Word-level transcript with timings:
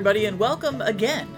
everybody, 0.00 0.24
and 0.24 0.38
welcome 0.38 0.80
again 0.80 1.28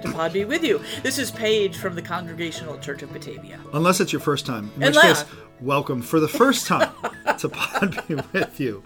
to 0.00 0.08
Pod 0.12 0.32
Be 0.32 0.44
With 0.44 0.62
You. 0.62 0.80
This 1.02 1.18
is 1.18 1.32
Paige 1.32 1.76
from 1.76 1.96
the 1.96 2.02
Congregational 2.02 2.78
Church 2.78 3.02
of 3.02 3.12
Batavia. 3.12 3.58
Unless 3.72 3.98
it's 3.98 4.12
your 4.12 4.20
first 4.20 4.46
time, 4.46 4.70
in 4.76 4.80
which 4.82 4.88
Unless- 4.90 5.24
case, 5.24 5.32
welcome 5.60 6.02
for 6.02 6.20
the 6.20 6.28
first 6.28 6.68
time 6.68 6.92
to 7.38 7.48
Pod 7.48 8.06
Be 8.06 8.14
With 8.14 8.60
You. 8.60 8.84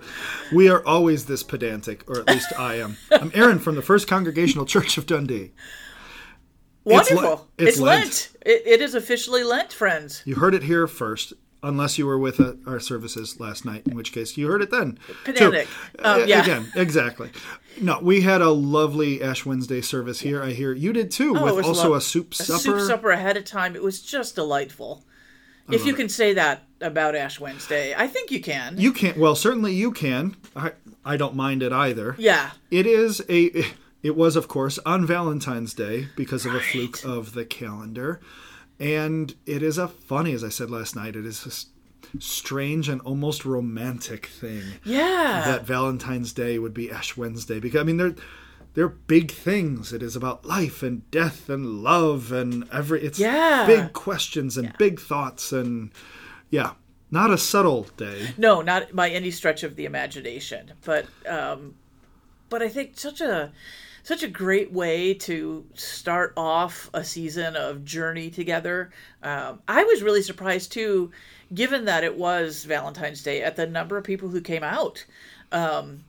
We 0.54 0.70
are 0.70 0.82
always 0.86 1.26
this 1.26 1.42
pedantic, 1.42 2.08
or 2.08 2.20
at 2.20 2.28
least 2.28 2.58
I 2.58 2.76
am. 2.76 2.96
I'm 3.12 3.30
Aaron 3.34 3.58
from 3.58 3.74
the 3.74 3.82
First 3.82 4.08
Congregational 4.08 4.64
Church 4.64 4.96
of 4.96 5.04
Dundee. 5.04 5.52
It's 6.86 7.10
Wonderful. 7.10 7.30
Lent. 7.58 7.68
It's 7.68 7.78
Lent. 7.78 8.30
It, 8.40 8.62
it 8.64 8.80
is 8.80 8.94
officially 8.94 9.44
Lent, 9.44 9.70
friends. 9.70 10.22
You 10.24 10.36
heard 10.36 10.54
it 10.54 10.62
here 10.62 10.86
first, 10.86 11.34
unless 11.62 11.98
you 11.98 12.06
were 12.06 12.18
with 12.18 12.40
uh, 12.40 12.54
our 12.66 12.80
services 12.80 13.38
last 13.40 13.64
night, 13.64 13.82
in 13.86 13.94
which 13.94 14.12
case 14.12 14.36
you 14.36 14.46
heard 14.48 14.62
it 14.62 14.70
then. 14.70 14.98
Pedantic. 15.24 15.68
Um, 15.98 16.26
yeah. 16.26 16.42
Again, 16.42 16.72
exactly. 16.74 17.30
No, 17.80 17.98
we 18.00 18.22
had 18.22 18.40
a 18.40 18.50
lovely 18.50 19.22
Ash 19.22 19.44
Wednesday 19.46 19.80
service 19.80 20.20
here. 20.20 20.42
I 20.42 20.50
hear 20.52 20.72
you 20.72 20.92
did 20.92 21.10
too, 21.10 21.36
Oh, 21.36 21.54
with 21.54 21.64
also 21.64 21.94
a 21.94 22.00
soup 22.00 22.34
supper. 22.34 22.56
A 22.56 22.58
soup 22.58 22.80
supper 22.80 23.10
ahead 23.10 23.36
of 23.36 23.44
time. 23.44 23.76
It 23.76 23.82
was 23.82 24.00
just 24.02 24.34
delightful. 24.34 25.04
If 25.70 25.86
you 25.86 25.94
can 25.94 26.08
say 26.08 26.34
that 26.34 26.64
about 26.80 27.14
Ash 27.14 27.38
Wednesday, 27.38 27.94
I 27.96 28.08
think 28.08 28.32
you 28.32 28.40
can. 28.40 28.74
You 28.76 28.92
can't. 28.92 29.16
Well, 29.16 29.36
certainly 29.36 29.72
you 29.72 29.92
can. 29.92 30.36
I 30.56 30.72
I 31.04 31.16
don't 31.16 31.36
mind 31.36 31.62
it 31.62 31.72
either. 31.72 32.16
yeah. 32.18 32.50
It 32.70 32.86
is 32.86 33.22
a. 33.28 33.64
It 34.02 34.16
was, 34.16 34.34
of 34.34 34.48
course, 34.48 34.78
on 34.86 35.06
Valentine's 35.06 35.74
Day 35.74 36.08
because 36.16 36.46
of 36.46 36.54
a 36.54 36.60
fluke 36.60 37.04
of 37.04 37.34
the 37.34 37.44
calendar, 37.44 38.18
and 38.80 39.34
it 39.46 39.62
is 39.62 39.78
a 39.78 39.86
funny, 39.86 40.32
as 40.32 40.42
I 40.42 40.48
said 40.48 40.70
last 40.70 40.96
night. 40.96 41.14
It 41.14 41.26
is 41.26 41.46
a 41.46 42.18
strange 42.20 42.88
and 42.88 43.00
almost 43.02 43.44
romantic 43.44 44.26
thing 44.26 44.62
Yeah. 44.82 45.42
that 45.46 45.64
Valentine's 45.66 46.32
Day 46.32 46.58
would 46.58 46.74
be 46.74 46.90
Ash 46.90 47.16
Wednesday 47.16 47.60
because 47.60 47.80
I 47.80 47.84
mean 47.84 47.98
they're 47.98 48.16
they're 48.74 48.88
big 48.88 49.30
things. 49.30 49.92
It 49.92 50.02
is 50.02 50.16
about 50.16 50.44
life 50.46 50.82
and 50.82 51.08
death 51.10 51.48
and 51.48 51.82
love 51.82 52.32
and 52.32 52.68
every. 52.72 53.02
It's 53.02 53.18
Yeah. 53.18 53.66
big 53.66 53.92
questions 53.92 54.56
and 54.56 54.72
big 54.78 54.98
thoughts 55.00 55.52
and 55.52 55.90
yeah, 56.50 56.72
not 57.10 57.30
a 57.30 57.38
subtle 57.38 57.88
day. 57.96 58.30
No, 58.38 58.60
not 58.62 58.94
by 58.94 59.10
any 59.10 59.30
stretch 59.30 59.62
of 59.62 59.76
the 59.76 59.84
imagination, 59.84 60.72
but 60.84 61.06
um, 61.28 61.74
but 62.48 62.62
I 62.62 62.68
think 62.68 62.98
such 62.98 63.20
a 63.20 63.52
such 64.02 64.22
a 64.22 64.28
great 64.28 64.72
way 64.72 65.14
to 65.14 65.64
start 65.74 66.32
off 66.36 66.90
a 66.94 67.04
season 67.04 67.56
of 67.56 67.84
journey 67.84 68.30
together. 68.30 68.90
Um, 69.22 69.60
I 69.68 69.84
was 69.84 70.02
really 70.02 70.22
surprised 70.22 70.72
too, 70.72 71.10
given 71.54 71.84
that 71.86 72.04
it 72.04 72.16
was 72.16 72.64
Valentine's 72.64 73.22
Day, 73.22 73.42
at 73.42 73.56
the 73.56 73.66
number 73.66 73.96
of 73.96 74.04
people 74.04 74.28
who 74.28 74.40
came 74.40 74.64
out. 74.64 75.04
Um, 75.52 76.04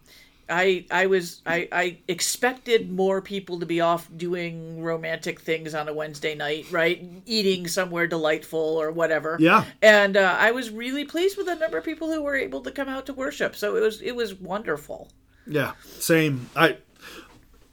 I 0.52 0.86
I 0.92 1.06
was 1.06 1.42
I, 1.46 1.68
I 1.72 1.98
expected 2.08 2.92
more 2.92 3.22
people 3.22 3.60
to 3.60 3.66
be 3.66 3.80
off 3.80 4.10
doing 4.18 4.82
romantic 4.82 5.40
things 5.40 5.74
on 5.74 5.88
a 5.88 5.94
Wednesday 5.94 6.36
night, 6.36 6.66
right? 6.72 7.04
Eating 7.26 7.68
somewhere 7.68 8.06
delightful 8.06 8.60
or 8.60 8.92
whatever. 8.92 9.38
Yeah. 9.40 9.64
And 9.82 10.18
uh, 10.18 10.36
I 10.38 10.52
was 10.52 10.70
really 10.70 11.06
pleased 11.06 11.38
with 11.38 11.46
the 11.46 11.56
number 11.56 11.78
of 11.78 11.86
people 11.86 12.12
who 12.12 12.22
were 12.22 12.36
able 12.36 12.62
to 12.62 12.72
come 12.72 12.90
out 12.90 13.06
to 13.06 13.14
worship. 13.14 13.56
So 13.56 13.78
it 13.78 13.82
was 13.82 14.02
it 14.02 14.16
was 14.16 14.36
wonderful. 14.36 15.10
Yeah, 15.48 15.72
same. 15.82 16.50
I, 16.56 16.68
I 16.68 16.78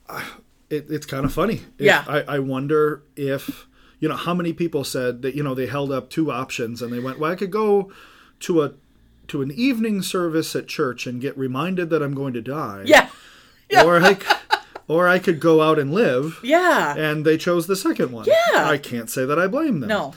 it, 0.69 0.87
it's 0.89 1.05
kind 1.05 1.25
of 1.25 1.33
funny. 1.33 1.55
If- 1.77 1.85
Yeah. 1.85 2.03
I, 2.07 2.21
I 2.35 2.39
wonder 2.39 3.03
if 3.15 3.67
you 3.99 4.07
know 4.07 4.15
how 4.15 4.33
many 4.33 4.53
people 4.53 4.83
said 4.83 5.21
that 5.23 5.35
you 5.35 5.43
know 5.43 5.53
they 5.53 5.65
held 5.67 5.91
up 5.91 6.09
two 6.09 6.31
options 6.31 6.81
and 6.81 6.91
they 6.93 6.99
went, 6.99 7.19
well, 7.19 7.31
I 7.31 7.35
could 7.35 7.51
go 7.51 7.91
to 8.41 8.63
a 8.63 8.73
to 9.27 9.41
an 9.41 9.51
evening 9.51 10.01
service 10.01 10.55
at 10.55 10.67
church 10.67 11.05
and 11.05 11.21
get 11.21 11.37
reminded 11.37 11.89
that 11.91 12.01
I'm 12.01 12.15
going 12.15 12.33
to 12.33 12.41
die. 12.41 12.83
Yeah. 12.85 13.09
yeah. 13.69 13.83
Or 13.83 14.01
I, 14.01 14.17
or 14.87 15.07
I 15.07 15.19
could 15.19 15.39
go 15.39 15.61
out 15.61 15.77
and 15.77 15.93
live. 15.93 16.39
Yeah. 16.43 16.95
And 16.97 17.23
they 17.25 17.37
chose 17.37 17.67
the 17.67 17.75
second 17.75 18.11
one. 18.11 18.25
Yeah. 18.25 18.67
I 18.67 18.77
can't 18.79 19.07
say 19.09 19.25
that 19.25 19.37
I 19.37 19.45
blame 19.47 19.81
them. 19.81 19.89
No. 19.89 20.13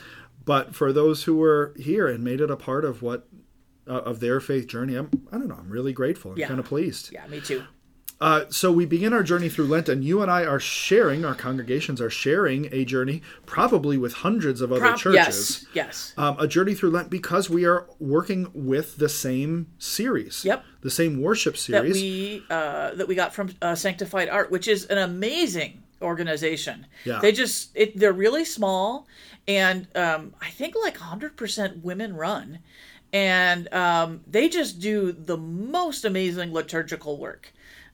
But 0.47 0.75
for 0.75 0.93
those 0.95 1.25
who 1.25 1.37
were 1.37 1.75
here 1.77 2.09
and 2.09 2.25
made 2.25 2.41
it 2.41 2.51
a 2.51 2.57
part 2.57 2.85
of 2.87 3.03
what 3.03 3.29
uh, 3.87 3.93
of 4.01 4.21
their 4.21 4.41
faith 4.41 4.67
journey, 4.67 4.95
I'm 4.95 5.11
I 5.31 5.37
don't 5.39 5.49
know. 5.49 5.57
I'm 5.59 5.69
really 5.69 5.93
grateful. 5.93 6.31
I'm 6.33 6.39
Yeah. 6.39 6.49
kind 6.49 6.59
of 6.61 6.65
pleased. 6.67 7.11
Yeah, 7.13 7.27
me 7.27 7.41
too. 7.43 7.65
Uh, 8.23 8.45
so 8.51 8.71
we 8.71 8.87
begin 8.87 9.13
our 9.13 9.25
journey 9.25 9.49
through 9.49 9.67
Lent, 9.67 9.89
and 9.89 10.05
you 10.05 10.23
and 10.23 10.31
I 10.31 10.45
are 10.45 10.61
sharing. 10.61 11.25
Our 11.25 11.35
congregations 11.35 12.01
are 12.01 12.09
sharing 12.09 12.73
a 12.73 12.85
journey, 12.85 13.21
probably 13.47 13.99
with 13.99 14.13
hundreds 14.13 14.61
of 14.61 14.71
other 14.71 14.81
Prob- 14.81 14.99
churches. 14.99 15.67
Yes. 15.75 16.13
Yes. 16.15 16.15
Um, 16.17 16.37
a 16.39 16.47
journey 16.47 16.75
through 16.75 16.91
Lent 16.91 17.11
because 17.11 17.51
we 17.51 17.65
are 17.65 17.89
working 17.99 18.49
with 18.55 18.99
the 18.99 19.09
same 19.09 19.73
series. 19.79 20.45
Yep. 20.45 20.65
The 20.83 20.91
same 20.91 21.21
worship 21.21 21.57
series 21.57 21.95
that 21.95 22.01
we 22.01 22.45
uh, 22.49 22.95
that 22.95 23.09
we 23.09 23.17
got 23.17 23.35
from 23.35 23.51
uh, 23.61 23.75
Sanctified 23.75 24.29
Art, 24.29 24.53
which 24.53 24.69
is 24.69 24.85
an 24.87 24.99
amazing 24.99 25.83
organization. 26.01 26.87
Yeah. 27.05 27.19
They 27.19 27.33
just 27.33 27.73
it, 27.75 27.99
they're 27.99 28.13
really 28.13 28.45
small, 28.45 29.09
and 29.49 29.89
um, 29.97 30.33
I 30.41 30.51
think 30.51 30.77
like 30.81 30.97
hundred 30.97 31.37
percent 31.37 31.83
women 31.83 32.15
run, 32.15 32.61
and 33.13 33.73
um, 33.75 34.21
they 34.29 34.49
just 34.49 34.79
do 34.79 35.11
the 35.11 35.37
most 35.37 36.05
amazing 36.05 36.53
liturgical 36.53 37.19
work. 37.19 37.53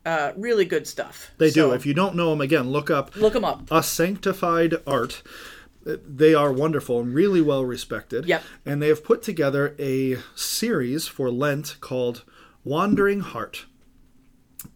Uh, 0.08 0.32
really 0.36 0.64
good 0.64 0.86
stuff. 0.86 1.30
they 1.38 1.50
So, 1.50 1.68
do. 1.68 1.74
If 1.74 1.84
you 1.84 1.92
don't 1.94 2.14
know 2.14 2.30
them, 2.30 2.40
again, 2.40 2.70
look 2.70 2.88
up 2.90 3.14
look 3.16 3.34
them 3.34 3.44
up. 3.44 3.68
a 3.70 3.82
sanctified 3.82 4.74
art. 4.86 5.22
They 5.84 6.34
are 6.34 6.52
wonderful 6.52 7.00
and 7.00 7.14
really 7.14 7.40
well 7.40 7.64
respected. 7.64 8.26
Yep. 8.26 8.42
And 8.66 8.80
they 8.82 8.88
have 8.88 9.04
put 9.04 9.22
together 9.22 9.74
a 9.78 10.18
series 10.34 11.06
for 11.08 11.30
Lent 11.30 11.76
called 11.80 12.24
Wandering 12.64 13.20
Heart. 13.20 13.66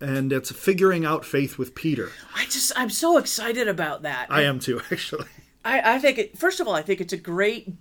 And 0.01 0.33
it's 0.33 0.53
figuring 0.53 1.05
out 1.05 1.25
faith 1.25 1.59
with 1.59 1.75
Peter. 1.75 2.11
I 2.35 2.45
just 2.45 2.73
I'm 2.77 2.91
so 2.91 3.19
excited 3.19 3.69
about 3.69 4.03
that. 4.03 4.27
I 4.31 4.43
am 4.43 4.59
too, 4.61 4.81
actually. 4.91 5.27
I, 5.65 5.95
I 5.95 5.99
think 5.99 6.19
it, 6.19 6.39
first 6.39 6.61
of 6.61 6.67
all, 6.69 6.75
I 6.75 6.83
think 6.83 7.01
it's 7.01 7.13
a 7.13 7.17
great 7.19 7.73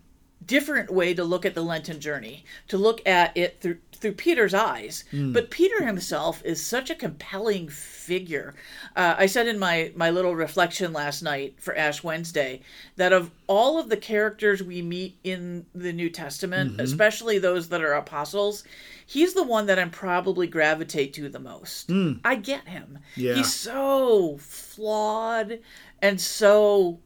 different 0.46 0.92
way 0.92 1.14
to 1.14 1.24
look 1.24 1.46
at 1.46 1.56
the 1.56 1.62
Lenten 1.62 2.00
journey, 2.00 2.44
to 2.68 2.78
look 2.78 3.06
at 3.08 3.36
it 3.38 3.62
through 3.62 3.78
through 4.02 4.14
Peter's 4.14 4.54
eyes. 4.54 5.04
Hmm. 5.12 5.32
But 5.32 5.52
Peter 5.52 5.86
himself 5.86 6.44
is 6.44 6.66
such 6.66 6.90
a 6.90 6.96
compelling 6.96 7.70
figure. 7.70 8.56
Uh, 8.96 9.16
I 9.18 9.28
said 9.28 9.48
in 9.48 9.60
my 9.60 9.92
my 9.96 10.10
little 10.10 10.36
reflection 10.36 10.92
last 10.92 11.22
night 11.22 11.56
for 11.60 11.76
Ash 11.76 12.04
Wednesday 12.04 12.62
that 12.96 13.14
of 13.14 13.32
all 13.48 13.80
of 13.80 13.90
the 13.90 13.98
characters 13.98 14.64
we 14.64 14.82
meet 14.82 15.18
in 15.24 15.66
the 15.76 15.94
New 15.94 16.10
Testament, 16.10 16.72
mm-hmm. 16.72 16.82
especially 16.82 17.38
those 17.38 17.70
that 17.70 17.84
are 17.84 17.94
apostles, 17.94 18.64
he's 19.06 19.34
the 19.34 19.44
one 19.44 19.68
that 19.68 19.78
I'm 19.78 19.92
probably 19.92 20.48
gravitate 20.48 21.14
to 21.14 21.30
the 21.30 21.40
most. 21.40 21.88
Hmm. 21.88 22.14
I 22.26 22.36
get 22.36 22.68
him. 22.68 23.00
Yeah. 23.16 23.36
He's 23.36 23.54
so 23.54 24.38
flawed 24.40 25.60
and 26.02 26.20
so 26.20 27.00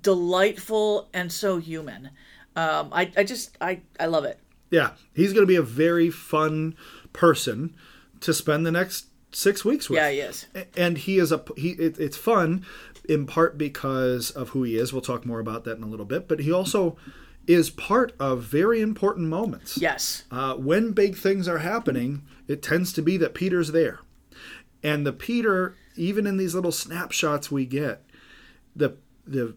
delightful 0.00 1.08
and 1.12 1.32
so 1.32 1.58
human. 1.58 2.10
Um, 2.56 2.88
I, 2.92 3.12
I 3.16 3.24
just 3.24 3.56
I, 3.60 3.80
I 4.00 4.06
love 4.06 4.24
it. 4.24 4.40
Yeah, 4.70 4.92
he's 5.14 5.32
going 5.32 5.42
to 5.42 5.46
be 5.46 5.56
a 5.56 5.62
very 5.62 6.10
fun 6.10 6.74
person 7.12 7.76
to 8.20 8.34
spend 8.34 8.66
the 8.66 8.72
next 8.72 9.06
six 9.30 9.64
weeks 9.64 9.88
with. 9.88 9.98
Yeah, 9.98 10.10
he 10.10 10.20
is. 10.20 10.46
and 10.76 10.98
he 10.98 11.18
is 11.18 11.30
a 11.30 11.44
he. 11.56 11.70
It, 11.72 11.98
it's 12.00 12.16
fun 12.16 12.64
in 13.08 13.26
part 13.26 13.56
because 13.56 14.30
of 14.30 14.50
who 14.50 14.62
he 14.64 14.76
is. 14.76 14.92
We'll 14.92 15.02
talk 15.02 15.24
more 15.24 15.38
about 15.38 15.64
that 15.64 15.76
in 15.76 15.82
a 15.84 15.88
little 15.88 16.06
bit. 16.06 16.26
But 16.26 16.40
he 16.40 16.50
also 16.50 16.96
is 17.46 17.70
part 17.70 18.12
of 18.18 18.42
very 18.42 18.80
important 18.80 19.28
moments. 19.28 19.78
Yes. 19.78 20.24
Uh, 20.30 20.54
when 20.54 20.90
big 20.92 21.16
things 21.16 21.46
are 21.46 21.58
happening, 21.58 22.22
it 22.48 22.62
tends 22.62 22.92
to 22.94 23.02
be 23.02 23.16
that 23.18 23.34
Peter's 23.34 23.70
there, 23.72 24.00
and 24.82 25.06
the 25.06 25.12
Peter, 25.12 25.76
even 25.94 26.26
in 26.26 26.38
these 26.38 26.54
little 26.54 26.72
snapshots 26.72 27.50
we 27.50 27.66
get, 27.66 28.02
the 28.74 28.96
the 29.26 29.54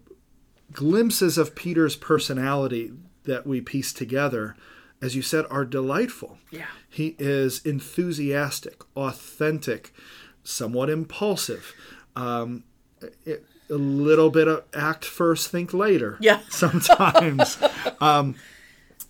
glimpses 0.72 1.38
of 1.38 1.56
Peter's 1.56 1.96
personality 1.96 2.92
that 3.26 3.46
we 3.46 3.62
piece 3.62 3.94
together, 3.94 4.56
as 5.02 5.16
you 5.16 5.22
said, 5.22 5.46
are 5.50 5.66
delightful. 5.66 6.38
Yeah. 6.52 6.66
He 6.90 7.16
is 7.20 7.64
enthusiastic, 7.66 8.82
authentic, 8.96 9.94
somewhat 10.44 10.90
impulsive. 10.90 11.74
Um, 12.16 12.64
it- 13.26 13.46
a 13.72 13.76
little 13.76 14.32
bit 14.32 14.48
of 14.48 14.64
act 14.74 15.06
first, 15.06 15.50
think 15.52 15.76
later. 15.76 16.18
Yeah. 16.20 16.40
Sometimes. 16.50 17.60
um, 18.02 18.34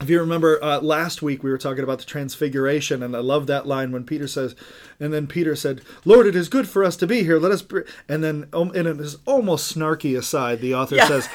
if 0.01 0.09
you 0.09 0.19
remember 0.19 0.63
uh, 0.63 0.79
last 0.79 1.21
week, 1.21 1.43
we 1.43 1.49
were 1.51 1.57
talking 1.57 1.83
about 1.83 1.99
the 1.99 2.05
transfiguration, 2.05 3.03
and 3.03 3.15
I 3.15 3.19
love 3.19 3.47
that 3.47 3.67
line 3.67 3.91
when 3.91 4.05
Peter 4.05 4.27
says, 4.27 4.55
and 4.99 5.13
then 5.13 5.27
Peter 5.27 5.55
said, 5.55 5.81
Lord, 6.05 6.25
it 6.25 6.35
is 6.35 6.47
good 6.49 6.67
for 6.69 6.83
us 6.83 6.95
to 6.97 7.07
be 7.07 7.23
here. 7.23 7.37
Let 7.39 7.51
us. 7.51 7.63
And 8.07 8.23
then, 8.23 8.47
um, 8.53 8.73
in 8.73 8.97
this 8.97 9.17
almost 9.25 9.75
snarky 9.75 10.17
aside, 10.17 10.61
the 10.61 10.73
author 10.73 10.95
Yeah. 10.95 11.07
says, 11.07 11.27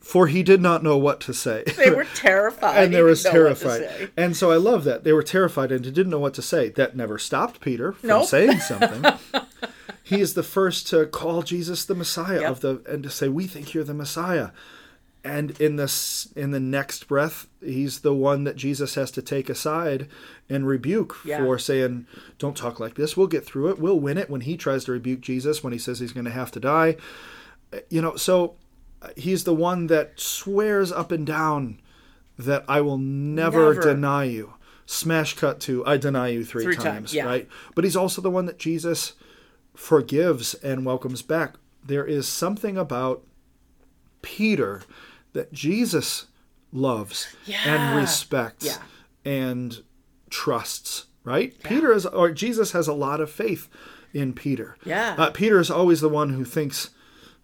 For 0.00 0.26
he 0.26 0.42
did 0.42 0.60
not 0.60 0.82
know 0.82 0.98
what 0.98 1.20
to 1.20 1.32
say. 1.32 1.64
They 1.76 1.90
were 1.90 2.04
terrified. 2.14 2.84
and 2.84 2.92
they 2.94 3.02
were 3.02 3.14
didn't 3.14 3.32
know 3.32 3.44
what 3.44 3.56
to 3.58 3.64
terrified. 3.64 4.10
And 4.16 4.36
so 4.36 4.50
I 4.50 4.56
love 4.56 4.84
that. 4.84 5.04
They 5.04 5.12
were 5.12 5.22
terrified 5.22 5.72
and 5.72 5.82
didn't 5.82 6.10
know 6.10 6.18
what 6.18 6.34
to 6.34 6.42
say. 6.42 6.68
That 6.70 6.94
never 6.96 7.18
stopped 7.18 7.60
Peter 7.60 7.92
from 7.92 8.08
Nope. 8.08 8.26
saying 8.26 8.58
something. 8.60 9.04
he 10.02 10.20
is 10.20 10.34
the 10.34 10.42
first 10.42 10.86
to 10.88 11.06
call 11.06 11.42
Jesus 11.42 11.84
the 11.86 11.94
Messiah 11.94 12.40
Yep. 12.42 12.50
of 12.50 12.60
the 12.60 12.82
and 12.86 13.02
to 13.04 13.10
say, 13.10 13.28
We 13.28 13.46
think 13.46 13.72
you're 13.72 13.84
the 13.84 13.94
Messiah. 13.94 14.50
And 15.24 15.52
in 15.60 15.76
this 15.76 16.32
in 16.34 16.50
the 16.50 16.58
next 16.60 17.06
breath 17.06 17.46
he's 17.62 18.00
the 18.00 18.12
one 18.14 18.42
that 18.44 18.56
jesus 18.56 18.96
has 18.96 19.10
to 19.10 19.22
take 19.22 19.48
aside 19.48 20.08
and 20.48 20.66
rebuke 20.66 21.16
Yeah. 21.24 21.38
for 21.38 21.58
saying 21.58 22.06
don't 22.38 22.56
talk 22.56 22.80
like 22.80 22.94
this 22.94 23.16
we'll 23.16 23.28
get 23.28 23.44
through 23.46 23.68
it 23.68 23.78
we'll 23.78 24.00
win 24.00 24.18
it 24.18 24.28
when 24.28 24.40
he 24.40 24.56
tries 24.56 24.84
to 24.86 24.92
rebuke 24.92 25.20
jesus 25.20 25.62
when 25.62 25.72
he 25.72 25.78
says 25.78 26.00
he's 26.00 26.12
going 26.12 26.24
to 26.24 26.30
have 26.32 26.50
to 26.52 26.60
die 26.60 26.96
you 27.88 28.02
know 28.02 28.16
so 28.16 28.56
he's 29.16 29.44
the 29.44 29.54
one 29.54 29.86
that 29.86 30.18
swears 30.18 30.90
up 30.90 31.12
and 31.12 31.26
down 31.26 31.80
that 32.38 32.64
i 32.68 32.80
will 32.80 32.98
never, 32.98 33.74
Never. 33.74 33.80
deny 33.94 34.24
you 34.24 34.54
smash 34.86 35.36
cut 35.36 35.60
to 35.60 35.86
i 35.86 35.96
deny 35.96 36.28
you 36.28 36.44
three, 36.44 36.64
Three 36.64 36.74
times, 36.74 36.84
times, 36.84 37.14
yeah. 37.14 37.24
right 37.26 37.48
but 37.76 37.84
he's 37.84 37.96
also 37.96 38.20
the 38.20 38.30
one 38.30 38.46
that 38.46 38.58
jesus 38.58 39.12
forgives 39.74 40.54
and 40.54 40.84
welcomes 40.84 41.22
back 41.22 41.54
there 41.84 42.04
is 42.04 42.26
something 42.28 42.76
about 42.76 43.22
Peter 44.20 44.82
that 45.32 45.52
Jesus 45.52 46.26
loves 46.72 47.28
Yeah. 47.46 47.58
and 47.66 47.96
respects 48.00 48.64
Yeah. 48.66 48.78
and 49.24 49.82
trusts, 50.30 51.06
right? 51.24 51.54
Peter 51.62 51.92
is 51.92 52.06
or 52.06 52.30
Jesus 52.30 52.72
has 52.72 52.88
a 52.88 52.92
lot 52.92 53.20
of 53.20 53.30
faith 53.30 53.68
in 54.12 54.32
Peter. 54.32 54.76
Yeah. 54.84 55.14
Uh, 55.18 55.30
Peter 55.30 55.58
is 55.58 55.70
always 55.70 56.00
the 56.00 56.08
one 56.08 56.30
who 56.30 56.44
thinks, 56.44 56.90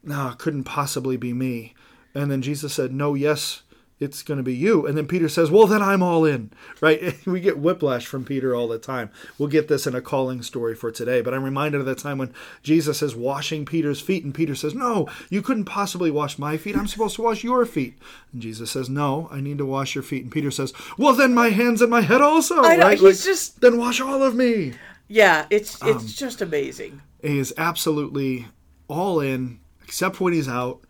"No, 0.02 0.28
it 0.28 0.38
couldn't 0.38 0.64
possibly 0.64 1.16
be 1.16 1.32
me." 1.32 1.74
And 2.14 2.30
then 2.30 2.42
Jesus 2.42 2.72
said, 2.74 2.92
"No, 2.92 3.14
yes, 3.14 3.62
it's 4.00 4.22
going 4.22 4.38
to 4.38 4.42
be 4.44 4.54
you." 4.54 4.86
And 4.86 4.96
then 4.96 5.06
Peter 5.06 5.28
says, 5.28 5.50
"Well, 5.50 5.66
then 5.66 5.82
I'm 5.82 6.02
all 6.02 6.24
in." 6.24 6.50
Right? 6.80 7.14
We 7.26 7.40
get 7.40 7.58
whiplash 7.58 8.06
from 8.06 8.24
Peter 8.24 8.54
all 8.54 8.68
the 8.68 8.78
time. 8.78 9.10
We'll 9.38 9.48
get 9.48 9.68
this 9.68 9.86
in 9.86 9.94
a 9.94 10.00
calling 10.00 10.42
story 10.42 10.74
for 10.74 10.90
today, 10.90 11.20
but 11.20 11.34
I'm 11.34 11.44
reminded 11.44 11.80
of 11.80 11.86
the 11.86 11.94
time 11.94 12.18
when 12.18 12.32
Jesus 12.62 13.02
is 13.02 13.14
washing 13.14 13.64
Peter's 13.66 14.00
feet 14.00 14.24
and 14.24 14.34
Peter 14.34 14.54
says, 14.54 14.74
"No, 14.74 15.08
you 15.30 15.42
couldn't 15.42 15.64
possibly 15.64 16.10
wash 16.10 16.38
my 16.38 16.56
feet. 16.56 16.76
I'm 16.76 16.86
supposed 16.86 17.16
to 17.16 17.22
wash 17.22 17.44
your 17.44 17.64
feet." 17.66 17.98
And 18.32 18.40
Jesus 18.42 18.70
says, 18.70 18.88
"No, 18.88 19.28
I 19.30 19.40
need 19.40 19.58
to 19.58 19.66
wash 19.66 19.94
your 19.94 20.04
feet." 20.04 20.22
And 20.22 20.32
Peter 20.32 20.50
says, 20.50 20.72
"Well, 20.96 21.12
then 21.14 21.34
my 21.34 21.50
hands 21.50 21.82
and 21.82 21.90
my 21.90 22.00
head 22.00 22.20
also." 22.20 22.62
I 22.62 22.76
know, 22.76 22.82
right? 22.84 22.98
he's 22.98 23.24
just- 23.24 23.60
then 23.60 23.78
wash 23.78 24.00
all 24.00 24.22
of 24.22 24.34
me. 24.34 24.74
Yeah, 25.08 25.46
it's 25.50 25.80
Um, 25.82 25.90
it's 25.90 26.12
just 26.14 26.42
amazing. 26.42 27.00
He 27.22 27.38
is 27.38 27.54
absolutely 27.56 28.46
all 28.88 29.20
in, 29.20 29.60
except 29.84 30.20
when 30.20 30.32
he's 30.32 30.48
out. 30.48 30.80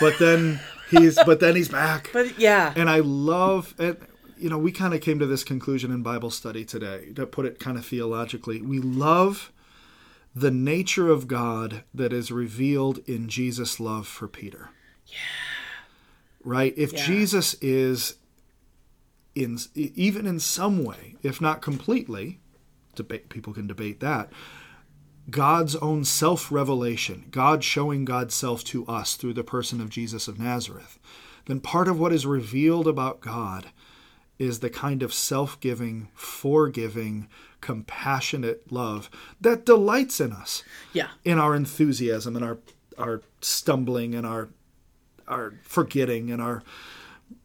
But 0.00 0.18
then 0.18 0.60
he's 0.90 1.16
but 1.24 1.40
then 1.40 1.56
he's 1.56 1.68
back. 1.68 2.10
But 2.12 2.38
yeah, 2.38 2.72
and 2.76 2.88
I 2.88 3.00
love 3.00 3.74
and 3.78 3.96
you 4.38 4.48
know 4.50 4.58
we 4.58 4.72
kind 4.72 4.94
of 4.94 5.00
came 5.00 5.18
to 5.18 5.26
this 5.26 5.44
conclusion 5.44 5.90
in 5.90 6.02
Bible 6.02 6.30
study 6.30 6.64
today 6.64 7.12
to 7.14 7.26
put 7.26 7.46
it 7.46 7.58
kind 7.58 7.76
of 7.78 7.84
theologically. 7.86 8.60
We 8.62 8.78
love 8.78 9.52
the 10.34 10.50
nature 10.50 11.08
of 11.10 11.26
God 11.26 11.82
that 11.94 12.12
is 12.12 12.30
revealed 12.30 12.98
in 13.06 13.28
Jesus' 13.28 13.80
love 13.80 14.06
for 14.06 14.28
Peter. 14.28 14.70
Yeah. 15.06 15.16
Right? 16.44 16.74
If 16.76 16.92
Yeah. 16.92 17.06
Jesus 17.06 17.54
is 17.60 18.16
in 19.34 19.58
even 19.74 20.26
in 20.26 20.40
some 20.40 20.84
way, 20.84 21.16
if 21.22 21.40
not 21.40 21.62
completely, 21.62 22.40
debate 22.94 23.28
people 23.28 23.52
can 23.52 23.66
debate 23.66 24.00
that. 24.00 24.30
God's 25.30 25.74
own 25.76 26.04
self 26.04 26.52
revelation, 26.52 27.26
God 27.30 27.64
showing 27.64 28.04
God's 28.04 28.34
self 28.34 28.62
to 28.64 28.86
us 28.86 29.16
through 29.16 29.34
the 29.34 29.44
person 29.44 29.80
of 29.80 29.90
Jesus 29.90 30.28
of 30.28 30.38
Nazareth, 30.38 30.98
then 31.46 31.60
part 31.60 31.88
of 31.88 31.98
what 31.98 32.12
is 32.12 32.26
revealed 32.26 32.86
about 32.86 33.20
God 33.20 33.66
is 34.38 34.60
the 34.60 34.70
kind 34.70 35.02
of 35.02 35.12
self 35.12 35.58
giving, 35.60 36.08
forgiving, 36.14 37.28
compassionate 37.60 38.70
love 38.70 39.10
that 39.40 39.66
delights 39.66 40.20
in 40.20 40.32
us, 40.32 40.62
yeah, 40.92 41.08
in 41.24 41.38
our 41.38 41.54
enthusiasm, 41.56 42.36
in 42.36 42.42
our, 42.42 42.58
our 42.98 43.22
stumbling, 43.40 44.14
and 44.14 44.26
our, 44.26 44.48
our 45.26 45.54
forgetting, 45.62 46.30
and 46.30 46.40
our 46.40 46.62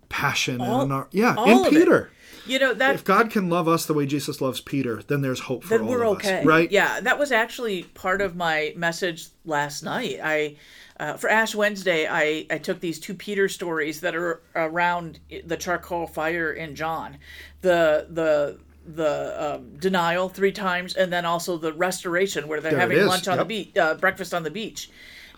passion, 0.09 0.61
All- 0.61 0.81
and 0.81 0.93
our. 0.93 1.07
Yeah, 1.11 1.35
in 1.45 1.65
of 1.65 1.73
it. 1.73 2.09
You 2.45 2.59
know 2.59 2.73
that 2.73 2.95
If 2.95 3.03
God 3.03 3.29
can 3.29 3.49
love 3.49 3.67
us 3.67 3.85
the 3.85 3.93
way 3.93 4.05
Jesus 4.05 4.41
loves 4.41 4.61
Peter, 4.61 5.01
then 5.03 5.21
there's 5.21 5.41
hope 5.41 5.63
for 5.63 5.69
then 5.69 5.81
all 5.81 5.87
we're 5.87 6.03
of 6.03 6.17
okay. 6.17 6.39
us, 6.39 6.45
right? 6.45 6.71
Yeah, 6.71 6.99
that 7.01 7.19
was 7.19 7.31
actually 7.31 7.83
part 7.83 8.21
of 8.21 8.35
my 8.35 8.73
message 8.75 9.27
last 9.45 9.83
night. 9.83 10.19
I 10.23 10.55
uh, 10.99 11.17
for 11.17 11.29
Ash 11.29 11.55
Wednesday, 11.55 12.07
I 12.07 12.45
I 12.49 12.57
took 12.57 12.79
these 12.79 12.99
two 12.99 13.13
Peter 13.13 13.49
stories 13.49 14.01
that 14.01 14.15
are 14.15 14.41
around 14.55 15.19
the 15.45 15.57
charcoal 15.57 16.07
fire 16.07 16.51
in 16.51 16.75
John, 16.75 17.17
the 17.61 18.07
the 18.09 18.59
the 18.85 19.55
um, 19.55 19.77
denial 19.77 20.29
three 20.29 20.51
times, 20.51 20.95
and 20.95 21.11
then 21.11 21.25
also 21.25 21.57
the 21.57 21.73
restoration 21.73 22.47
where 22.47 22.61
they're 22.61 22.71
There 22.71 22.79
having 22.79 23.05
lunch 23.05 23.27
on 23.27 23.37
yep. 23.37 23.47
the 23.47 23.63
beach, 23.63 23.77
uh, 23.77 23.95
breakfast 23.95 24.33
on 24.33 24.43
the 24.43 24.51
beach. 24.51 24.89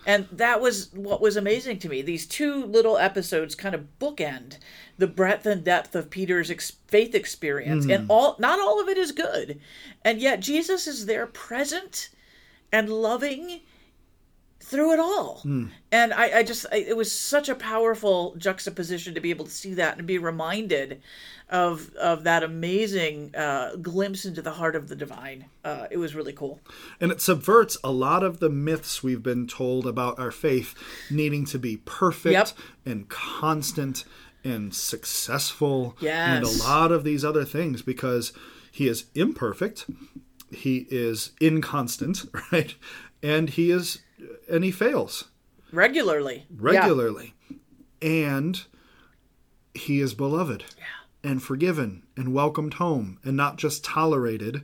And 0.06 0.28
that 0.30 0.60
was 0.60 0.92
what 0.92 1.20
was 1.20 1.36
amazing 1.36 1.78
to 1.80 1.88
me. 1.88 2.02
These 2.02 2.26
two 2.26 2.64
little 2.64 2.98
episodes 2.98 3.54
kind 3.54 3.74
of 3.74 3.86
bookend 3.98 4.58
the 4.98 5.06
breadth 5.06 5.46
and 5.46 5.64
depth 5.64 5.94
of 5.94 6.10
Peter's 6.10 6.50
ex- 6.50 6.76
faith 6.86 7.14
experience, 7.14 7.84
and 7.84 8.04
mm-hmm. 8.04 8.10
all 8.10 8.36
not 8.38 8.60
all 8.60 8.80
of 8.80 8.88
it 8.88 8.98
is 8.98 9.12
good, 9.12 9.60
and 10.04 10.20
yet 10.20 10.40
Jesus 10.40 10.86
is 10.86 11.06
there, 11.06 11.26
present 11.26 12.10
and 12.70 12.88
loving 12.88 13.60
through 14.64 14.92
it 14.94 14.98
all. 15.00 15.42
And 15.92 16.14
I, 16.14 16.38
I 16.38 16.42
just, 16.42 16.64
I, 16.72 16.76
it 16.76 16.96
was 16.96 17.12
such 17.12 17.48
a 17.50 17.54
powerful 17.54 18.34
juxtaposition 18.38 19.14
to 19.14 19.20
be 19.20 19.30
able 19.30 19.44
to 19.44 19.50
see 19.50 19.74
that 19.74 19.98
and 19.98 20.06
be 20.06 20.16
reminded 20.18 21.02
of 21.50 21.94
of 21.96 22.24
that 22.24 22.42
amazing 22.42 23.34
uh, 23.36 23.76
glimpse 23.76 24.24
into 24.24 24.40
the 24.40 24.52
heart 24.52 24.74
of 24.74 24.88
the 24.88 24.96
divine. 24.96 25.44
Uh, 25.62 25.86
it 25.90 25.98
was 25.98 26.14
really 26.14 26.32
cool. 26.32 26.60
And 26.98 27.12
it 27.12 27.20
subverts 27.20 27.76
a 27.84 27.92
lot 27.92 28.22
of 28.22 28.40
the 28.40 28.48
myths 28.48 29.02
we've 29.02 29.22
been 29.22 29.46
told 29.46 29.86
about 29.86 30.18
our 30.18 30.30
faith 30.30 30.74
needing 31.10 31.44
to 31.46 31.58
be 31.58 31.76
perfect 31.84 32.32
Yep. 32.32 32.48
and 32.86 33.08
constant 33.10 34.04
and 34.42 34.74
successful 34.74 35.96
and 36.36 36.44
a 36.44 36.48
lot 36.64 36.90
of 36.92 37.04
these 37.04 37.24
other 37.24 37.44
things 37.44 37.82
because 37.82 38.32
he 38.72 38.88
is 38.88 39.04
imperfect, 39.14 39.84
he 40.50 40.86
is 40.90 41.32
inconstant, 41.40 42.24
right? 42.52 42.74
And 43.22 43.50
he 43.50 43.70
is 43.70 44.00
and 44.48 44.64
he 44.64 44.70
fails 44.70 45.24
Regularly, 45.72 46.46
Yeah. 46.50 46.56
regularly. 46.58 47.34
And 48.00 48.62
he 49.74 50.00
is 50.00 50.14
beloved 50.14 50.64
and 51.24 51.42
forgiven 51.42 52.04
and 52.16 52.32
welcomed 52.32 52.74
home 52.74 53.18
and 53.24 53.36
not 53.36 53.56
just 53.56 53.82
tolerated 53.84 54.62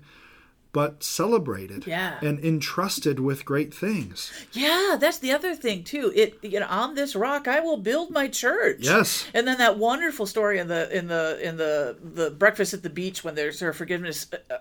but 0.73 1.02
celebrated 1.02 1.85
Yeah. 1.85 2.20
and 2.23 2.38
entrusted 2.44 3.19
with 3.19 3.44
great 3.44 3.75
things. 3.75 4.31
Yeah, 4.52 4.97
that's 5.00 5.19
the 5.19 5.32
other 5.32 5.56
thing 5.56 5.82
too. 5.82 6.12
It 6.14 6.38
you 6.43 6.61
know, 6.61 6.67
on 6.69 6.94
this 6.94 7.17
rock 7.17 7.49
I 7.49 7.58
will 7.58 7.76
build 7.79 8.12
my 8.12 8.29
church. 8.29 8.76
Yes. 8.79 9.26
And 9.35 9.49
then 9.49 9.58
that 9.58 9.79
wonderful 9.79 10.26
story 10.26 10.61
in 10.61 10.69
the 10.69 10.88
in 10.96 11.08
the 11.08 11.41
in 11.43 11.56
the 11.56 11.96
the 12.01 12.31
breakfast 12.31 12.72
at 12.72 12.84
the 12.84 12.91
beach 12.91 13.25
when 13.25 13.34
there's 13.34 13.58
her 13.58 13.72
forgiveness. 13.72 14.29
Uh, 14.32 14.36
uh, 14.55 14.58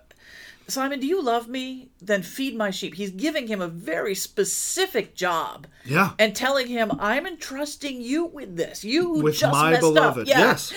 Simon, 0.69 0.99
do 0.99 1.07
you 1.07 1.21
love 1.21 1.47
me? 1.47 1.89
Then 2.01 2.21
feed 2.23 2.55
my 2.55 2.69
sheep. 2.71 2.95
He's 2.95 3.11
giving 3.11 3.47
him 3.47 3.61
a 3.61 3.67
very 3.67 4.15
specific 4.15 5.15
job. 5.15 5.67
Yeah. 5.85 6.11
And 6.19 6.35
telling 6.35 6.67
him, 6.67 6.91
I'm 6.99 7.25
entrusting 7.27 8.01
you 8.01 8.25
with 8.25 8.55
this. 8.55 8.83
You 8.83 9.09
with 9.09 9.35
just 9.37 9.51
my 9.53 9.71
messed 9.71 9.81
beloved. 9.81 10.21
up. 10.23 10.27
Yeah. 10.27 10.39
Yes. 10.39 10.73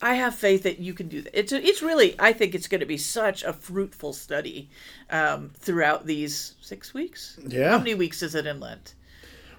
I 0.00 0.14
have 0.14 0.34
faith 0.36 0.62
that 0.62 0.78
you 0.78 0.94
can 0.94 1.08
do 1.08 1.22
that. 1.22 1.36
It's 1.36 1.50
it's 1.52 1.82
really 1.82 2.14
I 2.20 2.32
think 2.32 2.54
it's 2.54 2.68
going 2.68 2.80
to 2.80 2.86
be 2.86 2.96
such 2.98 3.42
a 3.42 3.52
fruitful 3.52 4.12
study 4.12 4.70
um, 5.10 5.50
throughout 5.56 6.06
these 6.06 6.54
six 6.60 6.94
weeks. 6.94 7.36
Yeah. 7.44 7.70
How 7.72 7.78
many 7.78 7.94
weeks 7.94 8.22
is 8.22 8.36
it 8.36 8.46
in 8.46 8.60
Lent? 8.60 8.94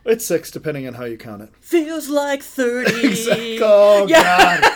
It's 0.05 0.25
six 0.25 0.49
depending 0.49 0.87
on 0.87 0.93
how 0.93 1.03
you 1.03 1.17
count 1.17 1.41
it. 1.41 1.49
Feels 1.59 2.07
like 2.07 2.41
thirty. 2.41 3.59
Oh 3.61 4.07
Yeah. 4.07 4.61
God. 4.61 4.71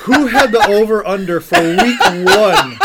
Who 0.00 0.26
had 0.26 0.50
the 0.50 0.66
over 0.66 1.06
under 1.06 1.40
for 1.40 1.60
week 1.60 2.00
one? 2.00 2.78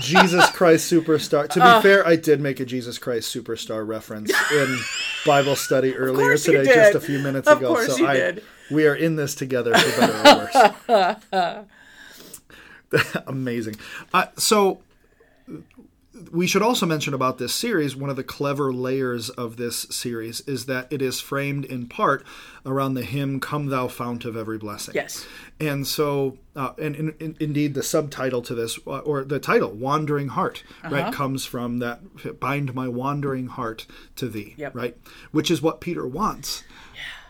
Jesus 0.00 0.48
Christ 0.50 0.90
Superstar. 0.92 1.48
To 1.48 1.58
be 1.58 1.64
Uh. 1.64 1.80
fair, 1.80 2.06
I 2.06 2.16
did 2.16 2.40
make 2.40 2.60
a 2.60 2.64
Jesus 2.64 2.98
Christ 2.98 3.34
Superstar 3.34 3.86
reference 3.86 4.32
in 4.52 4.78
Bible 5.26 5.56
study 5.56 5.94
earlier 5.96 6.36
today, 6.36 6.64
just 6.64 6.94
a 6.94 7.00
few 7.00 7.18
minutes 7.18 7.48
Of 7.48 7.58
ago. 7.58 7.84
so 7.86 8.06
I, 8.06 8.14
did. 8.14 8.42
we 8.70 8.86
are 8.86 8.94
in 8.94 9.16
this 9.16 9.34
together 9.34 9.74
for 9.76 10.00
better 10.00 10.18
or 10.88 11.14
worse. 11.58 11.66
Amazing. 13.26 13.76
Uh, 14.12 14.26
so 14.36 14.80
we 16.32 16.46
should 16.46 16.62
also 16.62 16.86
mention 16.86 17.14
about 17.14 17.38
this 17.38 17.54
series 17.54 17.96
one 17.96 18.10
of 18.10 18.16
the 18.16 18.24
clever 18.24 18.72
layers 18.72 19.30
of 19.30 19.56
this 19.56 19.82
series 19.90 20.40
is 20.42 20.66
that 20.66 20.86
it 20.92 21.02
is 21.02 21.20
framed 21.20 21.64
in 21.64 21.86
part 21.86 22.24
around 22.66 22.94
the 22.94 23.02
hymn 23.02 23.40
come 23.40 23.66
thou 23.66 23.88
fount 23.88 24.24
of 24.24 24.36
every 24.36 24.58
blessing 24.58 24.94
Yes. 24.94 25.26
and 25.60 25.86
so 25.86 26.38
uh, 26.56 26.72
and, 26.78 26.94
and, 26.96 27.14
and 27.20 27.36
indeed 27.40 27.74
the 27.74 27.82
subtitle 27.82 28.42
to 28.42 28.54
this 28.54 28.78
uh, 28.86 28.98
or 28.98 29.24
the 29.24 29.38
title 29.38 29.70
wandering 29.72 30.28
heart 30.28 30.62
Uh-huh. 30.82 30.94
right 30.94 31.12
comes 31.12 31.44
from 31.46 31.78
that 31.80 32.00
bind 32.40 32.74
my 32.74 32.88
wandering 32.88 33.46
heart 33.48 33.86
to 34.16 34.28
thee 34.28 34.54
Yep. 34.56 34.74
right 34.74 34.96
which 35.32 35.50
is 35.50 35.60
what 35.62 35.80
peter 35.80 36.06
wants 36.06 36.64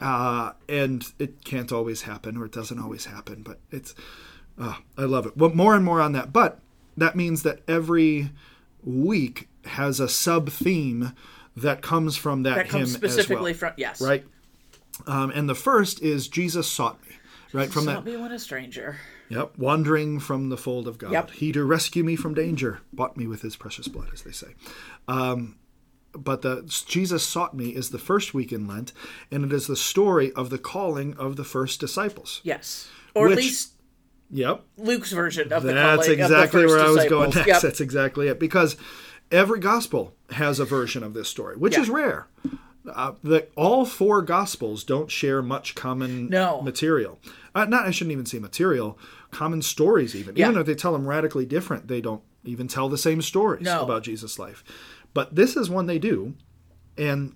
uh, 0.01 0.53
and 0.69 1.05
it 1.19 1.45
can't 1.45 1.73
always 1.73 2.03
happen 2.03 2.37
or 2.37 2.45
it 2.45 2.53
doesn't 2.53 2.79
always 2.79 3.07
happen 3.07 3.43
but 3.43 3.59
it's 3.71 3.95
uh, 4.59 4.75
i 4.99 5.03
love 5.03 5.27
it 5.27 5.37
well 5.37 5.51
more 5.55 5.75
and 5.75 5.85
more 5.85 6.01
on 6.01 6.13
that 6.13 6.33
but 6.33 6.61
that 6.97 7.17
means 7.17 7.43
that 7.43 7.61
every 7.67 8.31
week 8.85 9.49
has 9.65 10.01
a 10.01 10.09
sub 10.09 10.51
theme 10.51 11.13
that 11.57 11.83
comes 11.83 12.17
from 12.17 12.43
that, 12.43 12.57
That 12.57 12.67
hymn 12.69 12.83
as 12.83 12.93
specifically 12.93 13.53
well 13.53 13.59
from 13.59 13.73
yes. 13.77 14.01
right 14.01 14.25
Um, 15.07 15.31
and 15.31 15.49
the 15.49 15.55
first 15.55 16.03
is 16.03 16.29
Jesus 16.29 16.71
sought 16.71 17.01
me, 17.09 17.15
right 17.53 17.71
from 17.71 17.85
Sought 17.85 18.05
that. 18.05 18.11
me 18.11 18.17
when 18.17 18.33
a 18.33 18.39
stranger. 18.39 18.97
Yep, 19.31 19.57
wandering 19.59 20.21
from 20.21 20.51
the 20.51 20.57
fold 20.59 20.87
of 20.87 20.99
God. 20.99 21.13
Yep. 21.13 21.31
He 21.31 21.51
to 21.53 21.65
rescue 21.65 22.05
me 22.05 22.15
from 22.15 22.35
danger 22.35 22.81
bought 22.93 23.17
me 23.17 23.27
with 23.27 23.41
His 23.43 23.57
precious 23.57 23.89
blood, 23.89 24.09
as 24.13 24.23
they 24.23 24.33
say. 24.33 24.49
Um, 25.09 25.57
but 26.13 26.43
the 26.43 26.63
Jesus 26.87 27.25
sought 27.27 27.55
me 27.55 27.71
is 27.71 27.91
the 27.91 27.99
first 27.99 28.35
week 28.35 28.53
in 28.53 28.67
Lent, 28.69 28.93
and 29.31 29.45
it 29.45 29.53
is 29.53 29.67
the 29.67 29.77
story 29.77 30.31
of 30.33 30.51
the 30.51 30.59
calling 30.59 31.17
of 31.17 31.37
the 31.37 31.43
first 31.45 31.81
disciples. 31.81 32.41
Yes. 32.45 32.89
Or 33.15 33.29
Which- 33.29 33.39
at 33.39 33.45
least 33.45 33.73
Yep, 34.31 34.65
Luke's 34.79 35.13
version 35.13 35.53
of 35.53 35.63
the 35.63 35.73
That's 35.73 36.09
exactly 36.09 36.65
of 36.65 36.71
the 36.71 36.75
where 36.77 36.85
I 36.85 36.91
was 36.91 37.05
going 37.07 37.31
next. 37.35 37.47
Yep. 37.47 37.63
That's 37.63 37.81
exactly 37.81 38.29
it. 38.29 38.41
Because 38.41 38.77
every 39.31 39.61
gospel 39.61 40.15
has 40.31 40.59
a 40.59 40.65
version 40.65 41.03
of 41.03 41.15
this 41.15 41.29
story, 41.29 41.57
which 41.57 41.75
Yeah. 41.75 41.83
is 41.83 41.91
rare. 41.91 42.27
Uh, 42.91 43.13
the, 43.23 43.47
all 43.57 43.85
four 43.87 44.21
gospels 44.23 44.85
don't 44.85 45.11
share 45.11 45.41
much 45.41 45.75
common 45.75 46.29
No. 46.29 46.61
material. 46.63 47.19
Uh, 47.55 47.65
not, 47.65 47.87
I 47.87 47.91
shouldn't 47.93 48.13
even 48.13 48.27
say 48.27 48.39
material, 48.39 48.99
common 49.31 49.63
stories, 49.63 50.15
even. 50.17 50.37
Yeah. 50.37 50.49
Even 50.49 50.61
if 50.61 50.67
they 50.67 50.75
tell 50.75 50.93
them 50.93 51.07
radically 51.07 51.47
different, 51.47 51.89
they 51.89 52.01
don't 52.01 52.23
even 52.45 52.67
tell 52.69 52.89
the 52.89 52.99
same 52.99 53.23
stories 53.23 53.65
No. 53.65 53.83
about 53.83 54.03
Jesus' 54.03 54.39
life. 54.39 54.63
But 55.15 55.35
this 55.35 55.57
is 55.57 55.71
one 55.71 55.87
they 55.87 55.99
do. 55.99 56.35
And 56.99 57.35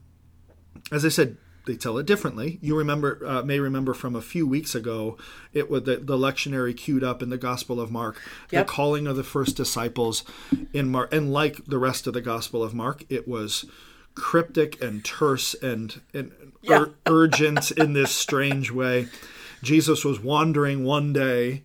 as 0.92 1.04
I 1.04 1.08
said, 1.08 1.36
they 1.68 1.76
tell 1.76 1.98
it 1.98 2.06
differently. 2.06 2.58
You 2.60 2.76
remember, 2.76 3.20
uh, 3.24 3.42
may 3.42 3.60
remember 3.60 3.94
from 3.94 4.16
a 4.16 4.20
few 4.22 4.44
weeks 4.46 4.74
ago, 4.74 5.16
it 5.52 5.70
was 5.70 5.84
the, 5.84 5.98
the 5.98 6.16
lectionary 6.16 6.76
queued 6.76 7.04
up 7.04 7.22
in 7.22 7.30
the 7.30 7.38
Gospel 7.38 7.80
of 7.80 7.92
Mark, 7.92 8.20
Yep. 8.50 8.66
the 8.66 8.72
calling 8.72 9.06
of 9.06 9.14
the 9.16 9.22
first 9.22 9.56
disciples 9.56 10.24
in 10.72 10.88
Mark, 10.90 11.12
and 11.14 11.32
like 11.32 11.64
the 11.66 11.78
rest 11.78 12.08
of 12.08 12.14
the 12.14 12.20
Gospel 12.20 12.64
of 12.64 12.74
Mark, 12.74 13.04
it 13.08 13.28
was 13.28 13.64
cryptic 14.14 14.82
and 14.82 15.04
terse 15.04 15.54
and, 15.54 16.00
and 16.12 16.32
Yeah. 16.62 16.80
ur- 16.80 16.90
urgent 17.06 17.70
in 17.72 17.92
this 17.92 18.10
strange 18.10 18.72
way. 18.72 19.08
Jesus 19.62 20.04
was 20.04 20.18
wandering 20.18 20.84
one 20.84 21.12
day 21.12 21.62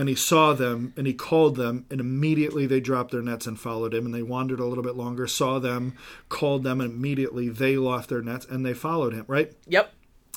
and 0.00 0.08
he 0.08 0.14
saw 0.14 0.54
them 0.54 0.94
and 0.96 1.06
he 1.06 1.12
called 1.12 1.56
them 1.56 1.84
and 1.90 2.00
immediately 2.00 2.66
they 2.66 2.80
dropped 2.80 3.10
their 3.10 3.20
nets 3.20 3.46
and 3.46 3.60
followed 3.60 3.92
him 3.92 4.06
and 4.06 4.14
they 4.14 4.22
wandered 4.22 4.58
a 4.58 4.64
little 4.64 4.82
bit 4.82 4.96
longer 4.96 5.26
saw 5.26 5.58
them 5.58 5.92
called 6.30 6.64
them 6.64 6.80
and 6.80 6.90
immediately 6.94 7.50
they 7.50 7.76
left 7.76 8.08
their 8.08 8.22
nets 8.22 8.46
and 8.48 8.64
they 8.64 8.72
followed 8.72 9.12
him 9.12 9.24
right 9.28 9.52
Yep. 9.68 9.92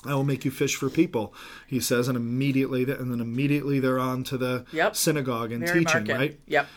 i 0.05 0.13
will 0.13 0.25
make 0.25 0.43
you 0.43 0.51
fish 0.51 0.75
for 0.75 0.89
people 0.89 1.33
he 1.65 1.79
says 1.79 2.09
and 2.09 2.17
immediately 2.17 2.83
and 2.83 3.09
then 3.09 3.21
immediately 3.21 3.79
they're 3.79 3.99
on 3.99 4.25
to 4.25 4.37
the 4.37 4.65
Yep. 4.73 4.97
synagogue 4.97 5.53
and 5.53 5.61
Mary 5.61 5.85
teaching 5.85 6.07
Market. 6.07 6.17
right 6.17 6.39
Yep. 6.47 6.67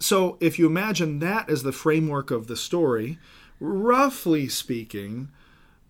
so 0.00 0.36
if 0.40 0.58
you 0.58 0.66
imagine 0.66 1.20
that 1.20 1.48
as 1.48 1.62
the 1.62 1.70
framework 1.72 2.32
of 2.32 2.48
the 2.48 2.56
story, 2.56 3.18
roughly 3.60 4.48
speaking, 4.48 5.28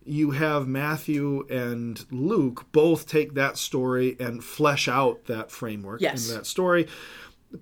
you 0.04 0.32
have 0.32 0.66
Matthew 0.66 1.46
and 1.48 2.04
Luke 2.10 2.66
both 2.72 3.06
take 3.06 3.34
that 3.34 3.56
story 3.58 4.16
and 4.18 4.42
flesh 4.42 4.88
out 4.88 5.26
that 5.26 5.50
framework 5.50 6.00
Yes. 6.00 6.28
in 6.28 6.36
that 6.36 6.46
story. 6.46 6.86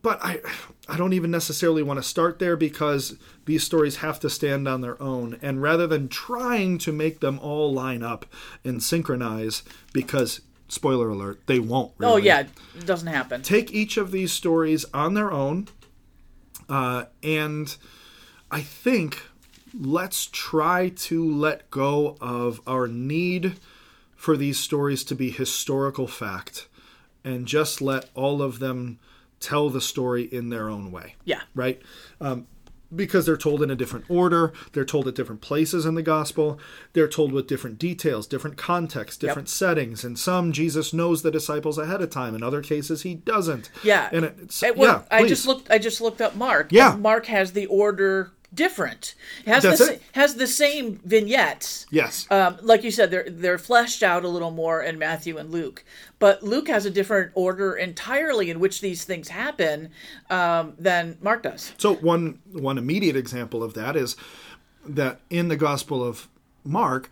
But 0.03 0.21
I 0.23 0.41
I 0.89 0.97
don't 0.97 1.13
even 1.15 1.31
necessarily 1.33 1.83
want 1.83 1.99
to 1.99 2.03
start 2.03 2.39
there 2.39 2.57
because 2.57 3.17
these 3.47 3.65
stories 3.65 3.97
have 3.97 4.21
to 4.21 4.31
stand 4.31 4.69
on 4.69 4.81
their 4.83 5.01
own. 5.03 5.37
And 5.43 5.61
rather 5.61 5.87
than 5.89 6.09
trying 6.09 6.79
to 6.79 6.93
make 6.93 7.19
them 7.21 7.39
all 7.41 7.73
line 7.73 8.03
up 8.05 8.25
and 8.65 8.81
synchronize, 8.83 9.63
because 9.93 10.43
spoiler 10.69 11.09
alert, 11.09 11.41
they 11.47 11.59
won't 11.59 11.93
really 11.99 12.13
Oh 12.13 12.17
yeah, 12.17 12.41
it 12.79 12.87
doesn't 12.87 13.09
happen. 13.09 13.43
take 13.43 13.73
each 13.73 13.97
of 13.97 14.13
these 14.13 14.33
stories 14.33 14.85
on 14.95 15.15
their 15.15 15.33
own 15.33 15.67
uh, 16.69 17.05
and 17.23 17.77
i 18.53 18.61
think 18.61 19.23
let's 19.79 20.27
try 20.33 20.89
to 20.91 21.25
let 21.25 21.71
go 21.71 22.17
of 22.21 22.61
our 22.67 22.87
need 22.89 23.55
for 24.17 24.37
these 24.37 24.59
stories 24.59 25.05
to 25.05 25.15
be 25.15 25.31
historical 25.31 26.07
fact 26.07 26.67
and 27.25 27.47
just 27.47 27.81
let 27.81 28.09
all 28.15 28.43
of 28.43 28.59
them 28.59 28.99
tell 29.39 29.71
the 29.71 29.81
story 29.81 30.25
in 30.25 30.51
their 30.51 30.69
own 30.69 30.91
way 30.93 31.15
Yeah. 31.25 31.41
right? 31.55 31.81
Um, 32.21 32.47
because 32.95 33.25
they're 33.25 33.37
told 33.37 33.63
in 33.63 33.71
a 33.71 33.77
different 33.77 34.05
order, 34.09 34.53
they're 34.73 34.85
told 34.85 35.07
at 35.07 35.15
different 35.15 35.41
places 35.41 35.87
in 35.87 35.95
the 35.95 36.03
gospel, 36.03 36.59
they're 36.93 37.07
told 37.09 37.31
with 37.33 37.47
different 37.47 37.79
details, 37.79 38.27
different 38.27 38.57
contexts, 38.57 39.17
different 39.17 39.49
settings. 39.49 40.05
In 40.05 40.17
some, 40.17 40.51
Jesus 40.51 40.93
knows 40.93 41.23
the 41.23 41.31
disciples 41.31 41.79
ahead 41.79 42.03
of 42.03 42.11
time. 42.11 42.35
In 42.35 42.43
other 42.43 42.63
cases, 42.63 43.03
he 43.03 43.15
doesn't. 43.15 43.71
Yeah. 43.85 44.09
and 44.13 44.25
it's 44.25 44.61
It- 44.63 44.77
well, 44.77 45.05
yeah. 45.09 45.17
I 45.17 45.21
please. 45.21 45.29
just 45.29 45.47
looked. 45.47 45.71
I 45.71 45.79
just 45.79 46.01
looked 46.01 46.21
up 46.21 46.35
Mark. 46.35 46.73
Yeah. 46.73 46.97
Mark 46.97 47.27
has 47.27 47.53
the 47.53 47.67
order 47.67 48.33
different. 48.55 49.15
Has 49.47 49.63
That's 49.63 49.79
the 49.79 49.85
sa- 49.87 49.93
it. 49.93 50.03
has 50.13 50.35
the 50.35 50.47
same 50.47 51.01
vignettes. 51.05 51.87
Yes. 51.91 52.27
Um, 52.31 52.59
like 52.63 52.85
you 52.85 52.91
said, 52.91 53.11
they're 53.11 53.29
they're 53.29 53.59
fleshed 53.59 54.03
out 54.03 54.25
a 54.25 54.29
little 54.29 54.51
more 54.51 54.83
in 54.83 54.99
Matthew 54.99 55.39
and 55.39 55.51
Luke, 55.51 55.85
but 56.19 56.43
Luke 56.43 56.69
has 56.69 56.87
a 56.87 56.91
different 56.91 57.33
order 57.35 57.75
entirely 57.75 58.51
in 58.51 58.61
which 58.61 58.81
these 58.81 59.05
things 59.05 59.29
happen 59.29 59.91
um, 60.31 60.75
than 60.79 61.17
Mark 61.21 61.43
does. 61.43 61.73
So 61.79 61.95
one 61.95 62.41
one 62.53 62.79
immediate 62.79 63.17
example 63.17 63.63
of 63.63 63.75
that 63.75 63.97
is 63.97 64.17
that 64.87 65.21
in 65.29 65.49
the 65.49 65.57
Gospel 65.57 66.03
of 66.03 66.29
Mark, 66.65 67.11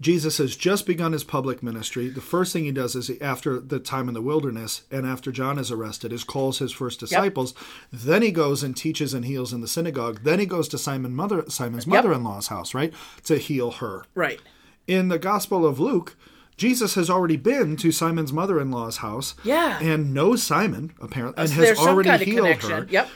Jesus 0.00 0.36
has 0.38 0.54
just 0.54 0.86
begun 0.86 1.12
his 1.12 1.24
public 1.24 1.62
ministry. 1.62 2.08
The 2.08 2.20
first 2.20 2.52
thing 2.52 2.64
he 2.64 2.72
does 2.72 2.94
is 2.94 3.08
he, 3.08 3.20
after 3.22 3.58
the 3.58 3.78
time 3.80 4.06
in 4.06 4.14
the 4.14 4.20
wilderness 4.22 4.82
and 4.90 5.06
after 5.06 5.32
John 5.32 5.58
is 5.58 5.70
arrested, 5.70 6.12
is 6.12 6.24
calls 6.24 6.58
his 6.58 6.72
first 6.72 7.00
disciples. 7.00 7.54
Then 7.92 8.20
he 8.22 8.30
goes 8.30 8.62
and 8.62 8.76
teaches 8.76 9.14
and 9.14 9.24
heals 9.24 9.52
in 9.52 9.60
the 9.62 9.66
synagogue. 9.68 10.20
Then 10.24 10.38
he 10.40 10.46
goes 10.46 10.68
to 10.68 10.78
Simon 10.78 11.14
mother 11.16 11.44
Simon's 11.48 11.86
mother-in-law's 11.86 12.48
house, 12.48 12.74
right, 12.74 12.92
to 13.24 13.38
heal 13.38 13.70
her. 13.72 14.04
Right. 14.14 14.40
In 14.86 15.08
the 15.08 15.18
Gospel 15.18 15.64
of 15.66 15.80
Luke, 15.80 16.16
Jesus 16.58 16.94
has 16.94 17.08
already 17.08 17.36
been 17.36 17.76
to 17.76 17.90
Simon's 17.90 18.32
mother-in-law's 18.32 18.98
house, 18.98 19.34
Yeah. 19.42 19.78
and 19.80 20.12
knows 20.12 20.42
Simon 20.42 20.92
apparently, 21.00 21.42
and 21.44 21.50
has 21.52 21.64
There's 21.66 21.78
some 21.78 21.88
already 21.88 22.10
kind 22.10 22.22
of 22.22 22.28
healed 22.28 22.46
connection. 22.46 22.70
her 22.70 22.86
Yep. 22.90 23.08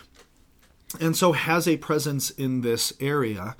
and 1.00 1.16
so 1.16 1.32
has 1.32 1.68
a 1.68 1.76
presence 1.76 2.30
in 2.30 2.60
this 2.62 2.92
area 3.00 3.56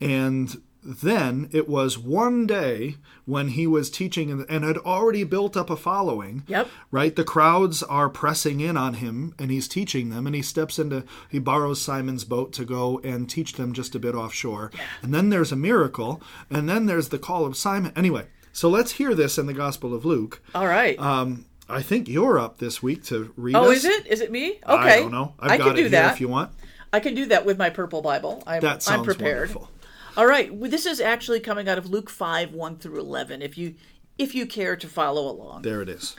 and 0.00 0.60
then 0.84 1.48
it 1.52 1.68
was 1.68 1.96
one 1.98 2.46
day 2.46 2.96
when 3.24 3.48
he 3.48 3.66
was 3.66 3.88
teaching 3.88 4.30
and- 4.30 4.44
and 4.48 4.64
had 4.64 4.78
already 4.78 5.22
built 5.24 5.56
up 5.56 5.70
a 5.70 5.76
following 5.76 6.42
Yep. 6.48 6.68
right 6.90 7.14
the 7.14 7.24
crowds 7.24 7.82
are 7.84 8.08
pressing 8.08 8.60
in 8.60 8.76
on 8.76 8.94
him 8.94 9.32
and 9.38 9.50
he's 9.50 9.68
teaching 9.68 10.10
them 10.10 10.26
and 10.26 10.34
he 10.34 10.42
steps 10.42 10.78
into 10.78 11.04
he 11.28 11.38
borrows 11.38 11.80
simon's 11.80 12.24
boat 12.24 12.52
to 12.54 12.64
go 12.64 13.00
and 13.04 13.30
teach 13.30 13.52
them 13.54 13.72
just 13.72 13.94
a 13.94 13.98
bit 14.00 14.14
offshore 14.14 14.70
Yeah. 14.74 14.80
and 15.02 15.14
then 15.14 15.30
there's 15.30 15.52
a 15.52 15.56
miracle 15.56 16.20
and 16.50 16.68
then 16.68 16.86
there's 16.86 17.10
the 17.10 17.18
call 17.18 17.46
of 17.46 17.56
simon 17.56 17.92
anyway 17.94 18.26
so 18.52 18.68
let's 18.68 18.92
hear 18.92 19.14
this 19.14 19.38
in 19.38 19.46
the 19.46 19.54
gospel 19.54 19.94
of 19.94 20.04
luke 20.04 20.42
All 20.54 20.66
right. 20.66 20.98
um, 20.98 21.44
i 21.68 21.80
think 21.80 22.08
you're 22.08 22.40
up 22.40 22.58
this 22.58 22.82
week 22.82 23.04
to 23.04 23.32
read 23.36 23.54
oh, 23.54 23.70
us. 23.70 23.78
is 23.78 23.84
it? 23.84 24.06
Is 24.08 24.20
it 24.20 24.32
me? 24.32 24.58
Okay. 24.68 24.94
i 24.94 24.98
don't 24.98 25.12
know 25.12 25.34
i've 25.38 25.52
I 25.52 25.56
got 25.58 25.64
can 25.68 25.72
it 25.74 25.76
do 25.76 25.82
here 25.82 25.90
that. 25.90 26.14
if 26.14 26.20
you 26.20 26.28
want 26.28 26.50
I 26.94 27.00
can 27.00 27.14
do 27.14 27.24
that 27.26 27.46
with 27.46 27.56
my 27.56 27.70
purple 27.70 28.02
Bible. 28.02 28.42
I'm, 28.46 28.60
that 28.60 28.82
sounds 28.82 28.98
I'm 28.98 29.04
prepared. 29.06 29.48
wonderful 29.48 29.70
All 30.16 30.26
right. 30.26 30.54
Well, 30.54 30.70
this 30.70 30.86
is 30.86 31.00
actually 31.00 31.40
coming 31.40 31.68
out 31.68 31.78
of 31.78 31.88
Luke 31.90 32.10
five 32.10 32.52
one 32.52 32.76
through 32.76 33.00
eleven. 33.00 33.40
If 33.42 33.56
you 33.56 33.74
if 34.18 34.34
you 34.34 34.46
care 34.46 34.76
to 34.76 34.88
follow 34.88 35.30
along. 35.30 35.62
there 35.62 35.80
it 35.80 35.88
is 35.88 36.16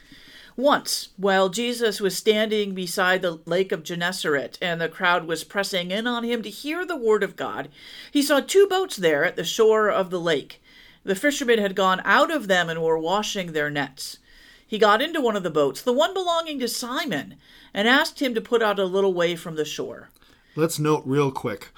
Once, 0.56 1.10
while 1.18 1.50
Jesus 1.50 2.02
was 2.02 2.18
standing 2.18 2.74
beside 2.74 3.22
the 3.22 3.40
lake 3.46 3.72
of 3.72 3.84
Gennesaret 3.84 4.58
and 4.62 4.82
the 4.82 4.90
crowd 4.90 5.26
was 5.26 5.44
pressing 5.44 5.92
in 5.92 6.08
on 6.08 6.24
him 6.24 6.42
to 6.42 6.50
hear 6.50 6.86
the 6.86 6.98
word 6.98 7.24
of 7.24 7.36
God, 7.36 7.70
he 8.12 8.22
saw 8.22 8.40
two 8.40 8.68
boats 8.68 8.96
there 8.98 9.24
at 9.24 9.36
the 9.36 9.44
shore 9.44 9.90
of 9.90 10.10
the 10.10 10.20
lake. 10.20 10.62
The 11.04 11.16
fishermen 11.16 11.60
had 11.60 11.76
gone 11.76 12.02
out 12.04 12.32
of 12.32 12.48
them 12.48 12.70
and 12.70 12.82
were 12.82 12.98
washing 12.98 13.52
their 13.52 13.70
nets. 13.70 14.18
He 14.66 14.80
got 14.80 15.02
into 15.02 15.22
one 15.22 15.36
of 15.36 15.44
the 15.44 15.50
boats, 15.52 15.82
the 15.82 15.94
one 15.94 16.14
belonging 16.14 16.60
to 16.60 16.68
Simon, 16.68 17.36
and 17.74 17.88
asked 17.88 18.22
him 18.22 18.34
to 18.34 18.42
put 18.42 18.64
out 18.64 18.80
a 18.80 18.86
little 18.86 19.14
way 19.14 19.36
from 19.36 19.56
the 19.56 19.66
shore. 19.66 20.10
Let's 20.56 20.80
note 20.80 21.04
real 21.06 21.32
quick, 21.32 21.72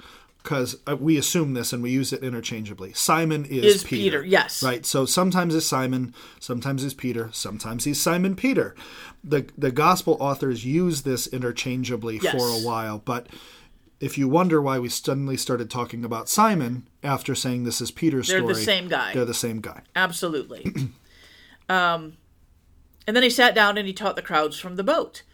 because 0.46 0.76
we 1.00 1.18
assume 1.18 1.54
this 1.54 1.72
and 1.72 1.82
we 1.82 1.90
use 1.90 2.12
it 2.12 2.22
interchangeably. 2.22 2.92
Simon 2.92 3.44
is, 3.46 3.64
Is 3.64 3.84
Peter, 3.84 4.24
yes. 4.24 4.62
Right. 4.62 4.86
So 4.86 5.04
sometimes 5.04 5.56
it's 5.56 5.66
Simon, 5.66 6.14
sometimes 6.38 6.84
it's 6.84 6.94
Peter, 6.94 7.30
sometimes 7.32 7.82
he's 7.82 8.00
Simon 8.00 8.36
Peter. 8.36 8.76
The 9.24 9.48
the 9.58 9.72
gospel 9.72 10.16
authors 10.20 10.64
use 10.64 11.02
this 11.02 11.26
interchangeably 11.26 12.20
Yes. 12.22 12.32
for 12.32 12.46
a 12.46 12.64
while, 12.64 12.98
but 13.04 13.26
if 13.98 14.16
you 14.16 14.28
wonder 14.28 14.62
why 14.62 14.78
we 14.78 14.88
suddenly 14.88 15.36
started 15.36 15.68
talking 15.68 16.04
about 16.04 16.28
Simon 16.28 16.86
after 17.02 17.34
saying 17.34 17.64
this 17.64 17.80
is 17.80 17.90
Peter's 17.90 18.28
story, 18.28 18.42
They're 18.42 18.54
the 18.54 18.60
same 18.60 18.86
guy. 18.86 19.14
They're 19.14 19.24
the 19.24 19.34
same 19.34 19.60
guy. 19.60 19.82
Absolutely. 19.96 20.64
um, 21.68 22.18
and 23.04 23.16
then 23.16 23.24
he 23.24 23.30
sat 23.30 23.52
down 23.52 23.76
and 23.76 23.86
he 23.88 23.92
taught 23.92 24.14
the 24.14 24.22
crowds 24.22 24.60
from 24.60 24.76
the 24.76 24.84
boat. 24.84 25.24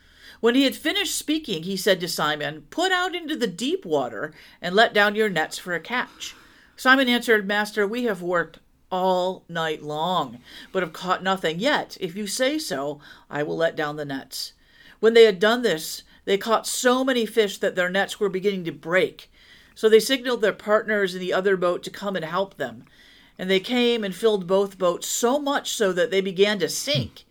When 0.43 0.57
he 0.57 0.65
had 0.65 0.75
finished 0.75 1.15
speaking, 1.15 1.63
he 1.63 1.77
said 1.77 2.01
to 2.01 2.09
Simon, 2.09 2.67
Put 2.69 2.91
out 2.91 3.15
into 3.15 3.37
the 3.37 3.47
deep 3.47 3.87
water 3.87 4.35
and 4.61 4.75
let 4.75 4.93
down 4.93 5.15
your 5.15 5.29
nets 5.29 5.57
for 5.57 5.73
a 5.73 5.79
catch. 5.79 6.35
Simon 6.75 7.09
answered, 7.09 7.47
Master, 7.47 7.87
we 7.87 8.07
have 8.07 8.23
worked 8.23 8.59
all 8.91 9.45
night 9.49 9.85
long, 9.85 10.41
but 10.73 10.83
have 10.83 10.93
caught 10.93 11.23
nothing 11.23 11.61
yet. 11.61 11.97
If 12.01 12.17
you 12.17 12.27
say 12.27 12.59
so, 12.59 12.99
I 13.31 13.45
will 13.45 13.57
let 13.57 13.77
down 13.77 13.95
the 13.95 14.05
nets. 14.05 14.53
When 14.99 15.15
they 15.15 15.27
had 15.27 15.39
done 15.39 15.63
this, 15.63 16.03
they 16.25 16.39
caught 16.39 16.67
so 16.67 17.05
many 17.05 17.25
fish 17.25 17.59
that 17.59 17.77
their 17.77 17.89
nets 17.89 18.19
were 18.19 18.29
beginning 18.29 18.65
to 18.65 18.73
break. 18.73 19.31
So 19.77 19.89
they 19.89 20.01
signaled 20.01 20.41
their 20.41 20.53
partners 20.53 21.15
in 21.15 21.21
the 21.21 21.33
other 21.33 21.57
boat 21.57 21.85
to 21.85 21.91
come 21.91 22.17
and 22.17 22.25
help 22.25 22.57
them. 22.57 22.87
And 23.39 23.49
they 23.49 23.61
came 23.61 24.03
and 24.03 24.13
filled 24.13 24.49
both 24.49 24.77
boats 24.77 25.07
so 25.07 25.39
much 25.39 25.71
so 25.71 25.93
that 25.93 26.11
they 26.11 26.21
began 26.21 26.59
to 26.59 26.69
sink. 26.69 27.27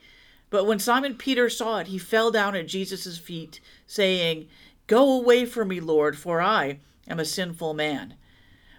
But 0.51 0.67
when 0.67 0.79
Simon 0.79 1.15
Peter 1.15 1.49
saw 1.49 1.79
it, 1.79 1.87
he 1.87 1.97
fell 1.97 2.29
down 2.29 2.55
at 2.55 2.67
Jesus' 2.67 3.17
feet, 3.17 3.61
saying, 3.87 4.47
Go 4.85 5.17
away 5.17 5.45
from 5.45 5.69
me, 5.69 5.79
Lord, 5.79 6.17
for 6.17 6.41
I 6.41 6.79
am 7.07 7.19
a 7.19 7.25
sinful 7.25 7.73
man. 7.73 8.15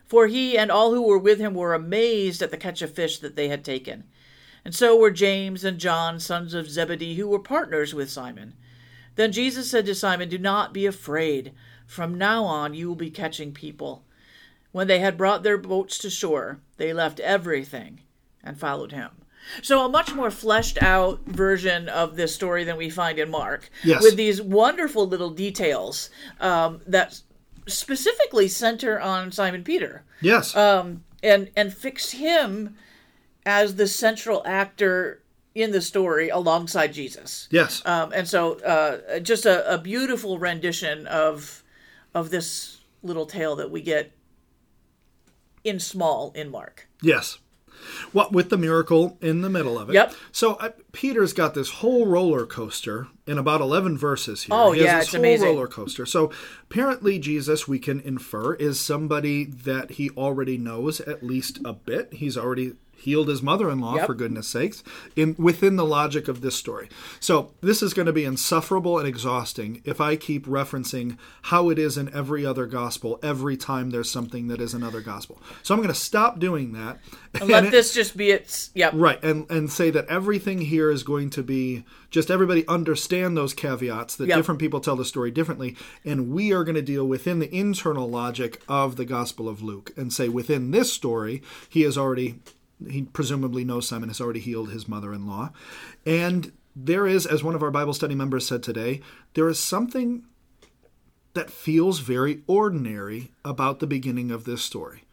For 0.05 0.27
he 0.27 0.59
and 0.59 0.71
all 0.71 0.93
who 0.93 1.01
were 1.01 1.19
with 1.19 1.39
him 1.39 1.55
were 1.55 1.73
amazed 1.73 2.43
at 2.43 2.51
the 2.51 2.59
catch 2.59 2.83
of 2.83 2.93
fish 2.93 3.19
that 3.21 3.37
they 3.37 3.49
had 3.49 3.65
taken. 3.65 4.05
And 4.67 4.75
so 4.75 4.99
were 4.99 5.11
James 5.11 5.65
and 5.65 5.79
John, 5.79 6.21
sons 6.21 6.53
of 6.53 6.71
Zebedee, 6.71 7.15
who 7.15 7.27
were 7.27 7.39
partners 7.39 7.95
with 7.95 8.11
Simon. 8.11 8.53
Then 9.17 9.33
Jesus 9.33 9.71
said 9.71 9.87
to 9.87 9.95
Simon, 9.95 10.29
Do 10.29 10.39
not 10.39 10.75
be 10.75 10.85
afraid. 10.85 11.53
From 11.87 12.19
now 12.19 12.45
on 12.45 12.75
you 12.75 12.89
will 12.89 12.97
be 12.97 13.11
catching 13.11 13.53
people. 13.53 14.05
When 14.73 14.89
they 14.89 14.99
had 14.99 15.17
brought 15.17 15.43
their 15.43 15.57
boats 15.57 15.97
to 15.99 16.11
shore, 16.11 16.61
they 16.77 16.93
left 16.93 17.19
everything 17.21 18.01
and 18.45 18.61
followed 18.61 18.93
him. 18.93 19.22
So, 19.63 19.85
a 19.85 19.89
much 19.89 20.15
more 20.15 20.31
fleshed 20.31 20.83
out 20.83 21.21
version 21.27 21.89
of 21.89 22.17
this 22.17 22.35
story 22.35 22.65
than 22.65 22.77
we 22.77 22.89
find 22.91 23.19
in 23.19 23.31
Mark, 23.31 23.71
Yes. 23.85 24.03
with 24.03 24.17
these 24.17 24.41
wonderful 24.41 25.07
little 25.07 25.31
details 25.31 26.11
um, 26.41 26.81
that 26.87 27.21
specifically 27.67 28.49
center 28.49 29.01
on 29.01 29.31
Simon 29.33 29.63
Peter 29.65 30.03
Yes. 30.21 30.57
um, 30.57 31.05
and 31.23 31.51
and 31.57 31.73
fix 31.73 32.13
him 32.13 32.77
as 33.47 33.77
the 33.77 33.87
central 33.87 34.43
actor 34.47 35.23
in 35.55 35.71
the 35.73 35.83
story 35.83 36.29
alongside 36.31 36.93
Jesus. 36.95 37.47
yes. 37.51 37.83
Um, 37.85 38.13
and 38.13 38.27
so, 38.27 38.55
uh, 38.61 39.19
just 39.21 39.45
a, 39.45 39.75
a 39.75 39.79
beautiful 39.79 40.39
rendition 40.39 41.07
of 41.07 41.63
of 42.15 42.31
this 42.31 42.79
little 43.03 43.27
tale 43.27 43.57
that 43.57 43.71
we 43.71 43.83
get 43.83 44.13
in 45.65 45.79
small 45.79 46.33
in 46.35 46.51
Mark. 46.51 46.89
Yes. 47.03 47.39
What 48.13 48.33
with 48.33 48.51
the 48.51 48.59
miracle 48.59 49.19
in 49.21 49.43
the 49.43 49.51
middle 49.51 49.79
of 49.79 49.91
it. 49.91 49.95
Yep. 49.95 50.15
So 50.31 50.55
uh, 50.55 50.71
Peter's 50.93 51.33
got 51.33 51.55
this 51.55 51.71
whole 51.71 52.07
roller 52.07 52.47
coaster 52.47 53.09
in 53.27 53.39
about 53.39 53.61
11 53.61 53.97
verses 53.99 54.45
here. 54.45 54.55
Oh, 54.55 54.73
he 54.73 54.81
has 54.81 54.87
yeah, 54.87 54.99
this 54.99 55.05
it's 55.07 55.13
whole 55.15 55.21
amazing. 55.21 55.49
roller 55.49 55.67
coaster. 55.67 56.07
So 56.07 56.31
apparently 56.71 57.19
Jesus 57.19 57.69
we 57.69 57.79
can 57.79 58.01
infer 58.01 58.55
is 58.55 58.81
somebody 58.81 59.45
that 59.45 59.93
he 59.93 60.11
already 60.11 60.59
knows 60.59 61.01
at 61.01 61.23
least 61.23 61.61
a 61.65 61.73
bit. 61.73 62.15
He's 62.15 62.37
already 62.37 62.75
healed 63.03 63.29
his 63.29 63.43
mother-in-law 63.43 63.97
Yep. 63.97 64.07
for 64.07 64.15
goodness 64.15 64.49
sakes 64.49 64.83
in 65.17 65.35
within 65.39 65.77
the 65.77 65.85
logic 65.85 66.29
of 66.29 66.41
this 66.41 66.55
story. 66.57 66.89
So 67.21 67.53
this 67.61 67.83
is 67.83 67.95
going 67.95 68.07
to 68.07 68.13
be 68.13 68.25
insufferable 68.25 68.99
and 68.99 69.07
exhausting 69.07 69.83
if 69.85 70.01
I 70.01 70.17
keep 70.17 70.47
referencing 70.47 71.19
how 71.43 71.69
it 71.71 71.79
is 71.79 71.99
in 71.99 72.13
every 72.15 72.47
other 72.47 72.67
gospel 72.67 73.19
every 73.23 73.57
time 73.57 73.91
there's 73.91 74.11
something 74.11 74.49
that 74.49 74.61
is 74.61 74.73
another 74.75 75.01
gospel. 75.01 75.43
So 75.63 75.75
I'm 75.75 75.81
going 75.81 75.93
to 75.93 76.01
stop 76.01 76.39
doing 76.39 76.73
that. 76.73 76.99
And 77.35 77.49
let 77.51 77.65
it- 77.67 77.71
this 77.73 77.93
just 77.93 78.17
be 78.17 78.31
its. 78.31 78.71
Yep. 78.75 78.93
Right, 78.95 79.23
and 79.25 79.51
and 79.51 79.71
say 79.71 79.91
that 79.91 80.07
everything 80.09 80.61
here 80.63 80.91
is 80.91 81.03
going 81.03 81.31
to 81.31 81.43
be 81.43 81.85
just 82.11 82.31
everybody 82.31 82.67
understand 82.69 83.37
those 83.37 83.55
caveats 83.55 84.17
that 84.17 84.29
Yep. 84.29 84.37
different 84.37 84.61
people 84.61 84.81
tell 84.81 84.97
the 84.97 85.05
story 85.05 85.31
differently, 85.31 85.77
and 86.05 86.31
we 86.31 86.53
are 86.53 86.63
going 86.65 86.75
to 86.75 86.83
deal 86.83 87.07
within 87.07 87.39
the 87.39 87.53
internal 87.55 88.09
logic 88.09 88.61
of 88.69 88.97
the 88.97 89.05
Gospel 89.05 89.49
of 89.49 89.63
Luke 89.63 89.91
and 89.97 90.13
say 90.13 90.29
within 90.29 90.71
this 90.71 90.93
story 90.93 91.43
he 91.69 91.83
has 91.83 91.97
already 91.99 92.41
he 92.91 93.03
presumably 93.03 93.65
knows 93.65 93.89
Simon 93.89 94.09
has 94.09 94.21
already 94.21 94.41
healed 94.41 94.71
his 94.71 94.89
mother-in-law, 94.89 95.51
and 96.07 96.53
there 96.75 97.07
is, 97.07 97.27
as 97.27 97.45
one 97.45 97.55
of 97.55 97.63
our 97.63 97.71
Bible 97.71 97.93
study 97.95 98.15
members 98.15 98.47
said 98.47 98.63
today, 98.63 99.01
there 99.35 99.49
is 99.49 99.59
something 99.59 100.23
that 101.35 101.51
feels 101.51 101.99
very 102.01 102.43
ordinary 102.47 103.31
about 103.45 103.79
the 103.81 103.87
beginning 103.87 104.31
of 104.31 104.45
this 104.45 104.63
story 104.63 105.05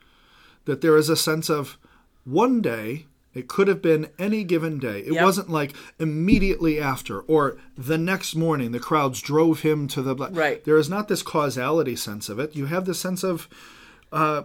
that 0.66 0.82
there 0.82 0.98
is 0.98 1.10
a 1.10 1.16
sense 1.16 1.50
of 1.50 1.78
one 2.26 2.62
day 2.62 3.06
it 3.34 3.48
could 3.48 3.68
have 3.70 3.82
been 3.82 4.10
any 4.20 4.44
given 4.44 4.80
day 4.80 5.00
it 5.00 5.14
Yep. 5.14 5.24
wasn't 5.24 5.50
like 5.50 5.74
immediately 5.98 6.80
after 6.80 7.22
or 7.22 7.58
the 7.78 7.98
next 7.98 8.36
morning 8.36 8.72
the 8.74 8.80
crowds 8.80 9.22
drove 9.22 9.62
him 9.62 9.88
to 9.90 10.02
the 10.02 10.14
Right. 10.16 10.64
there 10.66 10.78
is 10.78 10.90
not 10.90 11.08
this 11.08 11.22
causality 11.22 11.96
sense 11.96 12.28
of 12.28 12.38
it 12.40 12.56
you 12.56 12.66
have 12.66 12.86
the 12.86 12.94
sense 12.94 13.24
of 13.24 13.48
uh, 14.12 14.44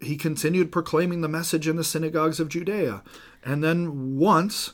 he 0.00 0.16
continued 0.16 0.72
proclaiming 0.72 1.20
the 1.20 1.28
message 1.28 1.68
in 1.68 1.76
the 1.76 1.84
synagogues 1.84 2.40
of 2.40 2.48
judea 2.48 3.02
and 3.44 3.62
then 3.62 4.16
once 4.18 4.72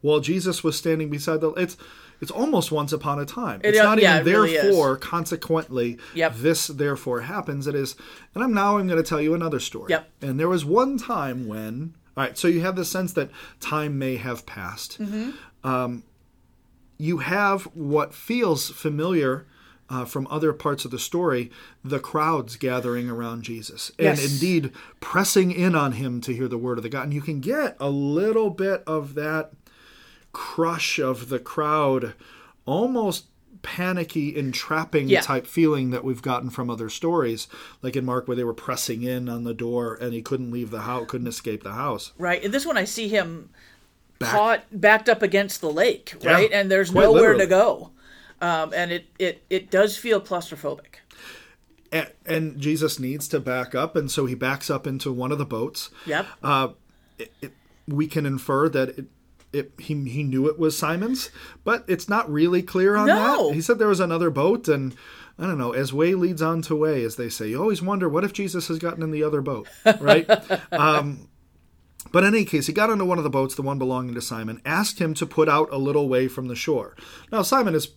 while 0.00 0.20
jesus 0.20 0.64
was 0.64 0.76
standing 0.76 1.10
beside 1.10 1.40
the 1.40 1.50
it's 1.52 1.76
it's 2.20 2.30
almost 2.30 2.70
once 2.72 2.92
upon 2.92 3.18
a 3.18 3.24
time 3.24 3.60
it's 3.64 3.78
It- 3.78 3.82
not 3.82 4.00
yeah, 4.00 4.20
even 4.20 4.26
it 4.28 4.30
really 4.36 4.52
therefore 4.56 4.96
consequently 4.96 5.98
Yep. 6.14 6.34
this 6.36 6.66
therefore 6.68 7.20
happens 7.22 7.66
it 7.66 7.74
is 7.74 7.96
and 8.34 8.42
i'm 8.42 8.54
now 8.54 8.78
i'm 8.78 8.86
going 8.86 9.02
to 9.02 9.08
tell 9.08 9.20
you 9.20 9.34
another 9.34 9.60
story 9.60 9.90
Yep. 9.90 10.10
and 10.22 10.40
there 10.40 10.48
was 10.48 10.64
one 10.64 10.96
time 10.98 11.46
when 11.46 11.94
all 12.16 12.24
right 12.24 12.38
so 12.38 12.48
you 12.48 12.60
have 12.62 12.76
the 12.76 12.84
sense 12.84 13.12
that 13.14 13.30
time 13.60 13.98
may 13.98 14.16
have 14.16 14.46
passed 14.46 14.98
Mm-hmm. 15.00 15.30
um, 15.68 16.02
you 16.98 17.18
have 17.18 17.64
what 17.74 18.14
feels 18.14 18.68
familiar 18.70 19.44
uh, 19.90 20.04
from 20.04 20.26
other 20.30 20.52
parts 20.52 20.84
of 20.84 20.90
the 20.90 20.98
story 20.98 21.50
the 21.84 21.98
crowds 21.98 22.56
gathering 22.56 23.10
around 23.10 23.42
jesus 23.42 23.90
and 23.98 24.18
Yes. 24.18 24.32
indeed 24.32 24.70
pressing 25.00 25.50
in 25.50 25.74
on 25.74 25.92
him 25.92 26.20
to 26.22 26.32
hear 26.34 26.48
the 26.48 26.58
word 26.58 26.78
of 26.78 26.82
the 26.82 26.88
god 26.88 27.04
and 27.04 27.14
you 27.14 27.20
can 27.20 27.40
get 27.40 27.76
a 27.80 27.90
little 27.90 28.48
bit 28.50 28.82
of 28.86 29.14
that 29.14 29.52
crush 30.32 30.98
of 30.98 31.28
the 31.28 31.38
crowd 31.38 32.14
almost 32.64 33.26
panicky 33.62 34.36
entrapping 34.36 35.08
Yeah. 35.08 35.20
type 35.20 35.46
feeling 35.46 35.90
that 35.90 36.02
we've 36.02 36.22
gotten 36.22 36.50
from 36.50 36.68
other 36.70 36.88
stories 36.88 37.46
like 37.80 37.94
in 37.94 38.04
mark 38.04 38.26
where 38.26 38.36
they 38.36 38.42
were 38.44 38.54
pressing 38.54 39.02
in 39.02 39.28
on 39.28 39.44
the 39.44 39.54
door 39.54 39.94
and 40.00 40.12
he 40.12 40.22
couldn't 40.22 40.50
leave 40.50 40.70
the 40.70 40.80
house 40.80 41.04
couldn't 41.08 41.28
escape 41.28 41.62
the 41.62 41.72
house 41.72 42.12
Right. 42.18 42.42
And 42.42 42.52
this 42.52 42.66
one, 42.66 42.76
I 42.76 42.84
see 42.84 43.08
him 43.08 43.50
Back- 44.18 44.30
caught 44.30 44.64
backed 44.72 45.08
up 45.08 45.22
against 45.22 45.60
the 45.60 45.70
lake. 45.70 46.14
Yeah, 46.20 46.32
Right. 46.32 46.50
and 46.52 46.70
there's 46.70 46.92
nowhere 46.92 47.12
literally. 47.36 47.40
to 47.44 47.46
go. 47.46 47.90
Um, 48.42 48.72
and 48.74 48.90
it, 48.92 49.06
it 49.18 49.44
it 49.48 49.70
does 49.70 49.96
feel 49.96 50.20
claustrophobic. 50.20 50.96
and, 51.92 52.10
and 52.26 52.58
jesus 52.60 52.98
needs 52.98 53.28
to 53.28 53.38
back 53.38 53.74
up 53.74 53.94
and 53.96 54.10
so 54.10 54.26
he 54.26 54.34
backs 54.34 54.68
up 54.68 54.86
into 54.86 55.12
one 55.12 55.30
of 55.30 55.38
the 55.38 55.44
boats 55.46 55.90
Yep. 56.06 56.26
uh, 56.42 56.68
it, 57.18 57.32
it, 57.40 57.52
we 57.86 58.06
can 58.08 58.26
infer 58.26 58.68
that 58.70 58.98
it, 58.98 59.06
it, 59.52 59.72
he, 59.78 59.94
he 60.08 60.22
knew 60.22 60.48
it 60.48 60.58
was 60.58 60.76
Simon's, 60.78 61.30
but 61.62 61.84
it's 61.86 62.08
not 62.08 62.30
really 62.32 62.62
clear 62.62 62.96
on 62.96 63.06
No. 63.08 63.48
that. 63.48 63.54
He 63.54 63.60
said 63.60 63.78
there 63.78 63.86
was 63.88 64.00
another 64.00 64.30
boat, 64.30 64.66
and 64.66 64.96
I 65.38 65.46
don't 65.46 65.58
know, 65.58 65.72
as 65.72 65.92
way 65.92 66.14
leads 66.14 66.40
on 66.40 66.62
to 66.62 66.74
way, 66.74 67.04
as 67.04 67.16
they 67.16 67.28
say, 67.28 67.48
you 67.50 67.60
always 67.60 67.82
wonder 67.82 68.08
what 68.08 68.24
if 68.24 68.32
Jesus 68.32 68.68
has 68.68 68.78
gotten 68.78 69.02
in 69.02 69.10
the 69.10 69.22
other 69.22 69.42
boat, 69.42 69.68
right? 70.00 70.26
um, 70.72 71.28
but 72.12 72.24
in 72.24 72.34
any 72.34 72.46
case, 72.46 72.66
he 72.66 72.72
got 72.72 72.88
into 72.88 73.04
one 73.04 73.18
of 73.18 73.24
the 73.24 73.30
boats, 73.30 73.54
the 73.54 73.60
one 73.62 73.78
belonging 73.78 74.14
to 74.14 74.22
Simon, 74.22 74.62
asked 74.64 74.98
him 75.00 75.12
to 75.14 75.26
put 75.26 75.50
out 75.50 75.68
a 75.70 75.76
little 75.76 76.08
way 76.08 76.28
from 76.28 76.48
the 76.48 76.56
shore. 76.56 76.96
Now, 77.30 77.42
Simon 77.42 77.74
is 77.74 77.88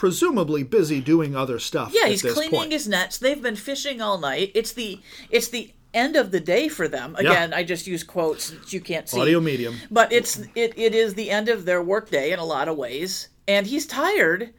presumably 0.00 0.62
busy 0.62 0.98
doing 0.98 1.36
other 1.36 1.58
stuff. 1.58 1.92
Yeah, 1.92 2.06
he's 2.06 2.22
cleaning 2.22 2.58
point. 2.58 2.72
his 2.72 2.88
nets. 2.88 3.18
They've 3.18 3.42
been 3.42 3.54
fishing 3.54 4.00
all 4.00 4.16
night. 4.16 4.50
It's 4.54 4.72
the 4.72 4.98
it's 5.28 5.48
the 5.48 5.74
end 5.92 6.16
of 6.16 6.30
the 6.30 6.40
day 6.40 6.68
for 6.68 6.88
them. 6.88 7.14
Again, 7.16 7.52
I 7.52 7.64
just 7.64 7.86
use 7.86 8.02
quotes 8.02 8.48
that 8.48 8.72
you 8.72 8.80
can't 8.80 9.06
see. 9.06 9.20
audio 9.20 9.40
medium. 9.40 9.76
But 9.90 10.10
it's 10.10 10.38
it, 10.54 10.72
it 10.78 10.94
is 10.94 11.12
the 11.12 11.28
end 11.28 11.50
of 11.50 11.66
their 11.66 11.82
workday 11.82 12.32
in 12.32 12.38
a 12.38 12.44
lot 12.46 12.66
of 12.66 12.78
ways, 12.78 13.28
and 13.46 13.66
he's 13.66 13.86
tired, 13.86 14.54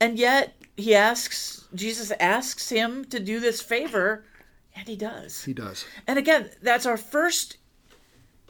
and 0.00 0.18
yet 0.18 0.56
he 0.78 0.94
asks 0.94 1.68
Jesus 1.74 2.10
asks 2.18 2.70
him 2.70 3.04
to 3.10 3.20
do 3.20 3.40
this 3.40 3.60
favor, 3.60 4.24
and 4.74 4.88
he 4.88 4.96
does. 4.96 5.44
He 5.44 5.52
does. 5.52 5.84
And 6.06 6.18
again, 6.18 6.48
that's 6.62 6.86
our 6.86 6.96
first 6.96 7.58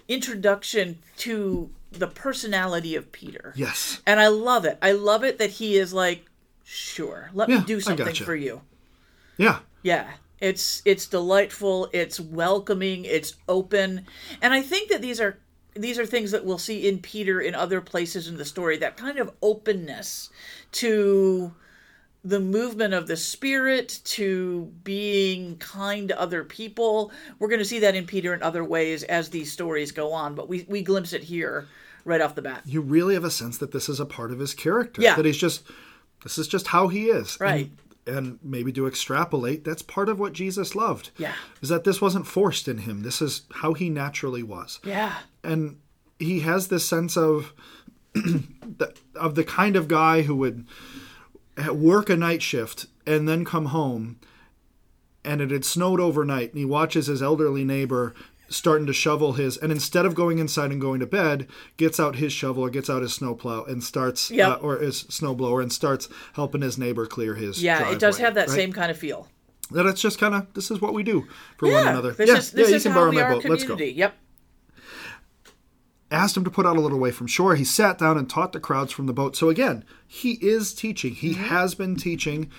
introduction 0.07 1.01
to 1.16 1.72
the 1.90 2.07
personality 2.07 2.94
of 2.94 3.11
Peter. 3.12 3.53
Yes. 3.57 4.03
And 4.07 4.20
I 4.20 4.29
love 4.29 4.64
it. 4.64 4.79
I 4.83 4.92
love 4.92 5.24
it 5.24 5.38
that 5.38 5.51
he 5.51 5.77
is 5.77 5.92
like, 5.92 6.28
sure, 6.69 7.31
let 7.33 7.49
Yeah, 7.49 7.61
me 7.61 7.65
do 7.65 7.81
something 7.81 8.07
gotcha. 8.07 8.25
for 8.25 8.37
you. 8.37 8.61
Yeah. 9.37 9.61
Yeah. 9.83 10.09
It's 10.41 10.83
it's 10.85 11.07
delightful, 11.07 11.89
it's 11.93 12.21
welcoming, 12.21 13.05
it's 13.05 13.35
open. 13.49 14.07
And 14.41 14.53
I 14.55 14.63
think 14.63 14.91
that 14.91 15.03
these 15.03 15.21
are 15.21 15.39
these 15.75 15.99
are 15.99 16.07
things 16.07 16.31
that 16.33 16.45
we'll 16.45 16.59
see 16.59 16.89
in 16.89 16.99
Peter 16.99 17.41
in 17.41 17.55
other 17.55 17.81
places 17.81 18.29
in 18.29 18.37
the 18.37 18.45
story, 18.45 18.77
that 18.79 18.97
kind 18.97 19.19
of 19.19 19.33
openness 19.43 20.31
to 20.73 21.53
the 22.25 22.41
movement 22.41 22.95
of 22.95 23.07
the 23.07 23.17
spirit 23.17 24.01
to 24.05 24.73
being 24.85 25.57
kind 25.59 26.09
to 26.09 26.21
other 26.21 26.45
people. 26.45 27.11
We're 27.39 27.49
going 27.49 27.61
to 27.61 27.65
see 27.65 27.79
that 27.81 27.95
in 27.95 28.07
Peter 28.07 28.35
in 28.35 28.43
other 28.43 28.65
ways 28.65 29.03
as 29.05 29.31
these 29.31 29.51
stories 29.53 29.93
go 29.93 30.13
on, 30.13 30.35
but 30.35 30.49
we 30.49 30.67
we 30.69 30.83
glimpse 30.83 31.13
it 31.13 31.23
here 31.25 31.67
right 32.05 32.21
off 32.21 32.35
the 32.37 32.43
bat. 32.43 32.63
you 32.65 32.81
really 32.81 33.15
have 33.15 33.25
a 33.25 33.31
sense 33.31 33.59
that 33.59 33.73
this 33.73 33.89
is 33.89 33.99
a 34.01 34.07
part 34.07 34.31
of 34.33 34.39
his 34.39 34.55
character. 34.55 35.03
Yeah. 35.03 35.15
That 35.17 35.25
he's 35.27 35.37
just, 35.37 35.63
this 36.29 36.37
is 36.37 36.47
just 36.47 36.69
how 36.69 36.88
he 36.88 37.07
is. 37.07 37.41
Right. 37.41 37.71
And, 38.07 38.17
and 38.19 38.38
maybe 38.43 38.71
to 38.73 38.87
extrapolate, 38.87 39.64
that's 39.64 39.81
part 39.81 40.11
of 40.11 40.21
what 40.21 40.35
Jesus 40.35 40.75
loved. 40.75 41.11
Yeah. 41.17 41.33
Is 41.62 41.71
that 41.71 41.85
this 41.85 42.03
wasn't 42.03 42.27
forced 42.27 42.69
in 42.69 42.79
him. 42.79 43.03
This 43.03 43.23
is 43.23 43.43
how 43.55 43.73
he 43.73 43.88
naturally 43.88 44.43
was. 44.43 44.79
Yeah. 44.85 45.14
And 45.43 45.79
he 46.19 46.41
has 46.41 46.69
this 46.69 46.87
sense 46.87 47.17
of, 47.17 47.55
the, 48.14 48.95
of 49.14 49.37
the 49.37 49.45
kind 49.45 49.75
of 49.75 49.88
guy 49.88 50.23
who 50.23 50.37
would 50.37 50.67
work 51.73 52.11
a 52.11 52.17
night 52.17 52.43
shift 52.43 52.87
and 53.07 53.27
then 53.27 53.47
come 53.47 53.67
home 53.67 54.21
and 55.25 55.41
it 55.41 55.51
had 55.51 55.64
snowed 55.64 55.99
overnight 55.99 56.51
and 56.51 56.59
he 56.59 56.64
watches 56.67 57.07
his 57.07 57.23
elderly 57.23 57.64
neighbor 57.64 58.14
starting 58.49 58.87
to 58.87 58.93
shovel 58.93 59.35
his, 59.35 59.57
and 59.57 59.71
instead 59.71 60.07
of 60.07 60.15
going 60.15 60.39
inside 60.39 60.71
and 60.73 60.81
going 60.81 61.01
to 61.01 61.07
bed, 61.07 61.47
gets 61.77 62.01
out 62.01 62.17
his 62.17 62.33
shovel 62.33 62.65
or 62.65 62.71
gets 62.71 62.89
out 62.89 63.03
his 63.03 63.13
snowplow 63.15 63.65
and 63.65 63.85
starts, 63.85 64.31
Yep. 64.31 64.49
uh, 64.49 64.55
or 64.57 64.79
his 64.79 65.05
snowblower 65.05 65.63
and 65.63 65.73
starts 65.73 66.09
helping 66.35 66.63
his 66.63 66.79
neighbor 66.79 67.07
clear 67.07 67.35
his. 67.35 67.63
Yeah, 67.63 67.91
it 67.91 67.99
does 67.99 68.19
have 68.19 68.35
that 68.35 68.49
right? 68.49 68.57
same 68.57 68.73
kind 68.73 68.91
of 68.91 68.97
feel. 68.99 69.29
That 69.71 69.85
it's 69.85 70.01
just 70.01 70.19
kind 70.19 70.35
of 70.35 70.53
this 70.55 70.71
is 70.71 70.81
what 70.81 70.95
we 70.95 71.03
do 71.03 71.27
for 71.59 71.71
one 71.71 71.87
another. 71.87 72.13
this 72.13 72.29
yeah, 72.31 72.37
is 72.39 72.51
this 72.53 72.71
yeah, 72.71 72.77
you 72.77 72.81
can 72.83 72.93
how 72.93 72.99
borrow 73.01 73.13
my 73.13 73.23
boat. 73.35 73.45
Let's 73.45 73.65
go. 73.65 73.75
community. 73.75 73.99
Yep. 73.99 74.15
asked 76.11 76.37
him 76.37 76.45
to 76.45 76.51
put 76.51 76.65
out 76.65 76.77
a 76.77 76.81
little 76.81 76.99
way 76.99 77.11
from 77.11 77.27
shore. 77.27 77.55
He 77.55 77.65
sat 77.65 77.99
down 77.99 78.17
and 78.17 78.29
taught 78.31 78.53
the 78.53 78.61
crowds 78.61 78.93
from 78.93 79.05
the 79.07 79.13
boat. 79.13 79.37
So 79.37 79.51
again, 79.51 79.85
he 80.07 80.33
is 80.41 80.73
teaching. 80.73 81.15
He 81.15 81.33
Mm-hmm. 81.35 81.45
has 81.45 81.75
been 81.75 81.97
teaching. 81.97 82.51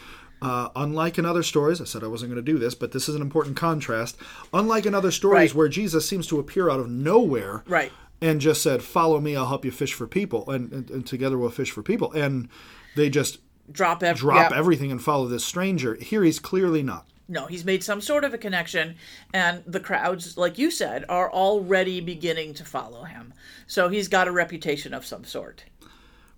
Uh, 0.42 0.70
unlike 0.76 1.18
in 1.18 1.26
other 1.26 1.44
stories, 1.44 1.82
I 1.82 1.84
said 1.86 2.04
I 2.04 2.08
wasn't 2.08 2.32
going 2.32 2.44
to 2.44 2.52
do 2.52 2.58
this, 2.58 2.74
but 2.76 2.92
this 2.92 3.10
is 3.10 3.16
an 3.16 3.22
important 3.22 3.58
contrast. 3.58 4.18
Unlike 4.54 4.86
in 4.86 4.96
other 4.96 5.12
stories 5.12 5.52
Right. 5.52 5.58
where 5.58 5.68
Jesus 5.68 6.08
seems 6.08 6.28
to 6.28 6.40
appear 6.40 6.70
out 6.70 6.80
of 6.80 6.90
nowhere, 6.90 7.64
Right. 7.68 7.92
and 8.22 8.40
just 8.40 8.62
said, 8.62 8.82
"Follow 8.82 9.20
me, 9.20 9.36
I'll 9.36 9.48
help 9.48 9.66
you 9.66 9.72
fish 9.72 9.94
for 9.94 10.08
people," 10.08 10.50
and, 10.50 10.72
and, 10.72 10.90
and 10.90 11.06
together 11.06 11.38
we'll 11.38 11.50
fish 11.50 11.72
for 11.72 11.84
people, 11.84 12.12
and 12.14 12.48
they 12.96 13.10
just 13.10 13.40
Drop 13.72 14.02
ev- 14.02 14.18
drop 14.18 14.52
yeah. 14.52 14.58
everything 14.58 14.92
and 14.92 15.02
follow 15.02 15.28
this 15.28 15.46
stranger. 15.46 15.96
Here, 15.96 16.24
he's 16.24 16.40
clearly 16.40 16.82
not. 16.84 17.06
No, 17.28 17.46
he's 17.46 17.64
made 17.64 17.84
some 17.84 18.02
sort 18.02 18.24
of 18.24 18.34
a 18.34 18.40
connection, 18.40 18.96
and 19.32 19.62
the 19.68 19.80
crowds, 19.80 20.36
like 20.38 20.58
you 20.58 20.72
said, 20.72 21.06
are 21.08 21.32
already 21.32 22.02
beginning 22.02 22.56
to 22.56 22.66
follow 22.66 23.04
him. 23.04 23.34
So 23.68 23.90
he's 23.90 24.08
got 24.08 24.28
a 24.28 24.32
reputation 24.32 24.96
of 24.96 25.06
some 25.06 25.24
sort. 25.24 25.66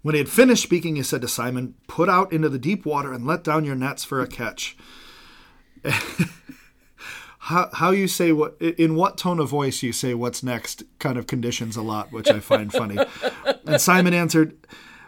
When 0.02 0.16
he 0.16 0.20
had 0.20 0.30
finished 0.30 0.64
speaking, 0.64 0.96
he 0.96 1.04
said 1.04 1.22
to 1.22 1.28
Simon, 1.28 1.76
Put 1.88 2.10
out 2.10 2.32
into 2.34 2.50
the 2.50 2.58
deep 2.60 2.86
water 2.86 3.14
and 3.14 3.26
let 3.26 3.44
down 3.44 3.66
your 3.66 3.76
nets 3.76 4.04
for 4.04 4.20
a 4.22 4.28
catch. 4.28 4.76
how, 7.40 7.70
how 7.74 7.92
you 7.92 8.08
say 8.08 8.32
what, 8.32 8.56
in 8.62 8.96
what 8.96 9.18
tone 9.18 9.40
of 9.40 9.50
voice 9.50 9.82
you 9.84 9.92
say 9.92 10.14
what's 10.14 10.44
next 10.44 10.84
kind 11.00 11.18
of 11.18 11.28
conditions 11.28 11.76
a 11.76 11.82
lot, 11.82 12.12
which 12.12 12.30
I 12.30 12.40
find 12.40 12.72
funny. 12.72 12.98
And 13.66 13.80
Simon 13.80 14.14
answered, 14.14 14.58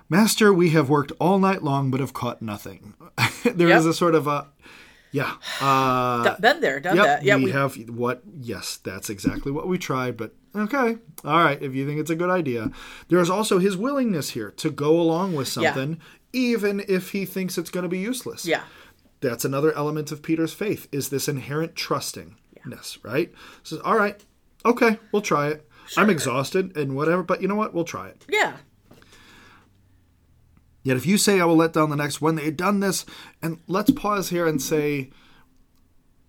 Master, 0.09 0.53
we 0.53 0.69
have 0.71 0.87
worked 0.89 1.11
all 1.19 1.39
night 1.39 1.63
long, 1.63 1.89
but 1.91 1.99
have 1.99 2.13
caught 2.13 2.41
nothing. 2.41 2.93
There 3.43 3.69
is 3.69 3.83
Yep. 3.85 3.91
a 3.91 3.93
sort 3.93 4.15
of 4.15 4.27
a, 4.27 4.47
yeah. 5.13 5.35
Uh, 5.61 6.35
Been 6.41 6.59
there, 6.59 6.81
done 6.81 6.97
Yep, 6.97 7.05
that. 7.05 7.23
Yeah, 7.23 7.37
we, 7.37 7.45
we, 7.45 7.51
have 7.51 7.75
what? 7.89 8.21
Yes, 8.41 8.77
that's 8.83 9.09
exactly 9.09 9.51
what 9.51 9.67
we 9.67 9.77
tried. 9.77 10.17
But 10.17 10.33
okay, 10.55 10.97
all 11.23 11.37
right. 11.43 11.61
If 11.61 11.73
you 11.73 11.87
think 11.87 12.01
it's 12.01 12.09
a 12.09 12.15
good 12.15 12.29
idea, 12.29 12.69
there's 13.07 13.29
also 13.29 13.59
his 13.59 13.77
willingness 13.77 14.31
here 14.31 14.51
to 14.51 14.69
go 14.69 14.99
along 14.99 15.33
with 15.35 15.47
Yeah. 15.55 15.71
something, 15.73 15.99
even 16.33 16.83
if 16.89 17.11
he 17.11 17.23
thinks 17.25 17.57
it's 17.57 17.69
going 17.69 17.83
to 17.83 17.89
be 17.89 17.99
useless. 17.99 18.45
yeah, 18.45 18.63
that's 19.21 19.45
another 19.45 19.71
element 19.77 20.11
of 20.11 20.21
Peter's 20.21 20.53
faith 20.53 20.87
is 20.91 21.07
this 21.09 21.29
inherent 21.29 21.75
trustingness, 21.75 22.97
right? 23.03 23.31
Says, 23.63 23.79
all 23.85 23.95
right, 23.95 24.21
okay, 24.65 24.99
we'll 25.13 25.21
try 25.21 25.47
it. 25.49 25.69
I'm 25.95 26.09
exhausted 26.09 26.75
and 26.75 26.95
whatever, 26.95 27.23
but 27.23 27.41
you 27.41 27.47
know 27.47 27.55
what? 27.55 27.73
We'll 27.73 27.83
try 27.85 28.07
it. 28.09 28.25
yeah, 28.29 28.57
Yet 30.83 30.97
if 30.97 31.05
you 31.05 31.17
say, 31.17 31.39
I 31.39 31.45
will 31.45 31.55
let 31.55 31.73
down 31.73 31.89
the 31.89 31.95
next, 31.95 32.21
when 32.21 32.35
they 32.35 32.45
had 32.45 32.57
done 32.57 32.81
this, 32.81 33.05
and 33.41 33.59
let's 33.67 33.91
pause 33.91 34.29
here 34.29 34.45
and 34.45 34.61
say, 34.61 35.09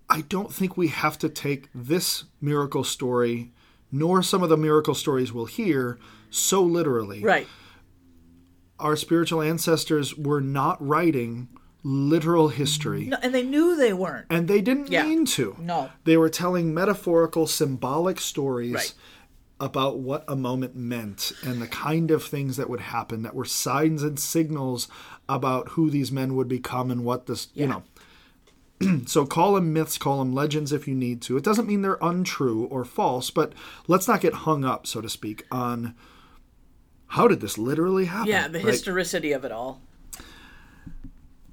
I 0.08 0.20
don't 0.22 0.52
think 0.52 0.76
we 0.76 0.88
have 0.88 1.18
to 1.18 1.28
take 1.28 1.68
this 1.74 2.24
miracle 2.40 2.84
story, 2.84 3.52
nor 3.90 4.22
some 4.22 4.42
of 4.42 4.48
the 4.50 4.56
miracle 4.56 4.94
stories 4.94 5.32
we'll 5.32 5.46
hear, 5.46 5.98
so 6.30 6.62
literally. 6.62 7.22
right. 7.22 7.48
Our 8.78 8.96
spiritual 8.96 9.40
ancestors 9.40 10.16
were 10.16 10.40
not 10.40 10.84
writing 10.84 11.48
literal 11.84 12.48
history, 12.48 13.06
No, 13.06 13.18
and 13.22 13.34
they 13.34 13.42
knew 13.42 13.76
they 13.76 13.92
weren't. 13.92 14.26
and 14.30 14.48
they 14.48 14.60
didn't 14.60 14.90
Yeah. 14.90 15.04
mean 15.06 15.24
to. 15.26 15.56
No. 15.60 15.90
They 16.04 16.16
were 16.16 16.28
telling 16.28 16.72
metaphorical, 16.74 17.46
symbolic 17.46 18.20
stories 18.20 18.74
Right. 18.74 18.94
About 19.64 19.98
what 19.98 20.22
a 20.28 20.36
moment 20.36 20.76
meant 20.76 21.32
and 21.42 21.60
the 21.62 21.66
kind 21.66 22.10
of 22.10 22.22
things 22.22 22.58
that 22.58 22.68
would 22.68 22.80
happen 22.80 23.22
that 23.22 23.34
were 23.34 23.46
signs 23.46 24.02
and 24.02 24.20
signals 24.20 24.88
about 25.26 25.70
who 25.70 25.88
these 25.88 26.12
men 26.12 26.36
would 26.36 26.48
become 26.48 26.90
and 26.90 27.02
what 27.02 27.24
this, 27.24 27.48
you 27.54 27.66
know. 27.66 27.82
so 29.06 29.24
call 29.24 29.54
them 29.54 29.72
myths, 29.72 29.96
call 29.96 30.18
them 30.18 30.34
legends 30.34 30.70
if 30.70 30.86
you 30.86 30.94
need 30.94 31.22
to. 31.22 31.38
It 31.38 31.44
doesn't 31.44 31.66
mean 31.66 31.80
they're 31.80 31.96
untrue 32.02 32.66
or 32.66 32.84
false, 32.84 33.30
but 33.30 33.54
let's 33.88 34.06
not 34.06 34.20
get 34.20 34.34
hung 34.34 34.66
up, 34.66 34.86
so 34.86 35.00
to 35.00 35.08
speak, 35.08 35.46
on 35.50 35.94
how 37.06 37.26
did 37.26 37.40
this 37.40 37.56
literally 37.56 38.04
happen? 38.04 38.28
Yeah, 38.28 38.48
the 38.48 38.58
right? 38.58 38.66
historicity 38.66 39.32
of 39.32 39.46
it 39.46 39.52
all. 39.52 39.80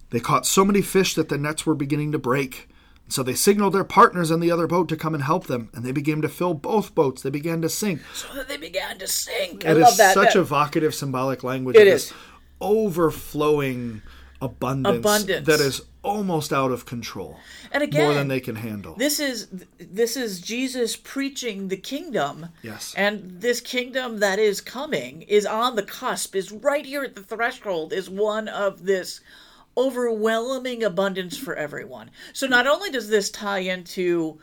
They 0.10 0.19
caught 0.19 0.45
so 0.45 0.65
many 0.65 0.82
fish 0.82 1.15
that 1.15 1.30
the 1.30 1.38
nets 1.38 1.65
were 1.65 1.76
beginning 1.76 2.12
to 2.12 2.19
break. 2.19 2.67
So 3.12 3.24
they 3.24 3.36
signaled 3.36 3.74
their 3.74 3.84
partners 3.84 4.32
in 4.32 4.39
the 4.39 4.50
other 4.52 4.67
boat 4.67 4.88
to 4.89 4.95
come 4.95 5.13
and 5.13 5.24
help 5.24 5.47
them, 5.47 5.69
and 5.74 5.84
they 5.86 5.91
began 5.91 6.21
to 6.21 6.30
fill 6.30 6.54
both 6.54 6.95
boats. 6.95 7.21
They 7.21 7.30
began 7.30 7.62
to 7.62 7.69
sink. 7.69 8.02
So 8.13 8.43
they 8.43 8.58
began 8.58 8.97
to 9.00 9.08
sink. 9.08 9.65
I 9.65 9.71
It 9.71 9.78
is 9.78 9.97
that. 9.97 10.13
such 10.13 10.34
that- 10.34 10.39
evocative 10.39 10.95
symbolic 10.95 11.43
language. 11.43 11.76
It 11.76 11.88
is. 11.88 12.13
overflowing 12.62 14.02
abundance, 14.41 14.97
Abundance. 14.97 15.45
that 15.47 15.60
is 15.60 15.82
almost 16.04 16.52
out 16.54 16.71
of 16.71 16.86
control, 16.86 17.38
and 17.71 17.84
again, 17.84 18.06
more 18.06 18.13
than 18.13 18.28
they 18.28 18.39
can 18.39 18.56
handle. 18.56 18.95
this 18.95 19.19
is 19.19 19.47
this 19.78 20.17
is 20.17 20.39
Jesus 20.39 20.95
preaching 20.95 21.67
the 21.67 21.78
kingdom. 21.78 22.47
Yes. 22.63 22.93
And 22.97 23.39
this 23.41 23.62
kingdom 23.62 24.19
that 24.19 24.39
is 24.39 24.62
coming 24.62 25.24
is 25.24 25.45
on 25.45 25.76
the 25.76 25.84
cusp, 25.84 26.36
is 26.36 26.52
right 26.52 26.86
here 26.86 27.04
at 27.04 27.15
the 27.15 27.24
threshold, 27.24 27.93
is 27.93 28.10
one 28.10 28.47
of 28.47 28.86
this 28.86 29.21
overwhelming 29.77 30.84
abundance 30.84 31.38
for 31.38 31.55
everyone. 31.55 32.12
So 32.34 32.47
not 32.47 32.67
only 32.67 32.91
does 32.91 33.10
this 33.10 33.29
tie 33.29 33.60
into 33.60 34.39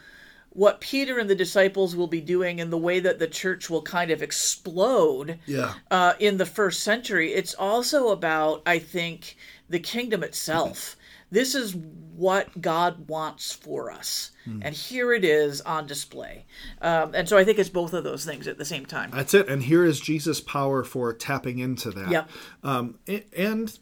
what 0.50 0.80
Peter 0.80 1.18
and 1.18 1.28
the 1.28 1.34
disciples 1.34 1.94
will 1.94 2.06
be 2.06 2.20
doing 2.20 2.60
and 2.60 2.72
the 2.72 2.78
way 2.78 3.00
that 3.00 3.18
the 3.18 3.28
church 3.28 3.68
will 3.70 3.82
kind 3.82 4.10
of 4.10 4.22
explode 4.22 5.38
yeah, 5.46 5.74
uh, 5.90 6.14
in 6.18 6.38
the 6.38 6.46
first 6.46 6.82
century, 6.82 7.32
it's 7.32 7.54
also 7.54 8.08
about, 8.08 8.62
I 8.66 8.78
think, 8.78 9.36
the 9.68 9.78
kingdom 9.78 10.22
itself. 10.22 10.96
This 11.30 11.54
is 11.54 11.76
what 11.76 12.60
God 12.60 13.06
wants 13.08 13.52
for 13.52 13.90
us. 13.92 14.32
And 14.62 14.74
here 14.74 15.12
it 15.12 15.24
is 15.24 15.60
on 15.60 15.86
display. 15.86 16.46
Um, 16.80 17.14
and 17.14 17.28
so 17.28 17.36
I 17.36 17.44
think 17.44 17.58
it's 17.58 17.68
both 17.68 17.92
of 17.92 18.02
those 18.02 18.24
things 18.24 18.48
at 18.48 18.56
the 18.56 18.64
same 18.64 18.86
time. 18.86 19.10
that's 19.12 19.34
it. 19.34 19.46
And 19.48 19.62
here 19.62 19.84
is 19.84 20.00
Jesus' 20.00 20.40
power 20.40 20.82
for 20.84 21.12
tapping 21.12 21.58
into 21.58 21.90
that. 21.90 22.10
Yep. 22.10 22.30
Um, 22.64 22.98
and 23.36 23.78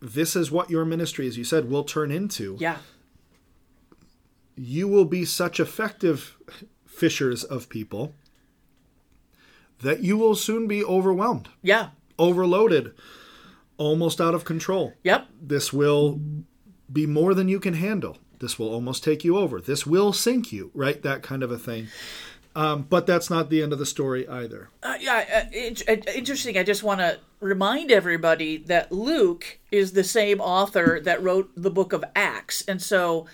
this 0.00 0.36
is 0.36 0.50
what 0.50 0.70
your 0.70 0.84
ministry, 0.84 1.26
as 1.26 1.36
you 1.38 1.44
said, 1.44 1.70
will 1.70 1.84
turn 1.84 2.10
into. 2.10 2.56
Yeah. 2.60 2.78
you 4.58 4.88
will 4.88 5.04
be 5.04 5.22
such 5.24 5.60
effective 5.60 6.38
fishers 6.86 7.44
of 7.44 7.68
people 7.68 8.14
that 9.82 10.00
you 10.00 10.16
will 10.16 10.34
soon 10.34 10.66
be 10.66 10.82
overwhelmed, 10.82 11.48
Yeah. 11.62 11.90
overloaded, 12.18 12.94
almost 13.76 14.18
out 14.18 14.34
of 14.34 14.46
control. 14.46 14.94
Yep. 15.02 15.26
This 15.38 15.72
will 15.74 16.18
be 16.90 17.06
more 17.06 17.34
than 17.34 17.48
you 17.48 17.60
can 17.60 17.74
handle. 17.74 18.16
This 18.38 18.58
will 18.58 18.68
almost 18.72 19.04
take 19.04 19.24
you 19.24 19.36
over. 19.36 19.60
This 19.60 19.86
will 19.86 20.14
sink 20.14 20.52
you, 20.52 20.70
right? 20.72 21.02
That 21.02 21.22
kind 21.22 21.42
of 21.42 21.50
a 21.50 21.58
thing. 21.58 21.88
Um, 22.56 22.86
but 22.88 23.06
that's 23.06 23.28
not 23.28 23.50
the 23.50 23.62
end 23.62 23.74
of 23.74 23.78
the 23.78 23.84
story 23.84 24.26
either. 24.26 24.70
Uh, 24.82 24.94
yeah, 24.98 25.46
uh, 25.54 25.92
uh, 25.92 25.96
interesting. 26.14 26.56
I 26.56 26.62
just 26.62 26.82
want 26.82 27.00
to 27.00 27.18
remind 27.38 27.90
everybody 27.90 28.56
that 28.56 28.90
Luke 28.90 29.58
is 29.70 29.92
the 29.92 30.02
same 30.02 30.40
author 30.40 30.98
that 31.04 31.22
wrote 31.22 31.50
the 31.54 31.70
book 31.70 31.92
of 31.92 32.02
Acts. 32.14 32.62
And 32.66 32.80
so 32.80 33.26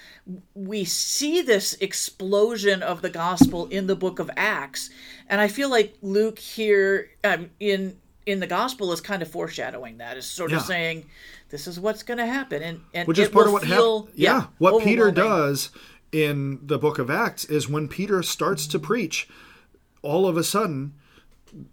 we 0.55 0.85
see 0.85 1.41
this 1.41 1.75
explosion 1.75 2.83
of 2.83 3.01
the 3.01 3.11
gospel 3.11 3.67
in 3.69 3.87
the 3.87 3.95
book 3.95 4.19
of 4.19 4.29
Acts. 4.37 4.91
And 5.29 5.41
I 5.41 5.47
feel 5.47 5.71
like 5.71 5.95
Luke 6.03 6.41
here 6.41 7.11
um, 7.23 7.51
in 7.61 7.97
in 8.27 8.41
the 8.41 8.47
gospel 8.47 8.93
is 8.93 9.01
kind 9.01 9.23
of 9.23 9.29
foreshadowing 9.29 9.99
that, 9.99 10.17
is 10.17 10.27
sort 10.27 10.51
Yeah. 10.51 10.59
of 10.59 10.63
saying, 10.65 11.07
this 11.51 11.67
is 11.67 11.79
what's 11.81 12.03
going 12.05 12.19
to 12.19 12.27
happen. 12.27 12.63
And, 12.63 12.81
and 12.95 13.09
which 13.09 13.19
is 13.19 13.29
part 13.29 13.47
of 13.47 13.53
what 13.53 13.65
happened. 13.65 14.09
Yeah, 14.15 14.47
what 14.59 14.83
Peter 14.85 15.11
does 15.11 15.71
in 16.13 16.61
the 16.63 16.79
book 16.79 16.99
of 16.99 17.11
Acts 17.11 17.45
is 17.47 17.69
when 17.69 17.89
Peter 17.89 18.23
starts 18.23 18.67
to 18.69 18.79
preach, 18.79 19.29
all 20.03 20.29
of 20.29 20.37
a 20.37 20.45
sudden, 20.45 20.93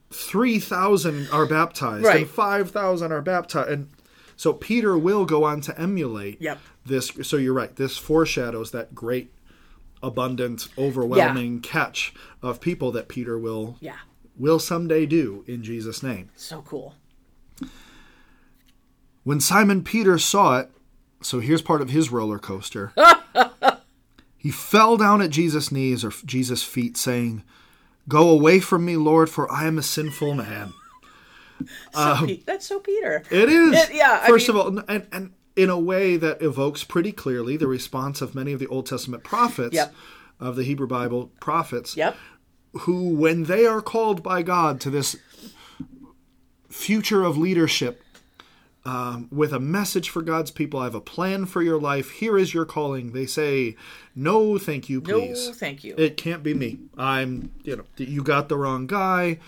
three 0.09 0.59
thousand 0.59 1.27
are 1.31 1.45
baptized 1.45 2.05
Right. 2.05 2.21
and 2.21 2.29
five 2.29 2.71
thousand 2.71 3.11
are 3.11 3.21
baptized, 3.21 3.69
and 3.69 3.89
so 4.37 4.53
Peter 4.53 4.97
will 4.97 5.25
go 5.25 5.43
on 5.43 5.59
to 5.61 5.79
emulate 5.79 6.41
Yep. 6.41 6.59
this. 6.85 7.11
So 7.23 7.37
you're 7.37 7.53
right. 7.53 7.75
This 7.75 7.97
foreshadows 7.97 8.71
that 8.71 8.95
great, 8.95 9.33
abundant, 10.01 10.69
overwhelming 10.77 11.59
catch 11.61 12.13
of 12.41 12.61
people 12.61 12.91
that 12.93 13.07
Peter 13.09 13.37
will 13.37 13.77
Yeah. 13.81 13.97
will 14.37 14.59
someday 14.59 15.05
do 15.05 15.43
in 15.47 15.61
Jesus' 15.63 16.01
name. 16.01 16.29
So 16.37 16.61
cool. 16.61 16.95
When 19.23 19.39
Simon 19.41 19.83
Peter 19.83 20.17
saw 20.17 20.59
it, 20.59 20.71
so 21.21 21.39
here's 21.41 21.61
part 21.61 21.81
of 21.81 21.89
his 21.89 22.09
roller 22.11 22.39
coaster. 22.39 22.93
he 24.39 24.49
fell 24.51 24.97
down 24.97 25.21
at 25.21 25.29
Jesus' 25.29 25.71
knees 25.71 26.03
or 26.03 26.11
Jesus' 26.25 26.63
feet, 26.63 26.97
saying, 26.97 27.43
Go 28.07 28.29
away 28.29 28.59
from 28.59 28.85
me, 28.85 28.95
Lord, 28.97 29.29
for 29.29 29.51
I 29.51 29.65
am 29.67 29.77
a 29.77 29.83
sinful 29.83 30.33
man. 30.33 30.73
So 31.93 31.99
um, 32.01 32.25
Pe- 32.27 32.37
that's 32.45 32.65
so 32.65 32.79
Peter. 32.79 33.21
It 33.29 33.49
is. 33.49 33.73
It- 33.89 33.93
yeah, 33.93 34.21
I 34.23 34.27
First 34.29 34.47
mean- 34.47 34.57
of 34.57 34.65
all, 34.65 34.83
and, 34.87 35.05
and 35.11 35.33
in 35.57 35.69
a 35.69 35.77
way 35.77 36.15
that 36.15 36.41
evokes 36.41 36.85
pretty 36.85 37.11
clearly 37.11 37.57
the 37.57 37.67
response 37.67 38.21
of 38.21 38.33
many 38.33 38.53
of 38.53 38.59
the 38.61 38.67
Old 38.67 38.85
Testament 38.85 39.25
prophets, 39.25 39.75
Yep. 39.75 39.93
of 40.39 40.55
the 40.55 40.63
Hebrew 40.63 40.87
Bible 40.87 41.33
prophets, 41.41 41.97
Yep. 41.97 42.15
who, 42.83 43.09
when 43.09 43.43
they 43.43 43.65
are 43.65 43.81
called 43.81 44.23
by 44.23 44.41
God 44.41 44.79
to 44.79 44.89
this 44.89 45.17
future 46.69 47.23
of 47.23 47.37
leadership, 47.37 48.03
um, 48.85 49.27
with 49.31 49.53
a 49.53 49.59
message 49.59 50.09
for 50.09 50.21
God's 50.21 50.51
people, 50.51 50.79
I 50.79 50.85
have 50.85 50.95
a 50.95 51.01
plan 51.01 51.45
for 51.45 51.61
your 51.61 51.79
life. 51.79 52.11
Here 52.11 52.37
is 52.37 52.53
your 52.53 52.65
calling. 52.65 53.11
They 53.11 53.25
say, 53.25 53.75
"No, 54.15 54.57
thank 54.57 54.89
you, 54.89 55.01
please. 55.01 55.47
No, 55.47 55.53
thank 55.53 55.83
you. 55.83 55.95
It 55.97 56.17
can't 56.17 56.43
be 56.43 56.53
me. 56.53 56.79
I'm, 56.97 57.51
you 57.63 57.75
know, 57.75 57.83
you 57.97 58.23
got 58.23 58.49
the 58.49 58.57
wrong 58.57 58.87
guy. 58.87 59.39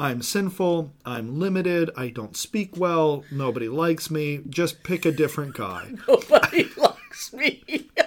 I'm 0.00 0.22
sinful. 0.22 0.94
I'm 1.04 1.38
limited. 1.38 1.90
I 1.94 2.08
don't 2.08 2.34
speak 2.34 2.78
well. 2.78 3.22
Nobody 3.30 3.68
likes 3.68 4.10
me. 4.10 4.40
Just 4.48 4.82
pick 4.82 5.04
a 5.04 5.12
different 5.12 5.54
guy. 5.54 5.92
Nobody 6.08 6.66
likes 6.78 7.34
me. 7.34 7.62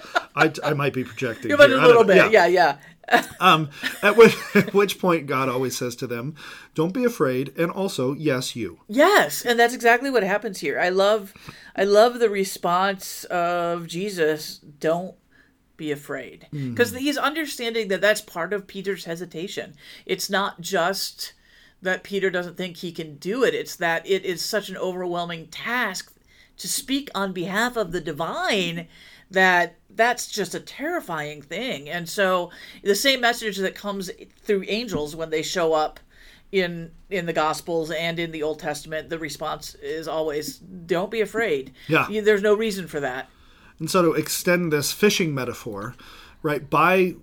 I, 0.36 0.52
I 0.64 0.74
might 0.74 0.94
be 0.94 1.04
projecting. 1.04 1.56
But 1.56 1.72
a 1.72 1.78
little 1.78 2.04
bit, 2.04 2.32
yeah, 2.32 2.48
yeah. 2.48 2.78
Um, 3.40 3.70
at 4.02 4.16
which, 4.16 4.38
at 4.56 4.74
which 4.74 5.00
point, 5.00 5.28
God 5.28 5.50
always 5.50 5.78
says 5.78 5.98
to 5.98 6.08
them, 6.08 6.36
"Don't 6.74 6.94
be 6.94 7.04
afraid," 7.04 7.52
and 7.58 7.70
also, 7.70 8.14
"Yes, 8.14 8.56
you." 8.56 8.80
Yes, 8.88 9.44
and 9.44 9.60
that's 9.60 9.74
exactly 9.74 10.10
what 10.10 10.24
happens 10.24 10.60
here. 10.60 10.80
I 10.80 10.88
love 10.88 11.34
I 11.76 11.84
love 11.84 12.20
the 12.20 12.30
response 12.30 13.26
of 13.26 13.88
Jesus, 13.88 14.60
don't 14.80 15.16
be 15.76 15.92
afraid. 15.92 16.48
Because 16.52 16.94
he's 16.96 17.18
understanding 17.18 17.90
that 17.90 18.00
that's 18.00 18.22
part 18.22 18.54
of 18.54 18.68
Peter's 18.68 19.06
hesitation. 19.06 19.76
It's 20.06 20.30
not 20.30 20.62
just 20.62 21.34
that 21.82 22.04
Peter 22.04 22.30
doesn't 22.30 22.56
think 22.56 22.78
he 22.78 22.92
can 22.92 23.18
do 23.18 23.44
it, 23.44 23.54
it's 23.54 23.76
that 23.76 24.08
it 24.08 24.24
is 24.24 24.42
such 24.42 24.70
an 24.70 24.78
overwhelming 24.78 25.48
task 25.48 26.14
to 26.58 26.68
speak 26.68 27.10
on 27.14 27.34
behalf 27.34 27.76
of 27.76 27.92
the 27.92 28.00
divine 28.00 28.88
that 29.32 29.76
that's 29.90 30.28
just 30.28 30.56
a 30.56 30.60
terrifying 30.60 31.42
thing. 31.42 31.90
And 31.90 32.08
so 32.08 32.52
the 32.84 32.96
same 32.96 33.22
message 33.22 33.58
that 33.58 33.76
comes 33.76 34.12
through 34.42 34.66
angels 34.68 35.16
when 35.16 35.30
they 35.30 35.42
show 35.42 35.74
up 35.74 36.00
in 36.52 36.92
in 37.10 37.26
the 37.26 37.34
gospels 37.34 37.90
and 37.90 38.20
in 38.20 38.32
the 38.32 38.44
old 38.44 38.60
testament 38.60 39.10
the 39.10 39.18
response 39.18 39.74
is 39.76 40.08
always 40.08 40.58
don't 40.60 41.10
be 41.10 41.20
afraid 41.20 41.74
Yeah. 41.88 42.08
There's 42.22 42.44
no 42.44 42.54
reason 42.54 42.88
for 42.88 43.00
that 43.00 43.28
And 43.80 43.90
so, 43.90 44.04
to 44.04 44.14
extend 44.14 44.72
this 44.72 44.92
fishing 44.92 45.34
metaphor, 45.34 45.96
right, 46.44 46.70
by 46.70 47.16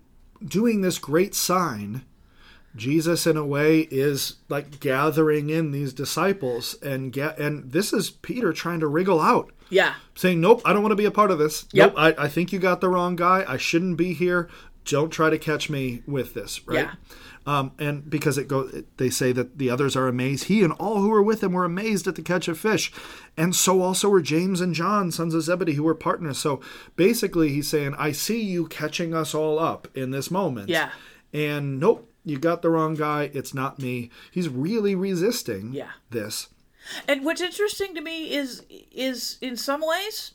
doing 0.44 0.80
this 0.80 0.98
great 0.98 1.34
sign, 1.34 2.04
Jesus, 2.76 3.26
in 3.26 3.36
a 3.36 3.44
way, 3.44 3.80
is 3.90 4.36
like 4.48 4.80
gathering 4.80 5.50
in 5.50 5.72
these 5.72 5.92
disciples, 5.92 6.74
and 6.82 7.12
get, 7.12 7.38
and 7.38 7.72
this 7.72 7.92
is 7.92 8.10
Peter 8.10 8.52
trying 8.52 8.80
to 8.80 8.86
wriggle 8.86 9.20
out, 9.20 9.50
yeah 9.68 9.94
saying, 10.14 10.40
"Nope, 10.40 10.62
I 10.64 10.72
don't 10.72 10.82
want 10.82 10.92
to 10.92 10.96
be 10.96 11.04
a 11.04 11.10
part 11.10 11.30
of 11.30 11.38
this. 11.38 11.66
Yep. 11.72 11.94
Nope, 11.94 11.98
I, 11.98 12.24
I 12.24 12.28
think 12.28 12.52
you 12.52 12.58
got 12.58 12.80
the 12.80 12.88
wrong 12.88 13.16
guy. 13.16 13.44
I 13.48 13.56
shouldn't 13.56 13.96
be 13.96 14.12
here. 14.12 14.48
Don't 14.84 15.10
try 15.10 15.30
to 15.30 15.38
catch 15.38 15.70
me 15.70 16.02
with 16.06 16.34
this." 16.34 16.66
Right. 16.66 16.84
Yeah. 16.84 16.94
Um, 17.46 17.72
and 17.78 18.08
because 18.08 18.36
it 18.36 18.48
goes, 18.48 18.84
they 18.98 19.08
say 19.08 19.32
that 19.32 19.56
the 19.56 19.70
others 19.70 19.96
are 19.96 20.06
amazed. 20.06 20.44
He 20.44 20.62
and 20.62 20.74
all 20.74 21.00
who 21.00 21.08
were 21.08 21.22
with 21.22 21.42
him 21.42 21.52
were 21.52 21.64
amazed 21.64 22.06
at 22.06 22.14
the 22.14 22.22
catch 22.22 22.48
of 22.48 22.58
fish, 22.58 22.92
and 23.36 23.56
so 23.56 23.80
also 23.80 24.08
were 24.10 24.20
James 24.20 24.60
and 24.60 24.74
John, 24.74 25.10
sons 25.10 25.34
of 25.34 25.42
Zebedee, 25.42 25.72
who 25.72 25.82
were 25.82 25.94
partners. 25.94 26.38
So 26.38 26.60
basically, 26.96 27.48
he's 27.48 27.68
saying, 27.68 27.94
"I 27.98 28.12
see 28.12 28.42
you 28.42 28.66
catching 28.68 29.14
us 29.14 29.34
all 29.34 29.58
up 29.58 29.88
in 29.94 30.10
this 30.10 30.30
moment." 30.30 30.68
Yeah. 30.68 30.90
And 31.32 31.80
nope, 31.80 32.09
you 32.24 32.38
got 32.38 32.62
the 32.62 32.70
wrong 32.70 32.94
guy. 32.94 33.30
It's 33.32 33.54
not 33.54 33.78
me. 33.78 34.10
He's 34.30 34.48
really 34.48 34.94
resisting. 34.94 35.72
Yeah. 35.72 35.90
This. 36.10 36.48
and 37.08 37.24
what's 37.24 37.40
interesting 37.40 37.94
to 37.94 38.00
me 38.00 38.32
is 38.34 38.62
is 38.90 39.36
in 39.40 39.56
some 39.56 39.80
ways 39.82 40.32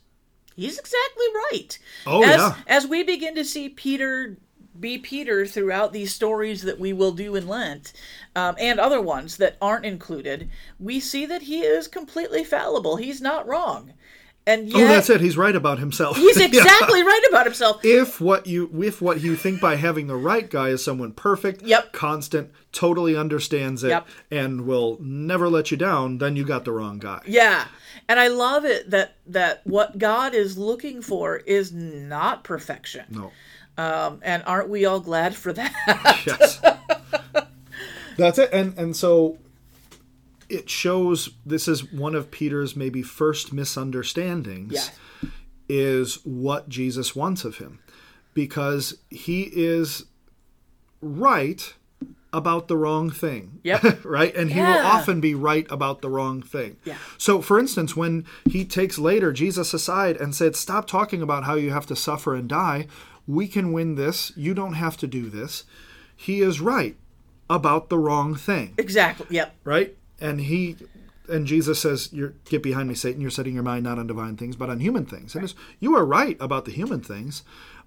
he's 0.56 0.78
exactly 0.78 1.26
right 1.52 1.80
Oh, 2.06 2.24
as, 2.24 2.38
yeah. 2.40 2.56
as 2.68 2.88
we 2.88 3.04
begin 3.04 3.36
to 3.36 3.44
see 3.44 3.68
peter 3.68 4.38
be 4.80 4.98
peter 5.00 5.46
throughout 5.48 5.92
these 5.92 6.14
stories 6.14 6.62
that 6.62 6.80
we 6.80 6.94
will 6.94 7.12
do 7.14 7.36
in 7.36 7.48
lent 7.48 7.94
um, 8.36 8.56
and 8.60 8.80
other 8.80 9.02
ones 9.02 9.38
that 9.38 9.58
aren't 9.62 9.86
included 9.86 10.50
we 10.80 11.00
see 11.00 11.26
that 11.26 11.42
he 11.44 11.62
is 11.62 11.88
completely 11.88 12.44
fallible 12.44 12.98
he's 12.98 13.22
not 13.22 13.48
wrong 13.48 13.94
and 14.48 14.68
yet 14.68 14.76
oh, 14.84 14.88
that's 14.88 15.10
it. 15.10 15.22
He's 15.22 15.38
right 15.38 15.56
about 15.56 15.80
himself. 15.80 16.18
he's 16.18 16.38
Yeah. 16.40 16.46
exactly 16.46 17.02
right 17.04 17.24
about 17.30 17.46
himself 17.46 17.84
if 17.84 18.22
what 18.22 18.46
you 18.48 18.70
if 18.84 19.02
what 19.02 19.22
you 19.22 19.36
think 19.36 19.60
by 19.62 19.76
having 19.76 20.08
the 20.08 20.16
right 20.16 20.50
guy 20.50 20.70
is 20.70 20.84
someone 20.84 21.12
perfect, 21.14 21.62
Yep. 21.64 21.94
constant, 21.94 22.52
totally 22.72 23.16
understands 23.16 23.84
it, 23.84 23.90
Yep. 23.90 24.08
and 24.32 24.66
will 24.68 24.98
never 25.02 25.50
let 25.50 25.72
you 25.72 25.78
down, 25.78 26.18
then 26.20 26.36
you 26.36 26.46
got 26.46 26.66
the 26.66 26.72
wrong 26.72 27.00
guy. 27.00 27.22
Yeah. 27.26 27.66
And 28.08 28.20
I 28.20 28.28
love 28.28 28.66
it 28.66 28.92
that 28.92 29.16
that 29.28 29.62
what 29.66 29.98
God 29.98 30.36
is 30.36 30.58
looking 30.58 31.02
for 31.02 31.38
is 31.38 31.72
not 31.74 32.44
perfection. 32.44 33.06
No. 33.10 33.32
Um, 33.78 34.20
and 34.22 34.42
aren't 34.46 34.70
we 34.70 34.86
all 34.86 35.00
glad 35.00 35.36
for 35.36 35.52
that? 35.54 36.24
Yes. 36.26 36.62
That's 38.18 38.38
it. 38.38 38.50
And 38.54 38.78
and 38.78 38.96
so 38.96 39.38
it 40.50 40.70
shows 40.70 41.30
this 41.46 41.68
is 41.68 41.92
one 41.92 42.16
of 42.16 42.32
Peter's 42.32 42.76
maybe 42.76 43.02
first 43.02 43.54
misunderstandings 43.54 44.74
yeah. 44.74 45.30
is 45.68 46.20
what 46.26 46.70
Jesus 46.70 47.16
wants 47.16 47.44
of 47.46 47.58
him. 47.58 47.80
Because 48.34 48.98
he 49.10 49.44
is 49.54 50.06
right 51.02 51.74
about 52.34 52.68
the 52.68 52.76
wrong 52.76 53.10
thing. 53.10 53.60
Yep. 53.64 54.00
right? 54.04 54.36
And 54.36 54.52
he 54.52 54.60
will 54.60 54.68
often 54.68 55.22
be 55.22 55.34
right 55.34 55.66
about 55.70 56.02
the 56.02 56.10
wrong 56.10 56.42
thing. 56.42 56.76
Yeah. 56.84 56.98
So, 57.18 57.42
for 57.42 57.58
instance, 57.58 57.96
when 57.96 58.26
he 58.50 58.66
takes 58.66 59.00
later 59.00 59.32
Jesus 59.32 59.74
aside 59.74 60.18
and 60.18 60.36
said, 60.36 60.56
Stop 60.56 60.86
talking 60.86 61.22
about 61.22 61.46
how 61.46 61.56
you 61.56 61.72
have 61.72 61.86
to 61.88 61.96
suffer 61.96 62.36
and 62.36 62.50
die, 62.50 62.88
we 63.26 63.48
can 63.48 63.72
win 63.72 63.96
this. 63.96 64.34
You 64.36 64.54
don't 64.54 64.74
have 64.74 64.98
to 64.98 65.08
do 65.08 65.30
this. 65.30 65.64
He 66.16 66.42
is 66.42 66.60
right 66.60 66.98
about 67.50 67.90
the 67.90 67.98
wrong 68.00 68.36
thing 68.36 68.74
Exactly. 68.78 69.28
Yep. 69.30 69.56
right? 69.64 69.96
And 70.20 70.42
he 70.42 70.78
and 71.30 71.46
Jesus 71.48 71.80
says, 71.82 72.10
"You're 72.14 72.34
get 72.46 72.62
behind 72.64 72.88
me, 72.90 72.96
Satan. 72.96 73.22
You're 73.22 73.32
setting 73.32 73.54
your 73.56 73.64
mind 73.64 73.84
not 73.84 73.98
on 74.00 74.08
divine 74.08 74.38
things, 74.38 74.56
but 74.56 74.70
on 74.70 74.80
human 74.80 75.06
things." 75.06 75.36
And 75.36 75.44
it's, 75.44 75.56
you 75.80 75.96
are 75.96 76.06
right 76.06 76.38
about 76.40 76.66
the 76.66 76.72
human 76.72 77.02
things, 77.02 77.44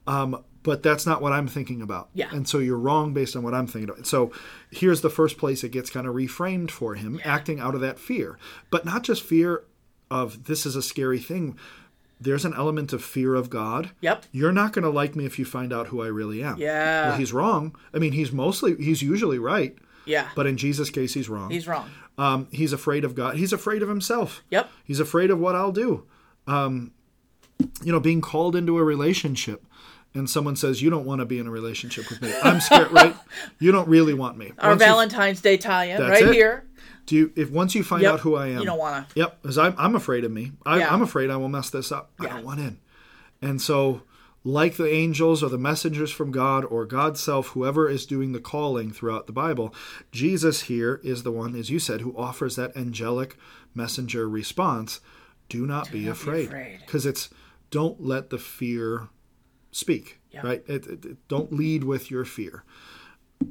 um, 0.06 0.42
but 0.62 0.82
that's 0.82 1.06
not 1.06 1.22
what 1.22 1.32
I'm 1.32 1.46
thinking 1.48 1.80
about. 1.80 2.08
Yeah. 2.14 2.28
And 2.32 2.48
so 2.48 2.58
you're 2.58 2.78
wrong 2.78 3.14
based 3.14 3.36
on 3.36 3.42
what 3.42 3.54
I'm 3.54 3.66
thinking 3.66 3.88
about. 3.90 4.06
So 4.06 4.32
here's 4.70 5.00
the 5.02 5.10
first 5.10 5.38
place 5.38 5.62
it 5.64 5.70
gets 5.70 5.88
kind 5.90 6.06
of 6.06 6.14
reframed 6.14 6.70
for 6.70 6.94
him, 6.96 7.20
acting 7.24 7.60
out 7.60 7.74
of 7.74 7.80
that 7.80 7.98
fear, 7.98 8.38
but 8.70 8.84
not 8.84 9.02
just 9.04 9.22
fear 9.22 9.62
of 10.10 10.44
this 10.44 10.66
is 10.66 10.74
a 10.76 10.82
scary 10.82 11.18
thing. 11.20 11.56
There's 12.20 12.44
an 12.44 12.54
element 12.54 12.92
of 12.92 13.04
fear 13.04 13.36
of 13.36 13.48
God. 13.48 13.90
Yep. 14.00 14.24
You're 14.32 14.50
not 14.52 14.72
going 14.72 14.82
to 14.82 14.90
like 14.90 15.14
me 15.14 15.24
if 15.24 15.38
you 15.38 15.44
find 15.44 15.72
out 15.72 15.86
who 15.86 16.02
I 16.02 16.08
really 16.08 16.42
am. 16.42 16.58
Yeah. 16.58 17.10
Well, 17.10 17.18
he's 17.18 17.32
wrong. 17.32 17.76
I 17.94 17.98
mean, 17.98 18.10
he's 18.12 18.32
mostly, 18.32 18.74
he's 18.74 19.02
usually 19.02 19.38
right, 19.38 19.76
Yeah. 20.04 20.26
but 20.34 20.44
in 20.48 20.56
Jesus' 20.56 20.90
case, 20.90 21.14
he's 21.14 21.28
wrong. 21.28 21.50
He's 21.50 21.68
wrong. 21.68 21.88
Um, 22.18 22.48
he's 22.50 22.72
afraid 22.72 23.04
of 23.04 23.14
God. 23.14 23.36
He's 23.36 23.52
afraid 23.52 23.82
of 23.82 23.88
himself. 23.88 24.42
Yep. 24.50 24.68
He's 24.84 25.00
afraid 25.00 25.30
of 25.30 25.38
what 25.38 25.54
I'll 25.54 25.72
do. 25.72 26.04
Um, 26.46 26.92
you 27.82 27.92
know, 27.92 28.00
being 28.00 28.20
called 28.20 28.54
into 28.56 28.76
a 28.78 28.84
relationship 28.84 29.64
and 30.14 30.28
someone 30.28 30.56
says, 30.56 30.82
You 30.82 30.90
don't 30.90 31.04
want 31.04 31.20
to 31.20 31.24
be 31.24 31.38
in 31.38 31.46
a 31.46 31.50
relationship 31.50 32.08
with 32.10 32.20
me. 32.22 32.32
I'm 32.42 32.60
scared, 32.60 32.90
right? 32.92 33.14
You 33.60 33.72
don't 33.72 33.88
really 33.88 34.14
want 34.14 34.36
me. 34.36 34.52
Our 34.58 34.70
Once 34.70 34.82
Valentine's 34.82 35.40
Day 35.40 35.56
tie-in 35.56 36.00
right 36.00 36.22
it. 36.22 36.32
here. 36.34 36.64
do 37.06 37.16
you, 37.16 37.32
if 37.36 37.50
once 37.50 37.74
you 37.74 37.82
find 37.84 38.02
Yep. 38.02 38.12
out 38.14 38.20
who 38.20 38.34
I 38.36 38.48
am, 38.48 38.60
You 38.60 38.64
don't 38.66 38.78
want 38.78 39.08
to. 39.10 39.18
Yep, 39.18 39.42
because 39.42 39.58
I'm, 39.58 39.74
I'm 39.78 39.94
afraid 39.94 40.24
of 40.24 40.30
me. 40.32 40.52
I, 40.66 40.78
Yeah. 40.78 40.92
I'm 40.92 41.02
afraid 41.02 41.30
I 41.30 41.36
will 41.36 41.48
mess 41.48 41.70
this 41.70 41.90
up. 41.92 42.10
I 42.20 42.26
don't 42.26 42.44
want 42.44 42.60
in. 42.60 42.78
And 43.42 43.60
so, 43.62 44.02
like 44.48 44.76
the 44.76 44.90
angels 44.90 45.42
or 45.42 45.48
the 45.50 45.58
messengers 45.58 46.10
from 46.10 46.30
God 46.30 46.64
or 46.64 46.86
God's 46.86 47.20
self, 47.20 47.48
whoever 47.48 47.88
is 47.88 48.06
doing 48.06 48.32
the 48.32 48.40
calling 48.40 48.90
throughout 48.90 49.26
the 49.26 49.32
Bible, 49.32 49.74
Jesus 50.10 50.62
here 50.62 51.00
is 51.04 51.22
the 51.22 51.32
one, 51.32 51.54
as 51.54 51.68
you 51.70 51.78
said, 51.78 52.00
who 52.00 52.16
offers 52.16 52.56
that 52.56 52.76
angelic 52.76 53.36
messenger 53.74 54.28
response. 54.28 55.00
Do 55.48 55.66
not 55.66 55.90
be 55.92 56.06
not 56.06 56.12
afraid. 56.12 56.46
afraid. 56.48 56.80
Because 56.80 57.04
it's 57.04 57.28
don't 57.70 58.02
let 58.02 58.30
the 58.30 58.38
fear 58.38 59.08
speak, 59.70 60.18
Yeah. 60.30 60.40
right? 60.46 60.64
It, 60.66 60.86
it- 60.86 61.04
it- 61.04 61.28
don't 61.28 61.52
lead 61.52 61.84
with 61.84 62.10
your 62.10 62.24
fear. 62.24 62.64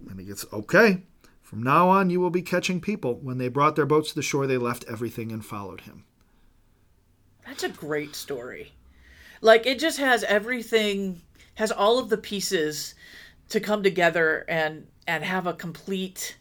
And 0.09 0.19
he 0.19 0.25
gets, 0.25 0.45
okay, 0.51 1.03
from 1.41 1.61
now 1.61 1.89
on 1.89 2.09
you 2.09 2.19
will 2.19 2.29
be 2.31 2.41
catching 2.41 2.81
people. 2.81 3.19
When 3.21 3.37
they 3.37 3.47
brought 3.49 3.75
their 3.75 3.85
boats 3.85 4.09
to 4.09 4.15
the 4.15 4.21
shore, 4.23 4.47
they 4.47 4.57
left 4.57 4.83
everything 4.89 5.31
and 5.31 5.45
followed 5.45 5.81
him. 5.81 6.05
That's 7.45 7.63
a 7.63 7.69
great 7.69 8.15
story. 8.15 8.73
Like 9.41 9.65
it 9.65 9.79
just 9.79 9.99
has 9.99 10.23
everything 10.23 11.21
has 11.55 11.71
all 11.71 11.99
of 11.99 12.09
the 12.09 12.17
pieces 12.17 12.95
to 13.49 13.59
come 13.59 13.83
together 13.83 14.45
and 14.47 14.87
and 15.07 15.23
have 15.23 15.47
a 15.47 15.53
complete 15.53 16.37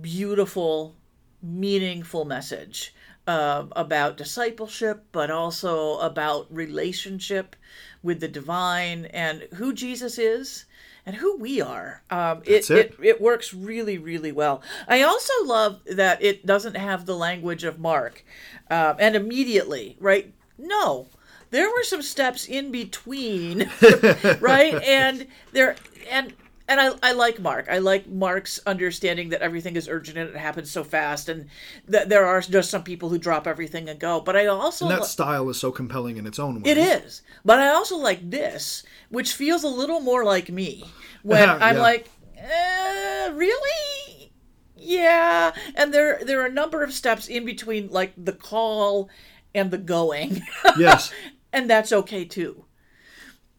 beautiful 0.00 0.96
meaningful 1.42 2.24
message 2.24 2.94
um, 3.26 3.72
about 3.76 4.16
discipleship 4.16 5.04
but 5.12 5.30
also 5.30 5.98
about 5.98 6.46
relationship 6.54 7.56
with 8.02 8.20
the 8.20 8.28
divine 8.28 9.06
and 9.06 9.46
who 9.54 9.72
jesus 9.72 10.18
is 10.18 10.66
and 11.06 11.16
who 11.16 11.38
we 11.38 11.62
are. 11.62 12.02
Um, 12.10 12.42
it, 12.44 12.70
it. 12.70 12.94
it 13.00 13.04
it 13.04 13.20
works 13.20 13.54
really 13.54 13.96
really 13.96 14.32
well. 14.32 14.62
I 14.86 15.02
also 15.02 15.32
love 15.44 15.80
that 15.86 16.22
it 16.22 16.44
doesn't 16.44 16.76
have 16.76 17.06
the 17.06 17.16
language 17.16 17.64
of 17.64 17.78
mark 17.78 18.22
um, 18.70 18.96
and 18.98 19.16
immediately 19.16 19.96
right? 19.98 20.32
No 20.58 21.08
there 21.50 21.68
were 21.68 21.82
some 21.84 22.02
steps 22.02 22.46
in 22.46 22.70
between 22.70 23.70
right 24.40 24.74
and 24.82 25.26
there 25.52 25.76
and 26.10 26.32
and 26.68 26.80
I, 26.80 26.90
I 27.02 27.12
like 27.14 27.40
Mark. 27.40 27.66
I 27.68 27.78
like 27.78 28.06
Mark's 28.08 28.60
understanding 28.64 29.30
that 29.30 29.42
everything 29.42 29.74
is 29.74 29.88
urgent 29.88 30.16
and 30.18 30.30
it 30.30 30.36
happens 30.36 30.70
so 30.70 30.84
fast, 30.84 31.28
and 31.28 31.48
that 31.88 32.08
there 32.08 32.24
are 32.24 32.40
just 32.42 32.70
some 32.70 32.84
people 32.84 33.08
who 33.08 33.18
drop 33.18 33.48
everything 33.48 33.88
and 33.88 33.98
go. 33.98 34.20
But 34.20 34.36
I 34.36 34.46
also 34.46 34.84
And 34.84 34.94
that 34.94 35.00
li- 35.00 35.06
style 35.08 35.48
is 35.48 35.58
so 35.58 35.72
compelling 35.72 36.16
in 36.16 36.28
its 36.28 36.38
own 36.38 36.62
way. 36.62 36.70
it 36.70 36.78
is. 36.78 37.22
But 37.44 37.58
I 37.58 37.70
also 37.70 37.96
like 37.96 38.30
this, 38.30 38.84
which 39.08 39.32
feels 39.32 39.64
a 39.64 39.68
little 39.68 39.98
more 39.98 40.22
like 40.24 40.48
me 40.48 40.84
when 41.24 41.40
Yeah, 41.48 41.58
I'm 41.60 41.74
yeah. 41.74 41.82
like, 41.82 42.08
eh, 42.38 43.30
really? 43.34 44.30
Yeah. 44.76 45.50
And 45.74 45.92
there 45.92 46.20
there 46.24 46.40
are 46.40 46.46
a 46.46 46.52
number 46.52 46.84
of 46.84 46.92
steps 46.92 47.26
in 47.26 47.44
between 47.44 47.88
like 47.88 48.12
the 48.16 48.32
call 48.32 49.10
and 49.56 49.72
the 49.72 49.78
going. 49.78 50.42
Yes. 50.78 51.12
and 51.52 51.68
that's 51.68 51.92
okay 51.92 52.24
too. 52.24 52.64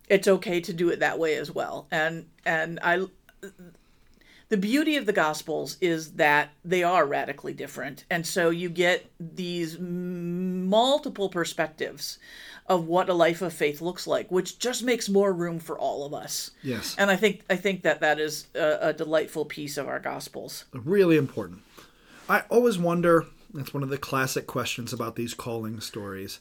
It's 0.10 0.28
okay 0.28 0.60
to 0.62 0.74
do 0.74 0.90
it 0.90 1.00
that 1.00 1.20
way 1.20 1.36
as 1.36 1.52
well. 1.52 1.88
And 1.92 2.26
and 2.46 2.80
I 2.84 3.06
the 4.50 4.58
beauty 4.58 4.98
of 4.98 5.06
the 5.06 5.14
gospels 5.14 5.78
is 5.80 6.14
that 6.14 6.50
they 6.66 6.84
are 6.84 7.06
radically 7.06 7.54
different 7.54 8.04
and 8.10 8.28
so 8.28 8.50
you 8.50 8.70
get 8.70 9.10
these 9.20 9.80
multiple 9.80 11.30
perspectives 11.30 12.20
of 12.68 12.86
what 12.86 13.08
a 13.10 13.14
life 13.14 13.42
of 13.42 13.54
faith 13.54 13.80
looks 13.82 14.06
like 14.06 14.30
which 14.30 14.60
just 14.60 14.84
makes 14.84 15.08
more 15.08 15.32
room 15.32 15.58
for 15.58 15.80
all 15.80 16.06
of 16.06 16.14
us 16.14 16.52
Yes. 16.62 16.96
and 17.00 17.10
i 17.10 17.16
think 17.16 17.44
i 17.50 17.56
think 17.56 17.82
that 17.84 18.02
that 18.02 18.20
is 18.20 18.48
a, 18.54 18.90
a 18.90 18.94
delightful 18.94 19.46
piece 19.46 19.78
of 19.78 19.88
our 19.88 20.00
gospels 20.00 20.66
really 20.74 21.16
important. 21.18 21.62
I 22.30 22.44
always 22.50 22.78
wonder, 22.78 23.26
that's 23.54 23.74
one 23.74 23.84
of 23.84 23.90
the 23.90 23.98
classic 23.98 24.48
questions 24.48 24.94
about 24.94 25.16
these 25.18 25.34
calling 25.34 25.82
stories. 25.82 26.40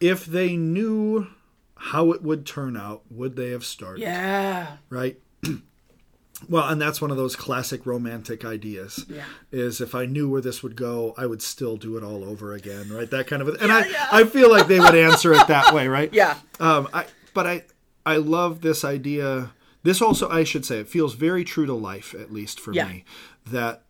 If 0.00 0.24
they 0.26 0.56
knew 0.56 1.28
how 1.76 2.12
it 2.12 2.22
would 2.22 2.46
turn 2.46 2.76
out, 2.76 3.02
would 3.10 3.36
they 3.36 3.50
have 3.50 3.64
started? 3.64 4.02
yeah 4.02 4.76
Right? 4.88 5.18
well, 6.48 6.68
and 6.68 6.80
that's 6.80 7.00
one 7.00 7.10
of 7.10 7.16
those 7.16 7.36
classic 7.36 7.84
romantic 7.86 8.44
ideas. 8.44 9.04
Yeah. 9.08 9.24
Is 9.52 9.80
if 9.80 9.94
I 9.94 10.06
knew 10.06 10.28
where 10.28 10.40
this 10.40 10.62
would 10.62 10.76
go, 10.76 11.14
I 11.18 11.26
would 11.26 11.42
still 11.42 11.76
do 11.76 11.96
it 11.96 12.02
all 12.04 12.24
over 12.24 12.54
again, 12.54 12.88
right? 12.90 13.10
That 13.10 13.26
kind 13.26 13.42
of 13.42 13.48
and 13.48 13.60
Yeah, 13.68 13.76
I 13.76 13.86
yeah. 13.88 14.08
I 14.12 14.24
feel 14.24 14.50
like 14.50 14.66
they 14.68 14.80
would 14.80 14.94
answer 14.94 15.32
it 15.32 15.46
that 15.48 15.74
way, 15.74 15.88
right? 15.88 16.12
yeah 16.14 16.36
Um, 16.58 16.88
I 16.92 17.06
but 17.34 17.46
I 17.46 17.64
I 18.06 18.16
love 18.16 18.62
this 18.62 18.84
idea. 18.84 19.52
This 19.82 20.00
also 20.02 20.28
I 20.28 20.44
should 20.44 20.64
say 20.64 20.78
it 20.80 20.88
feels 20.88 21.14
very 21.14 21.44
true 21.44 21.66
to 21.66 21.74
life, 21.74 22.14
at 22.14 22.32
least 22.32 22.58
for 22.60 22.72
Yeah. 22.72 22.88
me, 22.88 23.04
that 23.46 23.82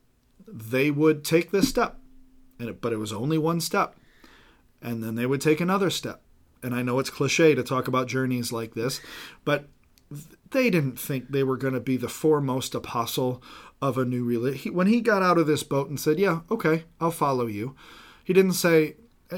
they 0.46 0.90
would 0.90 1.24
take 1.24 1.50
this 1.52 1.68
step, 1.68 1.98
and 2.58 2.68
it, 2.68 2.80
but 2.80 2.92
it 2.92 2.96
was 2.98 3.12
only 3.12 3.38
one 3.38 3.60
step, 3.60 3.94
and 4.82 5.02
then 5.02 5.14
they 5.14 5.26
would 5.26 5.40
take 5.40 5.60
another 5.60 5.90
step. 5.90 6.22
And 6.62 6.74
I 6.74 6.82
know 6.82 6.98
it's 6.98 7.10
cliche 7.10 7.54
to 7.54 7.62
talk 7.62 7.88
about 7.88 8.06
journeys 8.08 8.52
like 8.52 8.74
this, 8.74 9.00
but 9.44 9.68
they 10.50 10.68
didn't 10.70 10.98
think 10.98 11.30
they 11.30 11.42
were 11.44 11.56
going 11.56 11.74
to 11.74 11.80
be 11.80 11.96
the 11.96 12.08
foremost 12.08 12.74
apostle 12.74 13.42
of 13.80 13.96
a 13.96 14.04
new 14.04 14.24
religion. 14.24 14.74
When 14.74 14.86
he 14.88 15.00
got 15.00 15.22
out 15.22 15.38
of 15.38 15.46
this 15.46 15.62
boat 15.62 15.88
and 15.88 15.98
said, 15.98 16.18
"Yeah, 16.18 16.40
okay, 16.50 16.84
I'll 17.00 17.10
follow 17.10 17.46
you," 17.46 17.74
he 18.24 18.32
didn't 18.32 18.52
say 18.54 18.96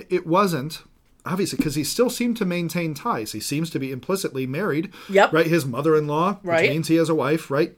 it 0.08 0.26
wasn't 0.26 0.82
obviously 1.24 1.56
because 1.56 1.76
he 1.76 1.84
still 1.84 2.10
seemed 2.10 2.36
to 2.38 2.44
maintain 2.44 2.94
ties. 2.94 3.30
He 3.30 3.38
seems 3.38 3.70
to 3.70 3.78
be 3.78 3.92
implicitly 3.92 4.44
married. 4.46 4.90
Yep. 5.08 5.32
Right. 5.32 5.46
His 5.46 5.64
mother-in-law, 5.64 6.38
Right. 6.42 6.62
which 6.62 6.70
means 6.70 6.88
he 6.88 6.96
has 6.96 7.08
a 7.08 7.14
wife. 7.14 7.48
Right. 7.48 7.76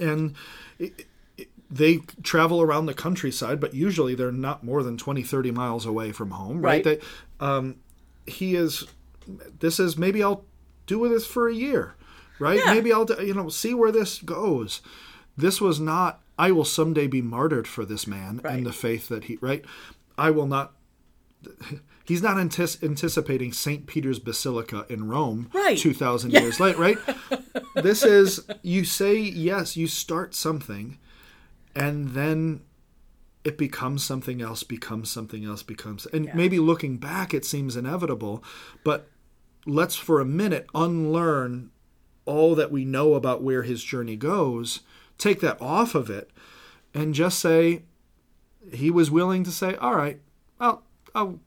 And 0.00 0.34
it, 0.80 1.06
they 1.70 1.98
travel 2.22 2.60
around 2.62 2.86
the 2.86 2.94
countryside, 2.94 3.58
but 3.60 3.74
usually 3.74 4.14
they're 4.14 4.30
not 4.32 4.62
more 4.64 4.82
than 4.82 4.96
20, 4.96 5.22
30 5.22 5.50
miles 5.50 5.86
away 5.86 6.12
from 6.12 6.30
home. 6.32 6.60
Right. 6.60 6.84
Right. 6.84 7.00
They, 7.00 7.06
um, 7.44 7.76
he 8.26 8.54
is. 8.54 8.86
This 9.60 9.80
is 9.80 9.96
maybe 9.96 10.22
I'll 10.22 10.44
do 10.86 10.98
with 10.98 11.10
this 11.10 11.26
for 11.26 11.48
a 11.48 11.54
year. 11.54 11.94
Right. 12.38 12.58
Yeah. 12.58 12.74
Maybe 12.74 12.92
I'll 12.92 13.06
you 13.22 13.34
know 13.34 13.48
see 13.48 13.74
where 13.74 13.92
this 13.92 14.18
goes. 14.18 14.82
This 15.36 15.60
was 15.60 15.80
not. 15.80 16.20
I 16.38 16.50
will 16.50 16.64
someday 16.64 17.06
be 17.06 17.22
martyred 17.22 17.66
for 17.68 17.84
this 17.84 18.06
man 18.06 18.40
Right. 18.42 18.56
and 18.56 18.66
the 18.66 18.72
faith 18.72 19.08
that 19.08 19.24
he. 19.24 19.36
Right. 19.40 19.64
I 20.18 20.30
will 20.30 20.46
not 20.46 20.74
he's 22.04 22.22
not 22.22 22.38
antis- 22.38 22.82
anticipating 22.82 23.52
St. 23.52 23.86
Peter's 23.86 24.18
Basilica 24.18 24.86
in 24.88 25.08
Rome 25.08 25.50
Right. 25.52 25.76
2000 25.78 26.32
years 26.32 26.60
late, 26.60 26.78
right? 26.78 26.98
this 27.76 28.02
is 28.04 28.44
you 28.62 28.84
say 28.84 29.16
yes, 29.18 29.76
you 29.76 29.86
start 29.86 30.34
something 30.34 30.98
and 31.74 32.10
then 32.10 32.60
it 33.44 33.58
becomes 33.58 34.02
something 34.04 34.40
else, 34.40 34.62
becomes 34.62 35.10
something 35.10 35.44
else, 35.44 35.62
becomes 35.62 36.06
and 36.06 36.32
maybe 36.34 36.58
looking 36.58 36.96
back 36.96 37.34
it 37.34 37.44
seems 37.44 37.76
inevitable, 37.76 38.42
but 38.84 39.08
let's 39.66 39.96
for 39.96 40.20
a 40.20 40.24
minute 40.24 40.66
unlearn 40.74 41.70
all 42.26 42.54
that 42.54 42.70
we 42.70 42.84
know 42.84 43.14
about 43.14 43.42
where 43.42 43.62
his 43.62 43.84
journey 43.84 44.16
goes, 44.16 44.80
take 45.18 45.40
that 45.40 45.60
off 45.60 45.94
of 45.94 46.08
it 46.08 46.30
and 46.94 47.12
just 47.14 47.38
say 47.38 47.82
he 48.72 48.90
was 48.90 49.10
willing 49.10 49.44
to 49.44 49.50
say, 49.50 49.74
"All 49.76 49.94
right, 49.94 50.20
I'll 50.58 50.82
I'll 51.14 51.38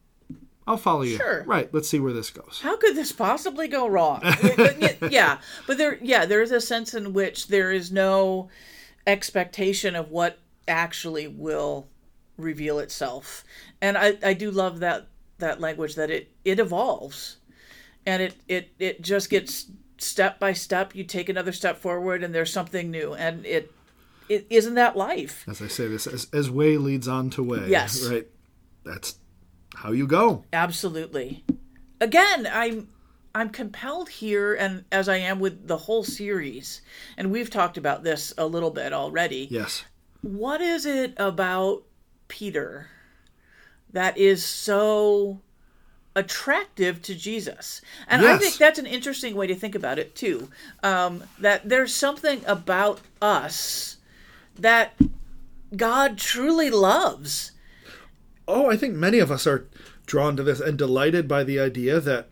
I'll 0.68 0.78
follow 0.78 1.02
you." 1.02 1.18
Sure. 1.18 1.44
Right. 1.48 1.74
Let's 1.74 1.90
see 1.90 2.00
where 2.00 2.14
this 2.14 2.30
goes. 2.30 2.60
how 2.62 2.78
could 2.78 2.96
this 2.96 3.12
possibly 3.12 3.68
go 3.68 3.88
wrong 3.88 4.22
yeah 5.10 5.40
but 5.66 5.78
there 5.78 5.98
yeah 6.02 6.26
there 6.26 6.42
is 6.42 6.52
a 6.52 6.62
sense 6.62 6.94
in 6.94 7.14
which 7.14 7.48
there 7.48 7.72
is 7.72 7.92
no 7.92 8.50
expectation 9.08 9.96
of 9.96 10.12
what 10.12 10.38
actually 10.68 11.28
will 11.28 11.88
reveal 12.38 12.78
itself 12.78 13.44
and 13.82 13.98
i 13.98 14.16
i 14.24 14.34
do 14.34 14.52
love 14.52 14.80
that 14.80 15.08
that 15.40 15.60
language 15.60 15.96
that 15.96 16.12
it 16.12 16.30
it 16.46 16.60
evolves 16.60 17.38
and 18.06 18.22
it 18.22 18.36
it 18.48 18.70
it 18.78 19.02
just 19.02 19.30
gets 19.30 19.72
step 19.98 20.40
by 20.40 20.54
step 20.54 20.94
you 20.94 21.04
take 21.04 21.30
another 21.30 21.52
step 21.52 21.80
forward 21.80 22.22
and 22.24 22.36
there's 22.36 22.52
something 22.54 22.92
new 22.92 23.14
and 23.16 23.44
it 23.46 23.72
it 24.30 24.46
isn't 24.50 24.76
that 24.76 24.96
life 24.96 25.46
As 25.48 25.62
I 25.62 25.68
say 25.68 25.88
this, 25.88 26.06
as, 26.06 26.28
as 26.34 26.52
way 26.52 26.78
leads 26.78 27.08
on 27.08 27.30
to 27.32 27.44
way. 27.44 27.70
Yes. 27.70 28.06
Right. 28.06 28.28
That's 28.84 29.18
how 29.76 29.92
you 29.92 30.08
go. 30.08 30.44
Absolutely. 30.52 31.44
Again, 32.02 32.48
I'm 32.52 32.90
I'm 33.36 33.50
compelled 33.50 34.10
here 34.10 34.56
and 34.56 34.86
as 34.92 35.08
I 35.08 35.18
am 35.18 35.40
with 35.40 35.68
the 35.68 35.78
whole 35.78 36.04
series, 36.04 36.82
and 37.18 37.32
we've 37.32 37.50
talked 37.50 37.78
about 37.78 38.04
this 38.04 38.34
a 38.38 38.46
little 38.46 38.72
bit 38.72 38.94
already. 38.94 39.48
Yes. 39.52 39.86
What 40.22 40.62
is 40.62 40.86
it 40.86 41.14
about 41.18 41.84
Peter 42.28 42.88
that 43.94 44.18
is 44.18 44.44
so 44.44 45.42
attractive 46.16 47.02
to 47.04 47.16
Jesus? 47.16 47.82
And 48.08 48.26
I 48.26 48.38
think 48.38 48.58
that's 48.58 48.80
an 48.80 48.88
interesting 48.88 49.36
way 49.36 49.48
to 49.48 49.56
think 49.56 49.76
about 49.76 50.00
it 50.00 50.16
too. 50.16 50.50
Um, 50.82 51.24
that 51.40 51.70
there's 51.70 51.94
something 51.94 52.42
about 52.48 53.02
us 53.22 53.98
that 54.56 54.94
God 55.76 56.18
truly 56.18 56.70
loves. 56.70 57.52
Oh, 58.48 58.70
I 58.70 58.78
think 58.78 58.96
many 58.96 59.20
of 59.20 59.30
us 59.32 59.46
are 59.46 59.68
drawn 60.06 60.36
to 60.38 60.44
this 60.44 60.60
and 60.60 60.78
delighted 60.78 61.28
by 61.28 61.44
the 61.44 61.60
idea 61.60 62.00
that, 62.00 62.30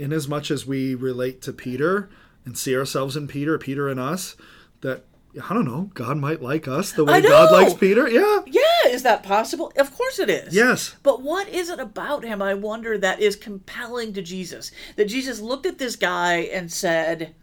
inasmuch 0.00 0.16
as 0.16 0.28
much 0.28 0.50
as 0.50 0.66
we 0.66 0.94
relate 0.94 1.42
to 1.42 1.52
Peter 1.52 2.08
and 2.44 2.56
see 2.56 2.76
ourselves 2.76 3.16
in 3.16 3.28
Peter, 3.28 3.58
Peter 3.58 3.88
in 3.88 3.98
us, 3.98 4.36
that 4.80 5.04
I 5.40 5.54
don't 5.54 5.64
know, 5.64 5.90
God 5.94 6.16
might 6.16 6.42
like 6.42 6.66
us 6.66 6.92
the 6.92 7.04
way 7.04 7.20
God 7.20 7.52
likes 7.52 7.74
Peter. 7.74 8.08
Yeah. 8.08 8.40
Yeah, 8.46 8.88
is 8.88 9.02
that 9.04 9.22
possible? 9.22 9.72
Of 9.76 9.94
course 9.94 10.18
it 10.18 10.28
is. 10.28 10.54
Yes. 10.54 10.96
But 11.02 11.22
what 11.22 11.48
is 11.48 11.68
it 11.68 11.78
about 11.78 12.24
him, 12.24 12.42
I 12.42 12.54
wonder, 12.54 12.98
that 12.98 13.20
is 13.20 13.36
compelling 13.36 14.12
to 14.14 14.22
Jesus? 14.22 14.72
That 14.96 15.04
Jesus 15.04 15.40
looked 15.40 15.66
at 15.66 15.78
this 15.78 15.94
guy 15.94 16.38
and 16.38 16.72
said, 16.72 17.34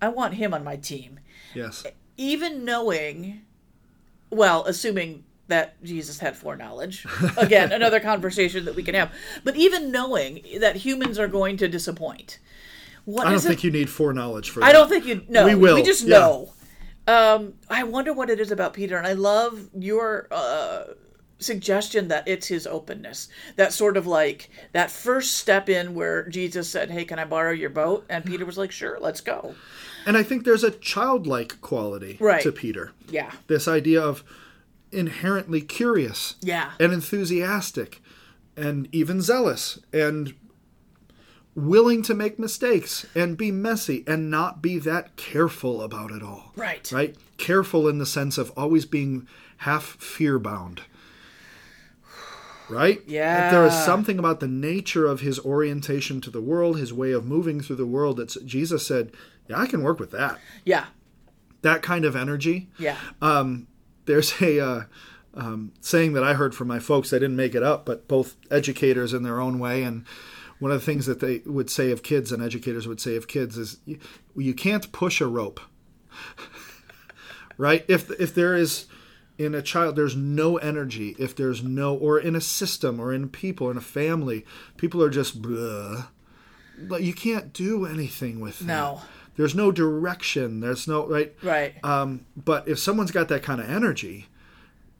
I 0.00 0.08
want 0.08 0.34
him 0.34 0.54
on 0.54 0.62
my 0.62 0.76
team. 0.76 1.18
Yes. 1.54 1.84
Even 2.16 2.64
knowing, 2.64 3.42
well, 4.30 4.64
assuming 4.64 5.24
that 5.48 5.82
Jesus 5.84 6.18
had 6.18 6.36
foreknowledge. 6.36 7.06
Again, 7.36 7.72
another 7.80 8.00
conversation 8.00 8.64
that 8.64 8.74
we 8.74 8.82
can 8.82 8.94
have. 8.94 9.12
But 9.44 9.56
even 9.56 9.90
knowing 9.92 10.42
that 10.60 10.76
humans 10.76 11.18
are 11.18 11.28
going 11.28 11.56
to 11.58 11.68
disappoint. 11.68 12.38
What 13.04 13.26
I 13.26 13.30
don't 13.30 13.36
is 13.36 13.44
it- 13.44 13.48
think 13.48 13.64
you 13.64 13.70
need 13.70 13.90
foreknowledge 13.90 14.50
for 14.50 14.60
that. 14.60 14.66
I 14.66 14.72
don't 14.72 14.88
think 14.88 15.04
you 15.06 15.22
know. 15.28 15.44
We 15.46 15.54
will, 15.54 15.74
We 15.74 15.82
just 15.82 16.04
yeah. 16.04 16.18
know. 16.18 16.50
Um, 17.06 17.54
I 17.68 17.82
wonder 17.84 18.14
what 18.14 18.30
it 18.30 18.40
is 18.40 18.50
about 18.50 18.72
Peter, 18.72 18.96
and 18.96 19.06
I 19.06 19.12
love 19.12 19.68
your 19.78 20.26
uh, 20.30 20.84
suggestion 21.38 22.08
that 22.08 22.26
it's 22.26 22.46
his 22.46 22.66
openness. 22.66 23.28
That 23.56 23.74
sort 23.74 23.98
of 23.98 24.06
like 24.06 24.48
that 24.72 24.90
first 24.90 25.36
step 25.36 25.68
in 25.68 25.94
where 25.94 26.26
Jesus 26.28 26.68
said, 26.70 26.90
"Hey, 26.90 27.04
can 27.04 27.18
I 27.18 27.24
borrow 27.26 27.52
your 27.52 27.68
boat?" 27.70 28.06
And 28.08 28.24
Peter 28.24 28.46
was 28.46 28.56
like, 28.56 28.72
"Sure, 28.72 28.96
let's 29.00 29.20
go." 29.20 29.54
And 30.06 30.16
I 30.16 30.22
think 30.22 30.44
there's 30.44 30.64
a 30.64 30.70
childlike 30.70 31.60
quality 31.60 32.16
Right. 32.20 32.42
to 32.42 32.52
Peter. 32.52 32.92
Yeah, 33.10 33.30
This 33.46 33.66
idea 33.68 34.02
of 34.02 34.22
inherently 34.94 35.60
curious 35.60 36.36
yeah, 36.40 36.72
and 36.80 36.92
enthusiastic 36.92 38.00
and 38.56 38.88
even 38.92 39.20
zealous 39.20 39.78
and 39.92 40.34
willing 41.54 42.02
to 42.02 42.14
make 42.14 42.38
mistakes 42.38 43.06
and 43.14 43.36
be 43.36 43.50
messy 43.50 44.04
and 44.06 44.30
not 44.30 44.60
be 44.62 44.78
that 44.78 45.16
careful 45.16 45.82
about 45.82 46.10
it 46.10 46.22
all. 46.22 46.52
right, 46.56 46.90
Right? 46.92 47.16
Careful 47.36 47.88
in 47.88 47.98
the 47.98 48.06
sense 48.06 48.38
of 48.38 48.50
always 48.56 48.86
being 48.86 49.28
half 49.58 49.84
fear 49.84 50.38
bound. 50.38 50.82
Right? 52.70 53.02
Yeah. 53.06 53.50
There 53.50 53.66
is 53.66 53.74
something 53.74 54.18
about 54.18 54.40
the 54.40 54.48
nature 54.48 55.06
of 55.06 55.20
his 55.20 55.38
orientation 55.40 56.20
to 56.22 56.30
the 56.30 56.40
world, 56.40 56.78
his 56.78 56.92
way 56.92 57.12
of 57.12 57.26
moving 57.26 57.60
through 57.60 57.76
the 57.76 57.86
world 57.86 58.16
that 58.16 58.34
Jesus 58.46 58.86
said, 58.86 59.12
Yeah, 59.48 59.60
I 59.60 59.66
can 59.66 59.82
work 59.82 60.00
with 60.00 60.12
that. 60.12 60.38
Yeah, 60.64 60.86
that 61.62 61.82
kind 61.82 62.04
of 62.04 62.16
energy. 62.16 62.68
Yeah. 62.78 62.96
Um, 63.20 63.66
there's 64.06 64.40
a 64.40 64.60
uh, 64.60 64.82
um, 65.34 65.72
saying 65.80 66.12
that 66.14 66.24
I 66.24 66.34
heard 66.34 66.54
from 66.54 66.68
my 66.68 66.78
folks. 66.78 67.12
I 67.12 67.16
didn't 67.16 67.36
make 67.36 67.54
it 67.54 67.62
up, 67.62 67.84
but 67.84 68.08
both 68.08 68.36
educators 68.50 69.12
in 69.12 69.22
their 69.22 69.40
own 69.40 69.58
way. 69.58 69.82
And 69.82 70.04
one 70.58 70.70
of 70.70 70.80
the 70.80 70.86
things 70.86 71.06
that 71.06 71.20
they 71.20 71.42
would 71.44 71.70
say 71.70 71.90
of 71.90 72.02
kids 72.02 72.30
and 72.32 72.42
educators 72.42 72.86
would 72.86 73.00
say 73.00 73.16
of 73.16 73.28
kids 73.28 73.58
is, 73.58 73.78
you, 73.84 73.98
you 74.36 74.54
can't 74.54 74.90
push 74.92 75.20
a 75.20 75.26
rope. 75.26 75.60
right? 77.58 77.84
If 77.88 78.10
if 78.20 78.34
there 78.34 78.54
is 78.54 78.86
in 79.36 79.54
a 79.54 79.62
child 79.62 79.96
there's 79.96 80.14
no 80.14 80.58
energy 80.58 81.16
if 81.18 81.34
there's 81.34 81.60
no 81.60 81.96
or 81.96 82.20
in 82.20 82.36
a 82.36 82.40
system 82.40 83.00
or 83.00 83.12
in 83.12 83.28
people 83.28 83.68
in 83.68 83.76
a 83.76 83.80
family 83.80 84.44
people 84.76 85.02
are 85.02 85.10
just 85.10 85.42
Bleh. 85.42 86.06
but 86.78 87.02
you 87.02 87.12
can't 87.12 87.52
do 87.52 87.84
anything 87.84 88.38
with 88.38 88.60
that 88.60 88.66
No. 88.66 89.02
There's 89.36 89.54
no 89.54 89.72
direction 89.72 90.60
there's 90.60 90.86
no 90.88 91.06
right 91.06 91.34
Right. 91.42 91.74
um, 91.84 92.26
but 92.36 92.68
if 92.68 92.78
someone's 92.78 93.10
got 93.10 93.28
that 93.28 93.42
kind 93.42 93.60
of 93.60 93.68
energy 93.68 94.28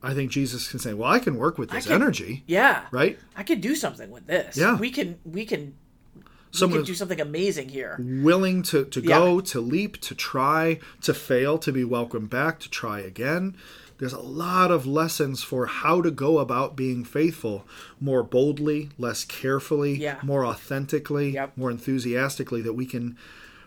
i 0.03 0.13
think 0.15 0.31
jesus 0.31 0.69
can 0.69 0.79
say 0.79 0.93
well 0.95 1.11
i 1.11 1.19
can 1.19 1.37
work 1.37 1.57
with 1.59 1.71
this 1.71 1.87
can- 1.87 1.95
energy 1.95 2.43
yeah. 2.47 2.87
right 2.91 3.19
I 3.37 3.43
could 3.43 3.61
do 3.61 3.75
something 3.75 4.11
with 4.11 4.27
this. 4.27 4.57
Yeah. 4.57 4.77
We 4.79 4.91
can 4.91 5.19
we 5.25 5.45
can 5.45 5.75
we 6.15 6.23
someone 6.53 6.79
can 6.81 6.87
do 6.87 6.95
something 6.95 7.21
amazing 7.21 7.69
here. 7.69 7.97
willing 8.01 8.63
to, 8.65 8.85
to 8.85 9.01
go 9.01 9.41
to 9.41 9.61
leap 9.61 10.01
to 10.03 10.15
try 10.15 10.79
to 11.03 11.13
fail 11.13 11.59
to 11.59 11.73
be 11.73 11.83
welcomed 11.85 12.31
back 12.31 12.61
to 12.61 12.71
try 12.71 13.01
again 13.01 13.57
there's 13.99 14.13
a 14.13 14.21
lot 14.21 14.71
of 14.73 14.87
lessons 14.87 15.43
for 15.45 15.67
how 15.67 16.01
to 16.03 16.11
go 16.11 16.39
about 16.39 16.77
being 16.77 17.05
faithful 17.05 17.67
more 18.01 18.23
boldly 18.23 18.91
less 18.99 19.25
carefully 19.25 19.95
Yeah. 19.97 20.19
more 20.23 20.45
authentically 20.47 21.31
Yep. 21.31 21.57
more 21.57 21.71
enthusiastically 21.73 22.61
that 22.63 22.75
we 22.75 22.87
can 22.87 23.17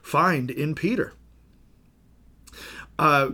find 0.07 0.49
in 0.49 0.73
peter 0.73 1.13
uh, 2.99 3.29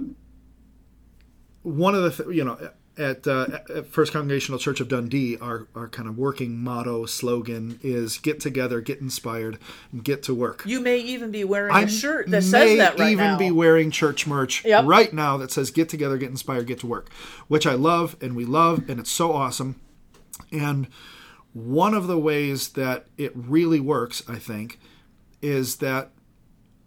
one 1.61 1.95
of 1.95 2.03
the 2.03 2.23
th- 2.23 2.35
you 2.35 2.43
know 2.43 2.57
at, 2.95 3.27
uh, 3.27 3.59
at 3.73 3.87
First 3.87 4.13
Congregational 4.13 4.59
Church 4.59 4.79
of 4.79 4.87
Dundee, 4.87 5.35
our, 5.37 5.67
our 5.73 5.87
kind 5.87 6.07
of 6.07 6.15
working 6.15 6.59
motto 6.59 7.05
slogan 7.07 7.79
is 7.81 8.19
"Get 8.19 8.39
together, 8.39 8.81
get 8.81 9.01
inspired, 9.01 9.57
and 9.91 10.03
get 10.03 10.21
to 10.23 10.35
work." 10.35 10.63
You 10.65 10.79
may 10.79 10.99
even 10.99 11.31
be 11.31 11.43
wearing 11.43 11.73
I 11.73 11.83
a 11.83 11.87
shirt 11.87 12.29
that 12.29 12.43
says 12.43 12.77
that 12.77 12.99
right 12.99 13.11
even 13.11 13.25
now. 13.25 13.37
be 13.39 13.49
wearing 13.49 13.89
church 13.89 14.27
merch 14.27 14.63
Yep. 14.63 14.85
right 14.85 15.11
now 15.13 15.37
that 15.37 15.51
says 15.51 15.71
"Get 15.71 15.89
together, 15.89 16.17
get 16.17 16.29
inspired, 16.29 16.67
get 16.67 16.79
to 16.81 16.87
work," 16.87 17.09
which 17.47 17.65
I 17.65 17.73
love 17.73 18.15
and 18.21 18.35
we 18.35 18.45
love, 18.45 18.87
and 18.87 18.99
it's 18.99 19.11
so 19.11 19.31
awesome. 19.33 19.79
And 20.51 20.87
one 21.53 21.93
of 21.95 22.05
the 22.07 22.19
ways 22.19 22.69
that 22.69 23.05
it 23.17 23.31
really 23.35 23.79
works, 23.79 24.21
I 24.27 24.35
think, 24.37 24.79
is 25.41 25.77
that 25.77 26.11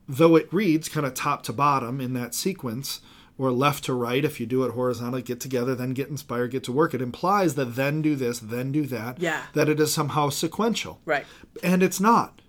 though 0.08 0.36
it 0.36 0.52
reads 0.52 0.88
kind 0.88 1.06
of 1.06 1.14
top 1.14 1.42
to 1.44 1.52
bottom 1.52 2.00
in 2.00 2.12
that 2.14 2.34
sequence, 2.34 3.00
or 3.38 3.50
left 3.50 3.84
to 3.84 3.92
right, 3.92 4.24
if 4.24 4.40
you 4.40 4.46
do 4.46 4.64
it 4.64 4.72
horizontally, 4.72 5.22
get 5.22 5.40
together, 5.40 5.74
then 5.74 5.90
get 5.90 6.08
inspired, 6.08 6.50
get 6.50 6.64
to 6.64 6.72
work, 6.72 6.94
it 6.94 7.02
implies 7.02 7.54
that 7.54 7.76
then 7.76 8.00
do 8.00 8.16
this, 8.16 8.38
then 8.38 8.72
do 8.72 8.86
that. 8.86 9.20
Yeah. 9.20 9.42
That 9.52 9.68
it 9.68 9.78
is 9.78 9.92
somehow 9.92 10.30
sequential. 10.30 11.00
right. 11.04 11.26
And 11.62 11.82
it's 11.82 12.00
not. 12.00 12.40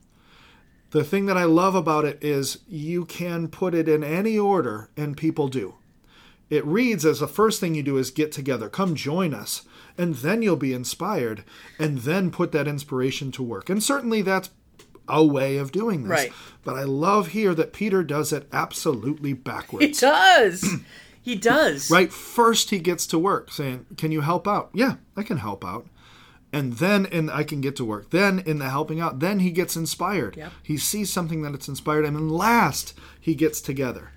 The 0.91 1.03
thing 1.03 1.25
that 1.25 1.37
I 1.37 1.43
love 1.43 1.75
about 1.75 2.05
it 2.05 2.23
is 2.23 2.59
you 2.67 3.03
can 3.03 3.49
put 3.49 3.75
it 3.75 3.89
in 3.89 4.03
any 4.03 4.37
order 4.37 4.89
and 4.95 5.17
people 5.17 5.49
do. 5.49 5.75
It 6.49 6.65
reads 6.65 7.05
as 7.05 7.19
the 7.19 7.27
first 7.27 7.59
thing 7.59 7.75
you 7.75 7.83
do 7.83 7.97
is 7.97 8.09
get 8.09 8.31
together, 8.31 8.69
come 8.69 8.95
join 8.95 9.33
us, 9.33 9.63
and 9.97 10.15
then 10.15 10.41
you'll 10.41 10.55
be 10.55 10.73
inspired, 10.73 11.43
and 11.77 11.99
then 11.99 12.31
put 12.31 12.53
that 12.53 12.69
inspiration 12.69 13.33
to 13.33 13.43
work. 13.43 13.69
And 13.69 13.83
certainly 13.83 14.21
that's 14.21 14.49
a 15.07 15.25
way 15.25 15.57
of 15.57 15.71
doing 15.71 16.03
this. 16.03 16.09
Right. 16.11 16.33
But 16.63 16.75
I 16.75 16.83
love 16.83 17.27
here 17.29 17.53
that 17.55 17.73
Peter 17.73 18.03
does 18.03 18.33
it 18.33 18.47
absolutely 18.51 19.33
backwards. 19.33 19.85
He 19.85 19.91
does. 19.91 20.75
he 21.21 21.35
does. 21.35 21.89
Right? 21.89 22.11
First, 22.11 22.69
he 22.69 22.79
gets 22.79 23.07
to 23.07 23.19
work 23.19 23.51
saying, 23.51 23.85
Can 23.97 24.11
you 24.11 24.21
help 24.21 24.47
out? 24.47 24.69
Yeah, 24.73 24.95
I 25.15 25.23
can 25.23 25.37
help 25.37 25.65
out. 25.65 25.87
And 26.53 26.73
then 26.73 27.05
in 27.05 27.29
I 27.29 27.43
can 27.43 27.59
get 27.61 27.75
to 27.75 27.85
work. 27.85 28.11
Then 28.11 28.39
in 28.39 28.59
the 28.59 28.69
helping 28.69 29.01
out, 29.01 29.19
then 29.19 29.39
he 29.39 29.51
gets 29.51 29.75
inspired. 29.75 30.37
Yep. 30.37 30.51
He 30.63 30.77
sees 30.77 31.11
something 31.11 31.41
that 31.41 31.53
it's 31.53 31.67
inspired 31.67 32.05
him. 32.05 32.15
And 32.15 32.31
last, 32.31 32.97
he 33.19 33.35
gets 33.35 33.59
together. 33.59 34.11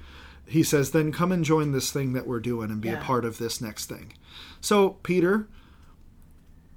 He 0.47 0.63
says, 0.63 0.91
Then 0.93 1.13
come 1.13 1.33
and 1.33 1.45
join 1.45 1.73
this 1.73 1.91
thing 1.93 2.13
that 2.13 2.27
we're 2.27 2.41
doing 2.41 2.71
and 2.71 2.81
be 2.81 2.89
Yeah. 2.89 3.01
a 3.01 3.05
part 3.05 3.25
of 3.25 3.39
this 3.39 3.61
next 3.61 3.87
thing. 3.87 4.13
So, 4.61 4.91
Peter, 5.03 5.49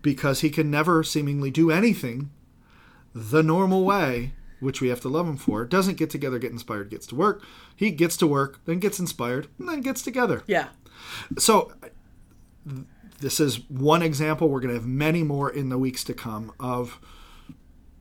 because 0.01 0.41
he 0.41 0.49
can 0.49 0.69
never 0.69 1.03
seemingly 1.03 1.49
do 1.51 1.71
anything 1.71 2.29
the 3.13 3.43
normal 3.43 3.83
way, 3.83 4.33
which 4.59 4.81
we 4.81 4.89
have 4.89 5.01
to 5.01 5.09
love 5.09 5.27
him 5.27 5.37
for, 5.37 5.65
doesn't 5.65 5.97
get 5.97 6.09
together, 6.09 6.39
get 6.39 6.51
inspired, 6.51 6.89
gets 6.89 7.05
to 7.07 7.15
work. 7.15 7.43
He 7.75 7.91
gets 7.91 8.17
to 8.17 8.27
work, 8.27 8.59
then 8.65 8.79
gets 8.79 8.99
inspired, 8.99 9.47
and 9.59 9.67
then 9.69 9.81
gets 9.81 10.01
together. 10.01 10.43
Yeah. 10.47 10.69
So, 11.37 11.73
this 13.19 13.39
is 13.39 13.69
one 13.69 14.01
example. 14.01 14.49
We're 14.49 14.59
going 14.61 14.73
to 14.73 14.79
have 14.79 14.87
many 14.87 15.23
more 15.23 15.49
in 15.49 15.69
the 15.69 15.77
weeks 15.77 16.03
to 16.05 16.13
come 16.13 16.51
of 16.59 16.99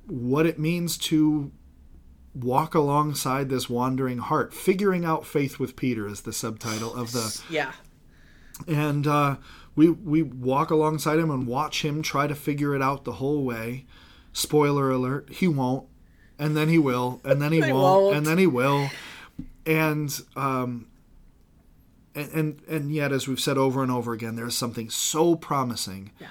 what 0.06 0.46
it 0.46 0.58
means 0.58 0.96
to 0.98 1.52
walk 2.34 2.74
alongside 2.74 3.48
this 3.48 3.68
wandering 3.68 4.18
heart. 4.18 4.54
Figuring 4.54 5.04
out 5.04 5.26
faith 5.26 5.58
with 5.58 5.76
Peter 5.76 6.06
is 6.08 6.22
the 6.22 6.32
subtitle 6.32 6.94
of 6.94 7.12
the 7.12 7.40
Yeah. 7.50 7.72
and 8.66 9.06
uh, 9.06 9.36
we 9.74 9.90
we 9.90 10.22
walk 10.22 10.70
alongside 10.70 11.18
him 11.18 11.30
and 11.30 11.46
watch 11.46 11.84
him 11.84 12.02
try 12.02 12.26
to 12.26 12.34
figure 12.34 12.74
it 12.74 12.82
out 12.82 13.04
the 13.04 13.12
whole 13.12 13.44
way. 13.44 13.86
Spoiler 14.32 14.90
alert: 14.90 15.28
he 15.30 15.46
won't, 15.48 15.86
and 16.38 16.56
then 16.56 16.68
he 16.68 16.78
will, 16.78 17.20
and 17.24 17.40
then 17.40 17.52
he, 17.52 17.60
won't, 17.60 17.72
won't. 17.72 18.16
and 18.16 18.26
then 18.26 18.38
he 18.38 18.46
will, 18.46 18.90
and 19.66 20.20
um, 20.36 20.86
and, 22.14 22.30
and 22.32 22.62
and 22.68 22.92
yet, 22.92 23.12
as 23.12 23.28
we've 23.28 23.40
said 23.40 23.58
over 23.58 23.82
and 23.82 23.90
over 23.92 24.12
again, 24.12 24.36
there 24.36 24.46
is 24.46 24.56
something 24.56 24.90
so 24.90 25.34
promising, 25.36 26.12
Yeah. 26.20 26.28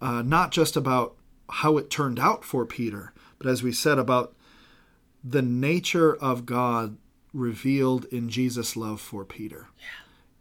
uh, 0.00 0.22
not 0.22 0.50
just 0.50 0.76
about 0.76 1.16
how 1.48 1.76
it 1.78 1.90
turned 1.90 2.18
out 2.18 2.44
for 2.44 2.66
Peter, 2.66 3.12
but 3.38 3.46
as 3.46 3.62
we 3.62 3.72
said 3.72 3.98
about 3.98 4.34
the 5.22 5.42
nature 5.42 6.14
of 6.16 6.44
God 6.46 6.96
revealed 7.32 8.04
in 8.06 8.28
Jesus' 8.28 8.76
love 8.76 9.00
for 9.00 9.24
Peter 9.24 9.66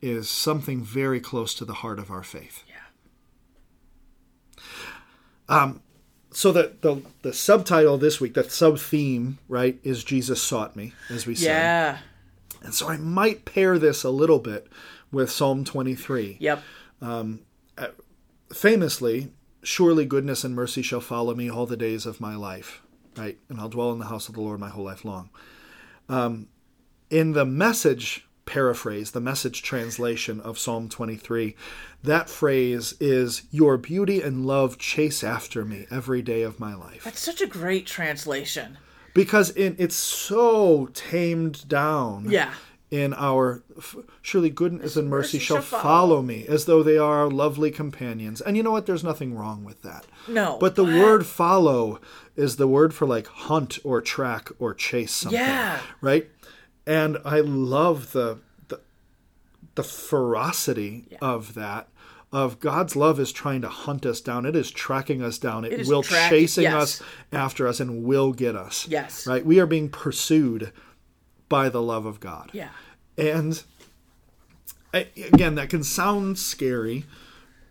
is 0.01 0.30
something 0.30 0.84
very 0.84 1.20
close 1.20 1.53
to 1.55 1.66
the 1.66 1.74
heart 1.76 1.97
of 1.99 2.09
our 2.11 2.24
faith. 2.24 2.63
Yeah. 2.68 4.63
Um, 5.49 5.82
so 6.36 6.51
the, 6.51 6.73
the 6.81 7.01
the 7.21 7.33
subtitle 7.33 7.97
this 7.97 8.19
week, 8.19 8.33
that 8.33 8.51
sub 8.51 8.77
theme, 8.77 9.39
right, 9.47 9.79
is 9.83 10.03
Jesus 10.03 10.41
sought 10.41 10.75
me, 10.75 10.93
as 11.09 11.25
we 11.25 11.33
said. 11.33 11.45
Yeah. 11.45 11.97
And 12.61 12.73
so 12.73 12.89
I 12.89 12.97
might 12.97 13.45
pair 13.45 13.79
this 13.79 14.03
a 14.03 14.09
little 14.09 14.39
bit 14.39 14.67
with 15.11 15.31
Psalm 15.31 15.63
23. 15.63 16.38
Yep. 16.39 16.63
Um, 17.01 17.39
Famously, 18.53 19.31
surely 19.63 20.05
goodness 20.05 20.43
and 20.43 20.53
mercy 20.53 20.81
shall 20.81 21.01
follow 21.01 21.33
me 21.33 21.49
all 21.49 21.65
the 21.65 21.77
days 21.77 22.05
of 22.05 22.21
my 22.21 22.36
life, 22.36 22.81
right? 23.17 23.38
And 23.49 23.59
I'll 23.59 23.69
dwell 23.69 23.91
in 23.91 23.99
the 23.99 24.05
house 24.05 24.27
of 24.27 24.36
the 24.36 24.41
Lord 24.41 24.59
my 24.59 24.69
whole 24.69 24.86
life 24.86 25.03
long. 25.03 25.29
Um, 26.09 26.49
in 27.09 27.31
the 27.31 27.45
message 27.45 28.24
paraphrase, 28.45 29.11
the 29.11 29.21
message 29.21 29.61
translation 29.63 30.39
of 30.41 30.57
Psalm 30.59 30.87
23, 30.89 31.55
that 32.03 32.29
phrase 32.29 32.93
is, 32.99 33.43
Your 33.51 33.77
beauty 33.77 34.21
and 34.21 34.45
love 34.45 34.77
chase 34.77 35.23
after 35.23 35.65
me 35.65 35.87
every 35.89 36.21
day 36.21 36.41
of 36.43 36.59
my 36.59 36.73
life. 36.75 37.03
That's 37.03 37.19
such 37.21 37.41
a 37.41 37.47
great 37.47 37.85
translation. 37.85 38.77
Because 39.13 39.49
in, 39.49 39.75
it's 39.79 39.95
so 39.95 40.87
tamed 40.93 41.67
down. 41.67 42.25
Yeah. 42.29 42.53
in 42.91 43.13
our 43.15 43.63
surely 44.21 44.49
goodness 44.51 44.95
and 44.95 45.09
mercy 45.09 45.37
mercy 45.37 45.39
shall 45.39 45.59
shall 45.61 45.81
follow 45.81 46.21
me 46.21 46.45
as 46.47 46.65
though 46.65 46.83
they 46.83 46.97
are 46.99 47.21
our 47.23 47.29
lovely 47.31 47.71
companions 47.71 48.41
and 48.41 48.55
you 48.55 48.61
know 48.61 48.71
what 48.71 48.85
there's 48.85 49.03
nothing 49.03 49.33
wrong 49.35 49.63
with 49.63 49.81
that 49.81 50.05
No. 50.27 50.57
but 50.59 50.75
the 50.75 50.83
word 50.83 51.25
follow 51.25 51.99
is 52.35 52.57
the 52.57 52.67
word 52.67 52.93
for 52.93 53.07
like 53.07 53.25
hunt 53.25 53.79
or 53.83 54.01
track 54.01 54.49
or 54.59 54.75
chase 54.75 55.11
something 55.11 55.39
Yeah. 55.39 55.79
right 55.99 56.29
and 56.86 57.17
i 57.25 57.39
love 57.39 58.11
the 58.11 58.39
the, 58.67 58.79
the 59.75 59.83
ferocity 59.83 61.07
of 61.21 61.53
that 61.53 61.88
of 62.33 62.59
God's 62.59 62.97
love 62.97 63.17
is 63.17 63.31
trying 63.31 63.61
to 63.61 63.69
hunt 63.69 64.05
us 64.05 64.19
down. 64.19 64.45
It 64.45 64.57
is 64.57 64.69
tracking 64.69 65.21
us 65.21 65.38
down. 65.38 65.63
It, 65.63 65.88
will 65.88 66.03
track- 66.03 66.29
chasing 66.29 66.63
yes. 66.63 66.73
us 66.73 67.01
after 67.31 67.65
us 67.65 67.79
and 67.79 68.03
will 68.03 68.33
get 68.33 68.57
us. 68.57 68.86
Yes. 68.89 69.25
Right? 69.25 69.45
We 69.45 69.57
are 69.61 69.65
being 69.65 69.88
pursued 69.88 70.73
by 71.47 71.69
the 71.69 71.81
love 71.81 72.05
of 72.05 72.19
God. 72.19 72.49
Yeah. 72.51 72.69
And 73.17 73.63
I, 74.93 75.07
again, 75.15 75.55
that 75.55 75.69
can 75.69 75.83
sound 75.83 76.38
scary, 76.38 77.05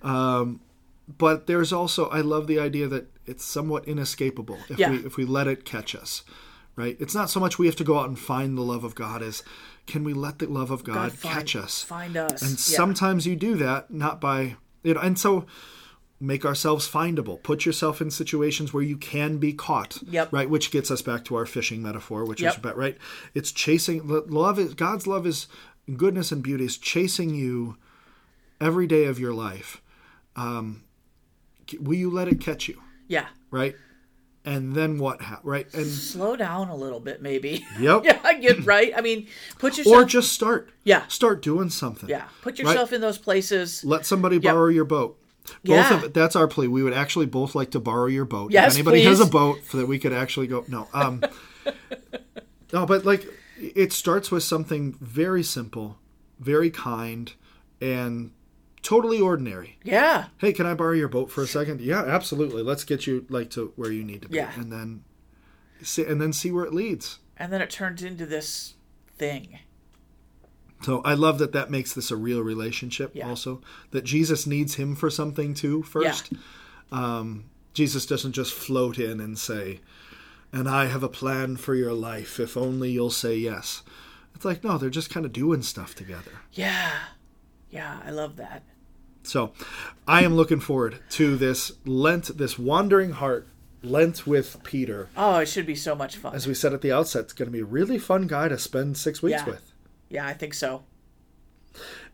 um, 0.03 0.61
but 1.19 1.47
there's 1.47 1.73
also 1.73 2.09
I 2.09 2.21
love 2.21 2.47
the 2.47 2.59
idea 2.59 2.89
that 2.89 3.07
it's 3.27 3.45
somewhat 3.45 3.87
inescapable 3.87 4.59
if 4.69 4.79
Yeah. 4.79 4.91
we 4.91 4.97
if 4.99 5.17
we 5.17 5.25
let 5.25 5.47
it 5.47 5.65
catch 5.65 5.95
us. 5.95 6.23
Right? 6.77 6.97
It's 6.99 7.15
not 7.15 7.31
so 7.31 7.39
much 7.39 7.59
we 7.59 7.67
have 7.67 7.77
to 7.77 7.85
go 7.85 7.99
out 7.99 8.09
and 8.09 8.19
find 8.19 8.59
the 8.59 8.63
love 8.63 8.83
of 8.85 8.95
God 8.95 9.23
as 9.23 9.43
can 9.87 10.03
we 10.03 10.13
let 10.13 10.39
the 10.41 10.47
love 10.47 10.71
of 10.73 10.83
God, 10.83 10.95
God, 10.95 11.13
find, 11.13 11.35
catch 11.35 11.55
us? 11.57 11.83
Find 11.83 12.17
us. 12.17 12.43
And 12.43 12.51
Yeah. 12.53 12.57
sometimes 12.57 13.27
you 13.27 13.37
do 13.37 13.55
that 13.57 13.91
not 13.93 14.21
by 14.21 14.57
you 14.83 14.93
know, 14.95 15.01
and 15.01 15.19
so 15.19 15.47
make 16.21 16.45
ourselves 16.45 16.89
findable. 16.91 17.43
Put 17.43 17.65
yourself 17.67 18.01
in 18.01 18.11
situations 18.11 18.73
where 18.73 18.83
you 18.83 18.97
can 18.97 19.39
be 19.39 19.53
caught. 19.53 19.99
Yep. 20.09 20.33
Right, 20.33 20.49
which 20.51 20.71
gets 20.71 20.91
us 20.91 21.01
back 21.03 21.25
to 21.27 21.37
our 21.37 21.47
fishing 21.47 21.83
metaphor, 21.83 22.25
which 22.25 22.41
Yep. 22.43 22.53
is 22.53 22.59
about 22.59 22.77
right. 22.77 22.97
It's 23.35 23.51
chasing 23.53 24.07
the 24.09 24.21
love 24.29 24.59
is 24.59 24.75
God's 24.75 25.07
love 25.07 25.27
is 25.27 25.47
goodness 25.97 26.33
and 26.33 26.43
beauty 26.43 26.65
is 26.65 26.77
chasing 26.79 27.35
you 27.35 27.77
every 28.61 28.87
day 28.87 29.05
of 29.05 29.19
your 29.19 29.33
life, 29.35 29.83
um, 30.37 30.83
will 31.81 31.95
you 31.95 32.11
let 32.11 32.29
it 32.29 32.41
catch 32.41 32.69
you? 32.69 32.81
Yeah. 33.09 33.27
Right? 33.51 33.77
And 34.47 34.75
then 34.75 34.99
what? 34.99 35.23
Ha- 35.23 35.41
right? 35.43 35.67
And 35.73 35.87
Slow 35.87 36.37
down 36.37 36.69
a 36.69 36.77
little 36.77 37.01
bit, 37.01 37.23
maybe. 37.23 37.65
Yep. 37.81 38.03
yeah, 38.05 38.19
I 38.23 38.35
get 38.35 38.67
right. 38.67 38.93
I 38.95 39.01
mean, 39.01 39.27
put 39.59 39.79
yourself. 39.79 39.97
or 39.97 40.05
just 40.05 40.33
start. 40.33 40.69
Yeah. 40.85 41.07
Start 41.09 41.41
doing 41.41 41.71
something. 41.71 42.11
yeah, 42.11 42.25
put 42.43 42.59
yourself 42.59 42.93
in 42.93 43.01
those 43.01 43.17
places. 43.17 43.83
Let 43.85 44.05
somebody 44.05 44.39
borrow 44.39 44.69
your 44.69 44.85
boat. 44.85 45.19
Both 45.47 45.57
Yeah. 45.65 46.05
of 46.05 46.13
that's 46.13 46.37
our 46.37 46.47
plea. 46.49 46.69
We 46.69 46.83
would 46.83 46.93
actually 46.95 47.27
both 47.27 47.55
like 47.55 47.71
to 47.73 47.81
borrow 47.81 48.07
your 48.07 48.25
boat. 48.25 48.51
Yes, 48.51 48.75
if 48.75 48.79
anybody 48.81 49.03
has 49.05 49.21
a 49.21 49.27
boat 49.27 49.59
so 49.69 49.79
that 49.79 49.87
we 49.87 49.99
could 49.99 50.13
actually 50.13 50.47
go. 50.47 50.65
No, 50.69 50.89
um, 50.95 51.23
no, 52.73 52.87
but 52.87 53.05
like 53.05 53.27
it 53.59 53.93
starts 53.93 54.31
with 54.31 54.43
something 54.43 54.97
very 55.01 55.43
simple, 55.43 55.99
very 56.39 56.71
kind, 56.71 57.33
and 57.81 58.31
totally 58.85 59.19
ordinary. 59.21 59.79
Yeah. 59.83 60.27
Hey, 60.39 60.53
can 60.53 60.67
I 60.67 60.75
borrow 60.75 60.93
your 60.93 61.09
boat 61.09 61.31
for 61.33 61.43
a 61.43 61.47
second? 61.49 61.81
Yeah, 61.81 62.05
absolutely. 62.05 62.63
Let's 62.63 62.85
get 62.85 63.07
you 63.09 63.27
like 63.29 63.51
to 63.51 63.73
where 63.75 63.91
you 63.91 64.05
need 64.05 64.23
to 64.23 64.29
be, 64.29 64.37
Yeah. 64.37 64.53
and 64.55 64.71
then 64.71 65.03
see, 65.83 66.05
and 66.05 66.21
then 66.21 66.33
see 66.33 66.53
where 66.53 66.65
it 66.65 66.73
leads. 66.73 67.19
And 67.37 67.53
then 67.53 67.61
it 67.61 67.71
turns 67.71 68.03
into 68.05 68.27
this 68.27 68.75
thing. 69.19 69.59
So 70.83 71.01
I 71.03 71.15
love 71.15 71.39
that 71.39 71.53
that 71.53 71.71
makes 71.71 71.95
this 71.95 72.11
a 72.11 72.17
real 72.17 72.43
relationship. 72.43 73.13
Yeah. 73.15 73.29
Also, 73.29 73.63
that 73.91 74.05
Jesus 74.05 74.47
needs 74.47 74.75
him 74.75 74.95
for 74.95 75.09
something 75.11 75.55
too. 75.55 75.83
First, 75.83 76.31
um, 76.93 77.45
Jesus 77.73 78.05
doesn't 78.07 78.33
just 78.33 78.53
float 78.53 78.99
in 78.99 79.19
and 79.19 79.39
say, 79.39 79.81
"And 80.53 80.69
I 80.69 80.87
have 80.87 81.03
a 81.03 81.09
plan 81.09 81.57
for 81.57 81.75
your 81.75 81.95
life. 81.95 82.39
If 82.39 82.57
only 82.57 82.91
you'll 82.91 83.11
say 83.11 83.35
yes." 83.37 83.83
It's 84.35 84.45
like 84.45 84.63
no, 84.63 84.77
they're 84.77 84.91
just 84.91 85.11
kind 85.11 85.25
of 85.25 85.33
doing 85.33 85.63
stuff 85.63 85.95
together. 85.95 86.33
Yeah. 86.53 86.93
Yeah, 87.71 88.01
I 88.05 88.11
love 88.11 88.37
that. 88.37 88.63
So, 89.27 89.53
I 90.07 90.23
am 90.23 90.35
looking 90.37 90.61
forward 90.61 90.99
to 91.11 91.37
this 91.37 91.73
Lent, 91.85 92.37
this 92.37 92.59
wandering 92.59 93.13
heart 93.13 93.49
Lent 93.83 94.27
with 94.27 94.63
Peter. 94.65 95.09
Oh, 95.17 95.39
it 95.39 95.49
should 95.49 95.67
be 95.67 95.75
so 95.75 95.95
much 95.95 96.17
fun. 96.17 96.35
As 96.35 96.47
we 96.47 96.55
said 96.55 96.73
at 96.73 96.81
the 96.83 96.93
outset, 96.93 97.25
it's 97.25 97.33
going 97.33 97.47
to 97.49 97.53
be 97.53 97.61
a 97.61 97.65
really 97.65 97.99
fun 97.99 98.27
guy 98.27 98.49
to 98.49 98.59
spend 98.59 98.97
six 98.97 99.23
weeks 99.23 99.41
Yeah. 99.41 99.47
with. 99.47 99.73
Yeah, 100.09 100.27
I 100.27 100.33
think 100.35 100.55
so. 100.55 100.85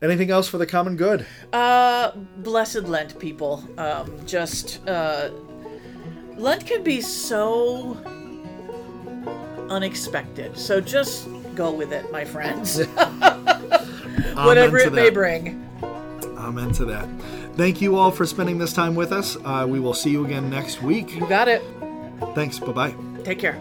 Anything 0.00 0.30
else 0.30 0.48
for 0.48 0.56
the 0.58 0.66
common 0.66 0.96
good? 0.96 1.26
Uh, 1.52 2.12
blessed 2.38 2.84
Lent, 2.84 3.18
people. 3.18 3.62
Um, 3.76 4.24
just 4.26 4.80
uh, 4.88 5.30
Lent 6.36 6.66
can 6.66 6.82
be 6.82 7.00
so 7.00 7.96
unexpected. 9.68 10.56
So 10.56 10.80
just 10.80 11.28
go 11.54 11.70
with 11.70 11.92
it, 11.92 12.10
my 12.10 12.24
friends. 12.24 12.84
Whatever 14.34 14.78
it 14.78 14.92
may 14.92 15.10
bring. 15.10 15.69
Amen 16.50 16.72
to 16.72 16.84
that. 16.86 17.08
Thank 17.54 17.80
you 17.80 17.96
all 17.96 18.10
for 18.10 18.26
spending 18.26 18.58
this 18.58 18.72
time 18.72 18.96
with 18.96 19.12
us. 19.12 19.36
Uh, 19.44 19.66
we 19.68 19.78
will 19.78 19.94
see 19.94 20.10
you 20.10 20.24
again 20.24 20.50
next 20.50 20.82
week. 20.82 21.14
You 21.14 21.28
got 21.28 21.46
it. 21.46 21.62
Thanks. 22.34 22.58
Bye 22.58 22.72
bye. 22.72 22.94
Take 23.22 23.38
care. 23.38 23.56